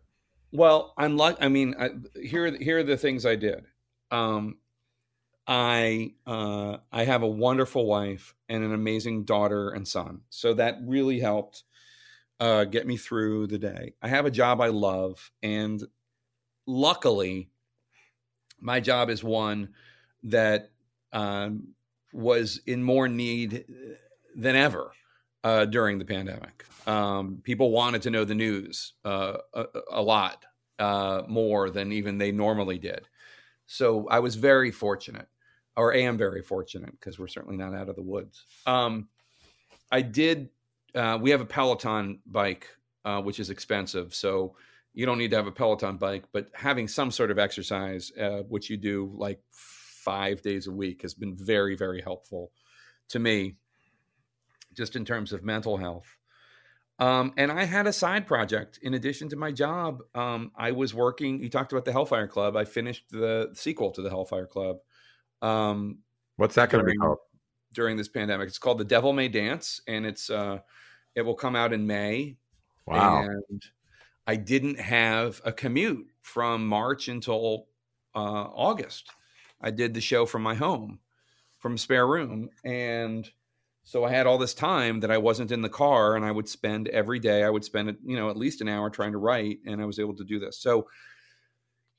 Well, 0.51 0.93
I'm 0.97 1.17
like, 1.17 1.37
I 1.41 1.49
mean, 1.49 1.75
I, 1.79 1.89
here 2.19 2.55
here 2.57 2.79
are 2.79 2.83
the 2.83 2.97
things 2.97 3.25
I 3.25 3.35
did. 3.35 3.65
Um, 4.09 4.57
I 5.47 6.13
uh, 6.25 6.77
I 6.91 7.05
have 7.05 7.23
a 7.23 7.27
wonderful 7.27 7.85
wife 7.85 8.33
and 8.49 8.63
an 8.63 8.73
amazing 8.73 9.25
daughter 9.25 9.69
and 9.69 9.87
son, 9.87 10.21
so 10.29 10.53
that 10.55 10.77
really 10.83 11.19
helped 11.19 11.63
uh, 12.39 12.65
get 12.65 12.87
me 12.87 12.97
through 12.97 13.47
the 13.47 13.59
day. 13.59 13.93
I 14.01 14.07
have 14.07 14.25
a 14.25 14.31
job 14.31 14.59
I 14.61 14.67
love, 14.67 15.31
and 15.43 15.83
luckily, 16.65 17.49
my 18.59 18.79
job 18.79 19.09
is 19.09 19.23
one 19.23 19.69
that 20.23 20.71
um, 21.13 21.75
was 22.13 22.59
in 22.65 22.83
more 22.83 23.07
need 23.07 23.65
than 24.35 24.55
ever 24.55 24.91
uh, 25.43 25.65
during 25.65 25.99
the 25.99 26.05
pandemic. 26.05 26.65
Um, 26.87 27.39
people 27.43 27.71
wanted 27.71 28.01
to 28.03 28.09
know 28.09 28.25
the 28.25 28.35
news 28.35 28.93
uh, 29.05 29.37
a, 29.53 29.65
a 29.91 30.01
lot 30.01 30.43
uh, 30.79 31.21
more 31.27 31.69
than 31.69 31.91
even 31.91 32.17
they 32.17 32.31
normally 32.31 32.79
did. 32.79 33.07
So 33.67 34.07
I 34.09 34.19
was 34.19 34.35
very 34.35 34.71
fortunate, 34.71 35.27
or 35.78 35.93
am 35.93 36.17
very 36.17 36.41
fortunate, 36.41 36.91
because 36.91 37.19
we're 37.19 37.28
certainly 37.28 37.57
not 37.57 37.73
out 37.73 37.89
of 37.89 37.95
the 37.95 38.01
woods. 38.01 38.45
Um, 38.65 39.09
I 39.91 40.01
did. 40.01 40.49
Uh, 40.93 41.17
we 41.21 41.32
have 41.32 41.41
a 41.41 41.45
Peloton 41.45 42.19
bike, 42.26 42.67
uh, 43.03 43.21
which 43.21 43.39
is 43.39 43.49
expensive, 43.49 44.15
so 44.15 44.55
you 44.93 45.05
don't 45.05 45.17
need 45.17 45.32
to 45.32 45.38
have 45.38 45.47
a 45.47 45.51
Peloton 45.51 45.97
bike, 45.97 46.23
but 46.32 46.47
having 46.53 46.88
some 46.88 47.11
sort 47.11 47.30
of 47.30 47.38
exercise, 47.38 48.11
uh, 48.17 48.43
which 48.47 48.69
you 48.69 48.78
do 48.78 49.11
like 49.13 49.41
five 49.51 50.41
days 50.41 50.67
a 50.67 50.71
week, 50.71 51.01
has 51.01 51.13
been 51.13 51.36
very, 51.36 51.76
very 51.76 52.01
helpful 52.01 52.51
to 53.09 53.19
me, 53.19 53.57
just 54.73 54.95
in 54.95 55.03
terms 55.03 55.34
of 55.34 55.43
mental 55.43 55.76
health. 55.78 56.07
Um, 56.97 57.34
and 57.36 57.51
I 57.51 57.65
had 57.65 57.88
a 57.88 57.93
side 57.93 58.26
project 58.26 58.80
in 58.82 58.93
addition 58.93 59.28
to 59.30 59.36
my 59.36 59.51
job. 59.51 60.01
Um, 60.15 60.53
I 60.55 60.71
was 60.71 60.93
working. 60.93 61.43
You 61.43 61.49
talked 61.49 61.73
about 61.73 61.84
the 61.84 61.91
Hellfire 61.91 62.28
Club. 62.28 62.55
I 62.55 62.63
finished 62.63 63.09
the 63.11 63.49
sequel 63.53 63.91
to 63.91 64.01
the 64.01 64.09
Hellfire 64.09 64.47
Club 64.47 64.78
um, 65.41 65.99
What's 66.38 66.55
that 66.55 66.69
going 66.69 66.86
to 66.86 66.91
be 66.91 66.97
called? 66.97 67.17
during 67.73 67.97
this 67.97 68.07
pandemic. 68.07 68.47
It's 68.47 68.57
called 68.57 68.77
The 68.77 68.86
Devil 68.86 69.11
May 69.13 69.27
Dance, 69.27 69.81
and 69.88 70.05
it's 70.05 70.29
uh, 70.29 70.59
it 71.15 71.21
will 71.21 71.36
come 71.36 71.55
out 71.55 71.73
in 71.73 71.86
May. 71.86 72.38
Wow. 72.86 73.23
And 73.23 73.61
I 74.27 74.36
didn't 74.36 74.79
have 74.79 75.41
a 75.43 75.51
commute 75.51 76.07
from 76.21 76.67
March 76.67 77.07
until 77.09 77.67
uh, 78.15 78.19
August. 78.19 79.09
I 79.61 79.71
did 79.71 79.93
the 79.93 80.01
show 80.01 80.25
from 80.25 80.43
my 80.43 80.55
home. 80.55 80.99
from 81.65 81.77
spare 81.77 82.05
room 82.07 82.47
and 82.63 83.27
so 83.83 84.03
I 84.03 84.11
had 84.11 84.27
all 84.27 84.38
this 84.38 84.53
time 84.53 84.99
that 84.99 85.09
I 85.09 85.17
wasn't 85.17 85.51
in 85.51 85.63
the 85.63 85.69
car 85.69 86.15
and 86.15 86.23
I 86.23 86.31
would 86.31 86.47
spend 86.47 86.88
every 86.89 87.19
day 87.19 87.43
I 87.43 87.49
would 87.49 87.63
spend 87.63 87.97
you 88.05 88.15
know 88.17 88.29
at 88.29 88.38
least 88.38 88.61
an 88.61 88.67
hour 88.67 88.89
trying 88.89 89.13
to 89.13 89.17
write 89.17 89.59
and 89.65 89.81
I 89.81 89.86
was 89.86 89.97
able 89.97 90.15
to 90.15 90.23
do 90.23 90.39
this. 90.39 90.59
So 90.59 90.88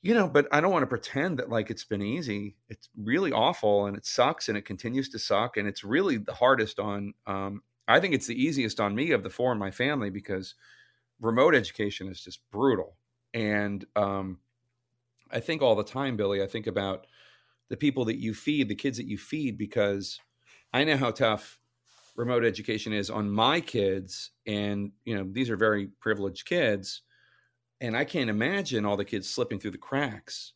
you 0.01 0.13
know, 0.13 0.27
but 0.27 0.47
I 0.51 0.61
don't 0.61 0.71
want 0.71 0.83
to 0.83 0.87
pretend 0.87 1.39
that 1.39 1.49
like 1.49 1.69
it's 1.69 1.83
been 1.85 2.01
easy. 2.01 2.57
It's 2.69 2.89
really 2.95 3.31
awful 3.31 3.85
and 3.87 3.97
it 3.97 4.05
sucks 4.05 4.47
and 4.47 4.57
it 4.57 4.63
continues 4.65 5.09
to 5.09 5.19
suck 5.19 5.57
and 5.57 5.67
it's 5.67 5.83
really 5.83 6.17
the 6.17 6.33
hardest 6.35 6.79
on 6.79 7.13
um 7.25 7.63
I 7.87 7.99
think 7.99 8.13
it's 8.13 8.27
the 8.27 8.41
easiest 8.41 8.79
on 8.79 8.95
me 8.95 9.11
of 9.11 9.23
the 9.23 9.29
four 9.29 9.51
in 9.51 9.57
my 9.57 9.71
family 9.71 10.09
because 10.09 10.55
remote 11.21 11.55
education 11.55 12.09
is 12.09 12.21
just 12.21 12.49
brutal. 12.51 12.97
And 13.33 13.85
um 13.95 14.39
I 15.31 15.39
think 15.39 15.61
all 15.61 15.75
the 15.75 15.83
time, 15.83 16.17
Billy, 16.17 16.41
I 16.41 16.47
think 16.47 16.67
about 16.67 17.07
the 17.69 17.77
people 17.77 18.05
that 18.05 18.19
you 18.19 18.33
feed, 18.33 18.69
the 18.69 18.75
kids 18.75 18.97
that 18.97 19.07
you 19.07 19.17
feed, 19.17 19.57
because 19.57 20.19
I 20.73 20.83
know 20.83 20.97
how 20.97 21.11
tough 21.11 21.59
remote 22.15 22.45
education 22.45 22.93
is 22.93 23.09
on 23.09 23.29
my 23.29 23.61
kids. 23.61 24.31
And, 24.47 24.93
you 25.05 25.15
know, 25.15 25.27
these 25.31 25.49
are 25.49 25.57
very 25.57 25.87
privileged 25.87 26.45
kids. 26.47 27.03
And 27.79 27.95
I 27.95 28.05
can't 28.05 28.29
imagine 28.29 28.85
all 28.85 28.97
the 28.97 29.05
kids 29.05 29.29
slipping 29.29 29.59
through 29.59 29.71
the 29.71 29.77
cracks 29.77 30.53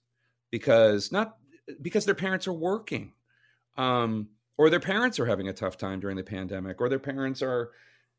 because 0.49 1.11
not 1.11 1.37
because 1.81 2.05
their 2.05 2.15
parents 2.15 2.47
are 2.47 2.53
working. 2.53 3.13
Um, 3.77 4.29
or 4.57 4.69
their 4.69 4.79
parents 4.79 5.19
are 5.19 5.25
having 5.25 5.47
a 5.47 5.53
tough 5.53 5.77
time 5.77 5.99
during 5.99 6.17
the 6.17 6.23
pandemic, 6.23 6.81
or 6.81 6.87
their 6.87 6.99
parents 6.99 7.41
are, 7.41 7.71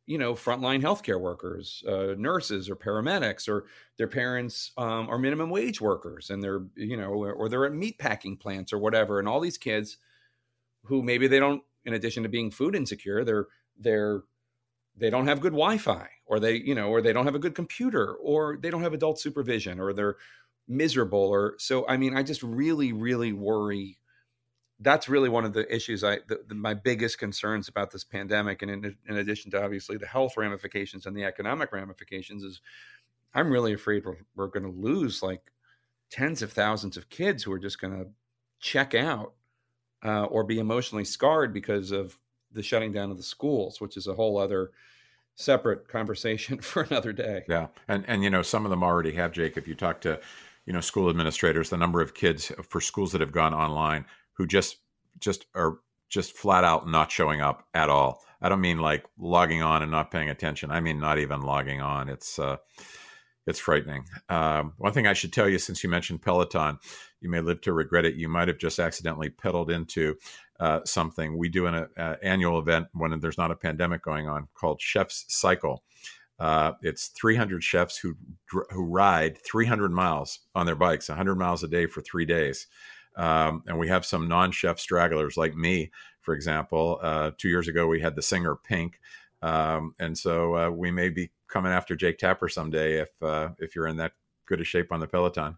you 0.06 0.18
know, 0.18 0.34
frontline 0.34 0.82
healthcare 0.82 1.20
workers, 1.20 1.84
uh, 1.86 2.14
nurses, 2.18 2.68
or 2.68 2.74
paramedics, 2.74 3.48
or 3.48 3.66
their 3.96 4.08
parents 4.08 4.72
um, 4.76 5.08
are 5.08 5.18
minimum 5.18 5.50
wage 5.50 5.80
workers, 5.80 6.30
and 6.30 6.42
they're, 6.42 6.64
you 6.74 6.96
know, 6.96 7.10
or, 7.10 7.32
or 7.32 7.48
they're 7.48 7.66
at 7.66 7.74
meat 7.74 7.98
packing 7.98 8.36
plants 8.36 8.72
or 8.72 8.78
whatever. 8.78 9.20
And 9.20 9.28
all 9.28 9.38
these 9.38 9.58
kids 9.58 9.98
who 10.84 11.02
maybe 11.02 11.28
they 11.28 11.38
don't, 11.38 11.62
in 11.84 11.94
addition 11.94 12.24
to 12.24 12.28
being 12.28 12.50
food 12.50 12.74
insecure, 12.74 13.24
they're 13.24 13.46
they're 13.78 14.22
they 14.96 15.10
don't 15.10 15.26
have 15.26 15.40
good 15.40 15.52
Wi-Fi, 15.52 16.08
or 16.26 16.40
they, 16.40 16.56
you 16.56 16.74
know, 16.74 16.88
or 16.88 17.00
they 17.00 17.12
don't 17.12 17.26
have 17.26 17.34
a 17.34 17.40
good 17.40 17.54
computer, 17.54 18.14
or 18.14 18.58
they 18.60 18.70
don't 18.70 18.82
have 18.82 18.92
adult 18.92 19.18
supervision, 19.18 19.80
or 19.80 19.92
they're 19.92 20.16
miserable, 20.68 21.18
or 21.18 21.54
so. 21.58 21.86
I 21.88 21.96
mean, 21.96 22.16
I 22.16 22.22
just 22.22 22.42
really, 22.42 22.92
really 22.92 23.32
worry 23.32 23.98
that's 24.82 25.08
really 25.08 25.28
one 25.28 25.44
of 25.44 25.52
the 25.52 25.72
issues 25.74 26.02
I 26.02 26.18
the, 26.26 26.40
the, 26.48 26.54
my 26.54 26.74
biggest 26.74 27.18
concerns 27.18 27.68
about 27.68 27.90
this 27.90 28.04
pandemic, 28.04 28.62
and 28.62 28.70
in, 28.70 28.96
in, 29.08 29.16
addition 29.16 29.50
to 29.52 29.62
obviously 29.62 29.96
the 29.96 30.06
health 30.06 30.36
ramifications 30.36 31.06
and 31.06 31.16
the 31.16 31.24
economic 31.24 31.72
ramifications, 31.72 32.42
is 32.42 32.60
I'm 33.34 33.50
really 33.50 33.72
afraid 33.72 34.04
we're, 34.04 34.16
we're 34.34 34.48
going 34.48 34.64
to 34.64 34.80
lose 34.80 35.22
like 35.22 35.52
tens 36.10 36.42
of 36.42 36.52
thousands 36.52 36.96
of 36.96 37.08
kids 37.08 37.42
who 37.42 37.52
are 37.52 37.58
just 37.58 37.80
going 37.80 37.96
to 37.96 38.10
check 38.60 38.94
out 38.94 39.34
uh, 40.04 40.24
or 40.24 40.44
be 40.44 40.58
emotionally 40.58 41.04
scarred 41.04 41.54
because 41.54 41.90
of 41.92 42.18
the 42.52 42.62
shutting 42.62 42.92
down 42.92 43.10
of 43.10 43.16
the 43.16 43.22
schools, 43.22 43.80
which 43.80 43.96
is 43.96 44.06
a 44.06 44.14
whole 44.14 44.38
other 44.38 44.70
separate 45.34 45.88
conversation 45.88 46.58
for 46.60 46.82
another 46.82 47.12
day. 47.12 47.44
Yeah, 47.48 47.68
and 47.88 48.04
and 48.06 48.22
you 48.22 48.30
know 48.30 48.42
some 48.42 48.64
of 48.64 48.70
them 48.70 48.82
already 48.82 49.12
have 49.12 49.32
Jake. 49.32 49.56
If 49.56 49.68
you 49.68 49.74
talk 49.74 50.00
to 50.02 50.20
you 50.66 50.72
know 50.72 50.80
school 50.80 51.08
administrators, 51.08 51.70
the 51.70 51.76
number 51.76 52.00
of 52.00 52.14
kids 52.14 52.52
for 52.68 52.80
schools 52.80 53.12
that 53.12 53.20
have 53.20 53.32
gone 53.32 53.54
online 53.54 54.04
who 54.34 54.46
just 54.46 54.78
just 55.18 55.46
are 55.54 55.78
just 56.08 56.36
flat 56.36 56.64
out 56.64 56.88
not 56.88 57.10
showing 57.10 57.40
up 57.40 57.66
at 57.74 57.88
all. 57.88 58.22
I 58.40 58.48
don't 58.48 58.60
mean 58.60 58.78
like 58.78 59.04
logging 59.18 59.62
on 59.62 59.82
and 59.82 59.90
not 59.90 60.10
paying 60.10 60.28
attention. 60.28 60.70
I 60.70 60.80
mean 60.80 60.98
not 60.98 61.18
even 61.18 61.42
logging 61.42 61.80
on. 61.80 62.08
It's 62.08 62.38
uh, 62.38 62.56
it's 63.46 63.58
frightening. 63.58 64.04
Um, 64.28 64.74
one 64.78 64.92
thing 64.92 65.06
I 65.06 65.14
should 65.14 65.32
tell 65.32 65.48
you, 65.48 65.58
since 65.58 65.82
you 65.82 65.90
mentioned 65.90 66.22
Peloton, 66.22 66.78
you 67.22 67.30
may 67.30 67.40
live 67.40 67.60
to 67.62 67.72
regret 67.72 68.04
it. 68.04 68.14
You 68.14 68.28
might 68.28 68.48
have 68.48 68.58
just 68.58 68.78
accidentally 68.78 69.30
pedaled 69.30 69.70
into 69.70 70.16
uh, 70.60 70.80
something. 70.84 71.38
We 71.38 71.48
do 71.48 71.66
an 71.66 71.86
uh, 71.96 72.16
annual 72.22 72.58
event 72.58 72.88
when 72.92 73.18
there's 73.20 73.38
not 73.38 73.50
a 73.50 73.56
pandemic 73.56 74.02
going 74.02 74.28
on 74.28 74.48
called 74.54 74.80
Chefs 74.80 75.24
Cycle. 75.28 75.82
Uh, 76.38 76.72
it's 76.82 77.08
300 77.08 77.62
chefs 77.62 77.96
who 77.96 78.16
who 78.48 78.84
ride 78.84 79.38
300 79.46 79.92
miles 79.92 80.40
on 80.54 80.66
their 80.66 80.74
bikes, 80.74 81.08
100 81.08 81.36
miles 81.36 81.62
a 81.62 81.68
day 81.68 81.86
for 81.86 82.00
three 82.00 82.24
days. 82.24 82.66
Um, 83.16 83.62
and 83.66 83.78
we 83.78 83.88
have 83.88 84.06
some 84.06 84.26
non-chef 84.26 84.80
stragglers 84.80 85.36
like 85.36 85.54
me, 85.54 85.90
for 86.20 86.34
example. 86.34 86.98
Uh, 87.02 87.30
two 87.36 87.48
years 87.48 87.68
ago, 87.68 87.86
we 87.86 88.00
had 88.00 88.16
the 88.16 88.22
singer 88.22 88.56
Pink, 88.56 88.98
um, 89.42 89.94
and 90.00 90.16
so 90.16 90.56
uh, 90.56 90.70
we 90.70 90.90
may 90.90 91.10
be 91.10 91.30
coming 91.46 91.72
after 91.72 91.94
Jake 91.94 92.18
Tapper 92.18 92.48
someday 92.48 93.00
if 93.00 93.10
uh, 93.22 93.50
if 93.58 93.76
you're 93.76 93.86
in 93.86 93.98
that 93.98 94.12
good 94.46 94.60
a 94.60 94.64
shape 94.64 94.92
on 94.92 95.00
the 95.00 95.06
Peloton. 95.06 95.56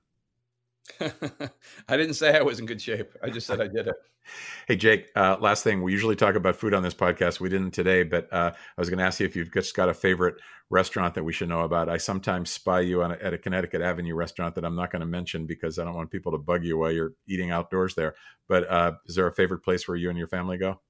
I 1.01 1.97
didn't 1.97 2.15
say 2.15 2.37
I 2.37 2.43
was 2.43 2.61
in 2.61 2.67
good 2.67 2.81
shape. 2.81 3.13
I 3.23 3.31
just 3.31 3.47
said 3.47 3.61
I 3.61 3.69
did 3.69 3.89
it. 3.89 3.95
hey, 4.69 4.77
Jake, 4.77 5.11
uh, 5.17 5.37
last 5.41 5.65
thing. 5.65 5.83
We 5.83 5.93
usually 5.93 6.17
talk 6.17 6.35
about 6.35 6.57
food 6.57 6.75
on 6.75 6.83
this 6.83 6.95
podcast. 6.95 7.41
We 7.41 7.49
didn't 7.49 7.73
today, 7.73 8.03
but 8.03 8.33
uh, 8.33 8.53
I 8.55 8.81
was 8.81 8.89
going 8.89 8.99
to 8.99 9.05
ask 9.05 9.21
you 9.21 9.27
if 9.27 9.37
you've 9.37 9.53
just 9.53 9.75
got 9.75 9.89
a 9.89 9.95
favorite 9.95 10.37
restaurant 10.71 11.15
that 11.15 11.25
we 11.25 11.33
should 11.33 11.49
know 11.49 11.61
about. 11.61 11.89
I 11.89 11.97
sometimes 11.97 12.51
spy 12.51 12.81
you 12.81 13.03
a, 13.03 13.11
at 13.11 13.35
a 13.35 13.39
Connecticut 13.39 13.83
Avenue 13.83 14.15
restaurant 14.15 14.55
that 14.55 14.65
I'm 14.65 14.77
not 14.77 14.91
going 14.91 15.01
to 15.01 15.07
mention 15.07 15.47
because 15.47 15.79
I 15.79 15.85
don't 15.85 15.95
want 15.95 16.11
people 16.11 16.33
to 16.33 16.39
bug 16.39 16.65
you 16.65 16.79
while 16.79 16.93
you're 16.93 17.13
eating 17.27 17.51
outdoors 17.51 17.95
there. 17.95 18.15
But 18.49 18.71
uh, 18.71 18.93
is 19.07 19.15
there 19.15 19.27
a 19.27 19.33
favorite 19.33 19.61
place 19.61 19.87
where 19.89 19.97
you 19.97 20.11
and 20.11 20.19
your 20.19 20.29
family 20.29 20.59
go? 20.59 20.81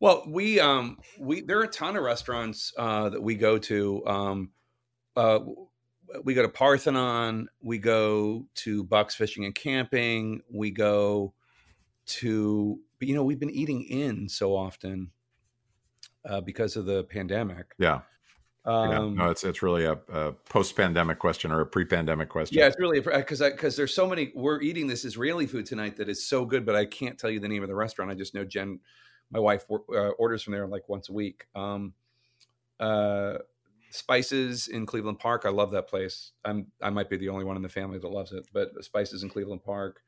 Well, 0.00 0.22
we 0.28 0.60
um 0.60 0.98
we 1.18 1.40
there 1.40 1.58
are 1.58 1.64
a 1.64 1.68
ton 1.68 1.96
of 1.96 2.04
restaurants 2.04 2.72
uh, 2.78 3.08
that 3.08 3.22
we 3.22 3.34
go 3.34 3.58
to. 3.58 4.06
Um, 4.06 4.50
uh, 5.16 5.40
we 6.24 6.34
go 6.34 6.42
to 6.42 6.48
Parthenon, 6.48 7.48
we 7.60 7.78
go 7.78 8.46
to 8.56 8.84
Bucks 8.84 9.14
Fishing 9.14 9.44
and 9.44 9.54
Camping, 9.54 10.42
we 10.50 10.70
go 10.70 11.34
to, 12.06 12.80
but 12.98 13.08
you 13.08 13.14
know, 13.14 13.24
we've 13.24 13.40
been 13.40 13.50
eating 13.50 13.84
in 13.84 14.28
so 14.28 14.56
often 14.56 15.10
uh, 16.28 16.40
because 16.40 16.76
of 16.76 16.86
the 16.86 17.04
pandemic. 17.04 17.74
Yeah. 17.78 18.00
Um, 18.64 18.90
yeah. 18.90 19.24
No, 19.24 19.30
it's 19.30 19.44
it's 19.44 19.62
really 19.62 19.84
a, 19.84 19.98
a 20.12 20.32
post-pandemic 20.32 21.18
question 21.18 21.52
or 21.52 21.60
a 21.60 21.66
pre-pandemic 21.66 22.28
question. 22.28 22.58
Yeah, 22.58 22.66
it's 22.66 22.78
really 22.78 23.00
because 23.00 23.40
because 23.40 23.76
there's 23.76 23.94
so 23.94 24.06
many. 24.06 24.30
We're 24.34 24.60
eating 24.60 24.86
this 24.86 25.06
Israeli 25.06 25.46
food 25.46 25.64
tonight 25.64 25.96
that 25.96 26.08
is 26.08 26.26
so 26.26 26.44
good, 26.44 26.66
but 26.66 26.74
I 26.74 26.84
can't 26.84 27.18
tell 27.18 27.30
you 27.30 27.40
the 27.40 27.48
name 27.48 27.62
of 27.62 27.68
the 27.68 27.74
restaurant. 27.74 28.10
I 28.10 28.14
just 28.14 28.34
know 28.34 28.44
Jen, 28.44 28.80
my 29.30 29.38
wife, 29.38 29.64
uh, 29.70 30.10
orders 30.18 30.42
from 30.42 30.52
there 30.52 30.66
like 30.66 30.88
once 30.88 31.08
a 31.08 31.12
week. 31.12 31.46
Um, 31.54 31.94
uh, 32.78 33.38
Spices 33.90 34.68
in 34.68 34.86
Cleveland 34.86 35.18
Park. 35.18 35.42
I 35.44 35.50
love 35.50 35.70
that 35.72 35.88
place. 35.88 36.32
I'm 36.44 36.66
I 36.82 36.90
might 36.90 37.10
be 37.10 37.16
the 37.16 37.28
only 37.28 37.44
one 37.44 37.56
in 37.56 37.62
the 37.62 37.68
family 37.68 37.98
that 37.98 38.08
loves 38.08 38.32
it, 38.32 38.46
but 38.52 38.70
Spices 38.84 39.22
in 39.22 39.28
Cleveland 39.28 39.62
Park. 39.64 40.00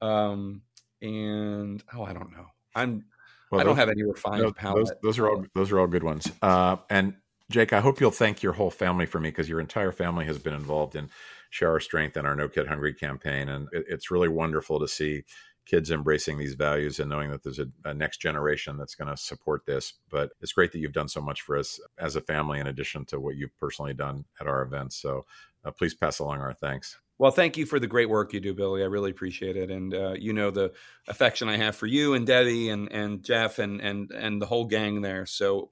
Um, 0.00 0.62
and 1.00 1.82
oh, 1.94 2.04
I 2.04 2.12
don't 2.12 2.30
know. 2.32 2.46
I'm 2.74 3.04
well, 3.50 3.60
I 3.60 3.64
don't 3.64 3.76
have 3.76 3.90
any 3.90 4.02
refined 4.02 4.42
those, 4.42 4.52
palate. 4.54 4.86
Those, 4.86 4.96
those, 5.02 5.18
are 5.18 5.28
all 5.28 5.44
those 5.54 5.72
are 5.72 5.78
all 5.78 5.86
good 5.86 6.04
ones. 6.04 6.30
Uh, 6.40 6.76
and 6.90 7.14
Jake, 7.50 7.72
I 7.72 7.80
hope 7.80 8.00
you'll 8.00 8.10
thank 8.10 8.42
your 8.42 8.54
whole 8.54 8.70
family 8.70 9.04
for 9.04 9.20
me 9.20 9.28
because 9.28 9.48
your 9.48 9.60
entire 9.60 9.92
family 9.92 10.24
has 10.24 10.38
been 10.38 10.54
involved 10.54 10.96
in 10.96 11.10
Share 11.50 11.70
Our 11.70 11.80
Strength 11.80 12.16
and 12.16 12.26
our 12.26 12.34
No 12.34 12.48
Kid 12.48 12.66
Hungry 12.66 12.94
campaign, 12.94 13.50
and 13.50 13.68
it, 13.72 13.84
it's 13.88 14.10
really 14.10 14.28
wonderful 14.28 14.80
to 14.80 14.88
see 14.88 15.24
kids 15.66 15.90
embracing 15.90 16.38
these 16.38 16.54
values 16.54 16.98
and 16.98 17.08
knowing 17.08 17.30
that 17.30 17.42
there's 17.42 17.58
a, 17.58 17.66
a 17.84 17.94
next 17.94 18.20
generation 18.20 18.76
that's 18.76 18.94
going 18.94 19.08
to 19.08 19.16
support 19.16 19.64
this. 19.66 19.94
But 20.10 20.32
it's 20.40 20.52
great 20.52 20.72
that 20.72 20.78
you've 20.78 20.92
done 20.92 21.08
so 21.08 21.20
much 21.20 21.42
for 21.42 21.56
us 21.56 21.80
as 21.98 22.16
a 22.16 22.20
family, 22.20 22.58
in 22.58 22.66
addition 22.66 23.04
to 23.06 23.20
what 23.20 23.36
you've 23.36 23.56
personally 23.58 23.94
done 23.94 24.24
at 24.40 24.46
our 24.46 24.62
events. 24.62 24.96
So 24.96 25.24
uh, 25.64 25.70
please 25.70 25.94
pass 25.94 26.18
along 26.18 26.40
our 26.40 26.54
thanks. 26.54 26.98
Well, 27.18 27.30
thank 27.30 27.56
you 27.56 27.66
for 27.66 27.78
the 27.78 27.86
great 27.86 28.08
work 28.08 28.32
you 28.32 28.40
do, 28.40 28.52
Billy. 28.52 28.82
I 28.82 28.86
really 28.86 29.12
appreciate 29.12 29.56
it, 29.56 29.70
and 29.70 29.94
uh, 29.94 30.14
you 30.18 30.32
know 30.32 30.50
the 30.50 30.72
affection 31.06 31.48
I 31.48 31.56
have 31.56 31.76
for 31.76 31.86
you 31.86 32.14
and 32.14 32.26
Debbie 32.26 32.68
and 32.68 32.90
and 32.90 33.22
Jeff 33.22 33.60
and 33.60 33.80
and 33.80 34.10
and 34.10 34.42
the 34.42 34.46
whole 34.46 34.64
gang 34.64 35.02
there. 35.02 35.24
So 35.26 35.70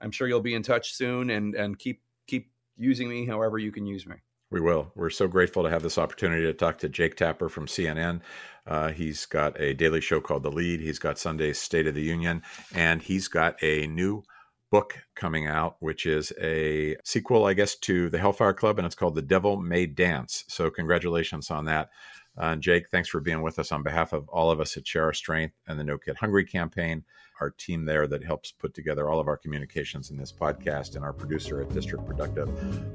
I'm 0.00 0.10
sure 0.10 0.26
you'll 0.26 0.40
be 0.40 0.54
in 0.54 0.62
touch 0.62 0.94
soon, 0.94 1.28
and 1.28 1.54
and 1.54 1.78
keep 1.78 2.00
keep 2.26 2.50
using 2.78 3.10
me 3.10 3.26
however 3.26 3.58
you 3.58 3.72
can 3.72 3.84
use 3.84 4.06
me. 4.06 4.16
We 4.50 4.60
will. 4.60 4.92
We're 4.94 5.10
so 5.10 5.26
grateful 5.26 5.64
to 5.64 5.70
have 5.70 5.82
this 5.82 5.98
opportunity 5.98 6.42
to 6.44 6.52
talk 6.54 6.78
to 6.78 6.88
Jake 6.88 7.16
Tapper 7.16 7.48
from 7.48 7.66
CNN. 7.66 8.20
Uh, 8.64 8.90
he's 8.92 9.26
got 9.26 9.60
a 9.60 9.74
daily 9.74 10.00
show 10.00 10.20
called 10.20 10.44
The 10.44 10.52
Lead. 10.52 10.80
He's 10.80 11.00
got 11.00 11.18
Sunday's 11.18 11.58
State 11.58 11.86
of 11.88 11.94
the 11.96 12.02
Union, 12.02 12.42
and 12.72 13.02
he's 13.02 13.26
got 13.26 13.60
a 13.62 13.88
new 13.88 14.22
book 14.70 14.98
coming 15.16 15.48
out, 15.48 15.76
which 15.80 16.06
is 16.06 16.32
a 16.40 16.96
sequel, 17.04 17.44
I 17.44 17.54
guess, 17.54 17.74
to 17.76 18.08
The 18.08 18.18
Hellfire 18.18 18.52
Club, 18.52 18.78
and 18.78 18.86
it's 18.86 18.94
called 18.94 19.16
The 19.16 19.22
Devil 19.22 19.56
May 19.56 19.86
Dance. 19.86 20.44
So, 20.48 20.70
congratulations 20.70 21.50
on 21.50 21.64
that. 21.64 21.90
Uh, 22.38 22.54
Jake, 22.56 22.88
thanks 22.90 23.08
for 23.08 23.20
being 23.20 23.42
with 23.42 23.58
us 23.58 23.72
on 23.72 23.82
behalf 23.82 24.12
of 24.12 24.28
all 24.28 24.50
of 24.50 24.60
us 24.60 24.76
at 24.76 24.86
Share 24.86 25.04
Our 25.04 25.12
Strength 25.12 25.54
and 25.66 25.78
the 25.78 25.84
No 25.84 25.98
Kid 25.98 26.16
Hungry 26.18 26.44
campaign, 26.44 27.04
our 27.40 27.50
team 27.50 27.84
there 27.84 28.06
that 28.06 28.24
helps 28.24 28.52
put 28.52 28.74
together 28.74 29.08
all 29.08 29.20
of 29.20 29.28
our 29.28 29.36
communications 29.36 30.10
in 30.10 30.16
this 30.16 30.32
podcast, 30.32 30.96
and 30.96 31.04
our 31.04 31.12
producer 31.12 31.60
at 31.60 31.72
District 31.72 32.04
Productive, 32.06 32.48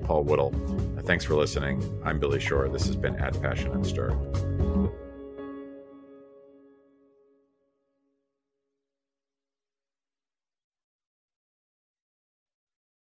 Paul. 0.03 0.21
Uh, 0.21 1.01
thanks 1.01 1.25
for 1.25 1.35
listening. 1.35 1.81
I'm 2.05 2.19
Billy 2.19 2.39
Shore. 2.39 2.69
This 2.69 2.85
has 2.85 2.95
been 2.95 3.15
Add 3.17 3.41
Passion 3.41 3.71
and 3.71 3.85
Stir. 3.85 4.11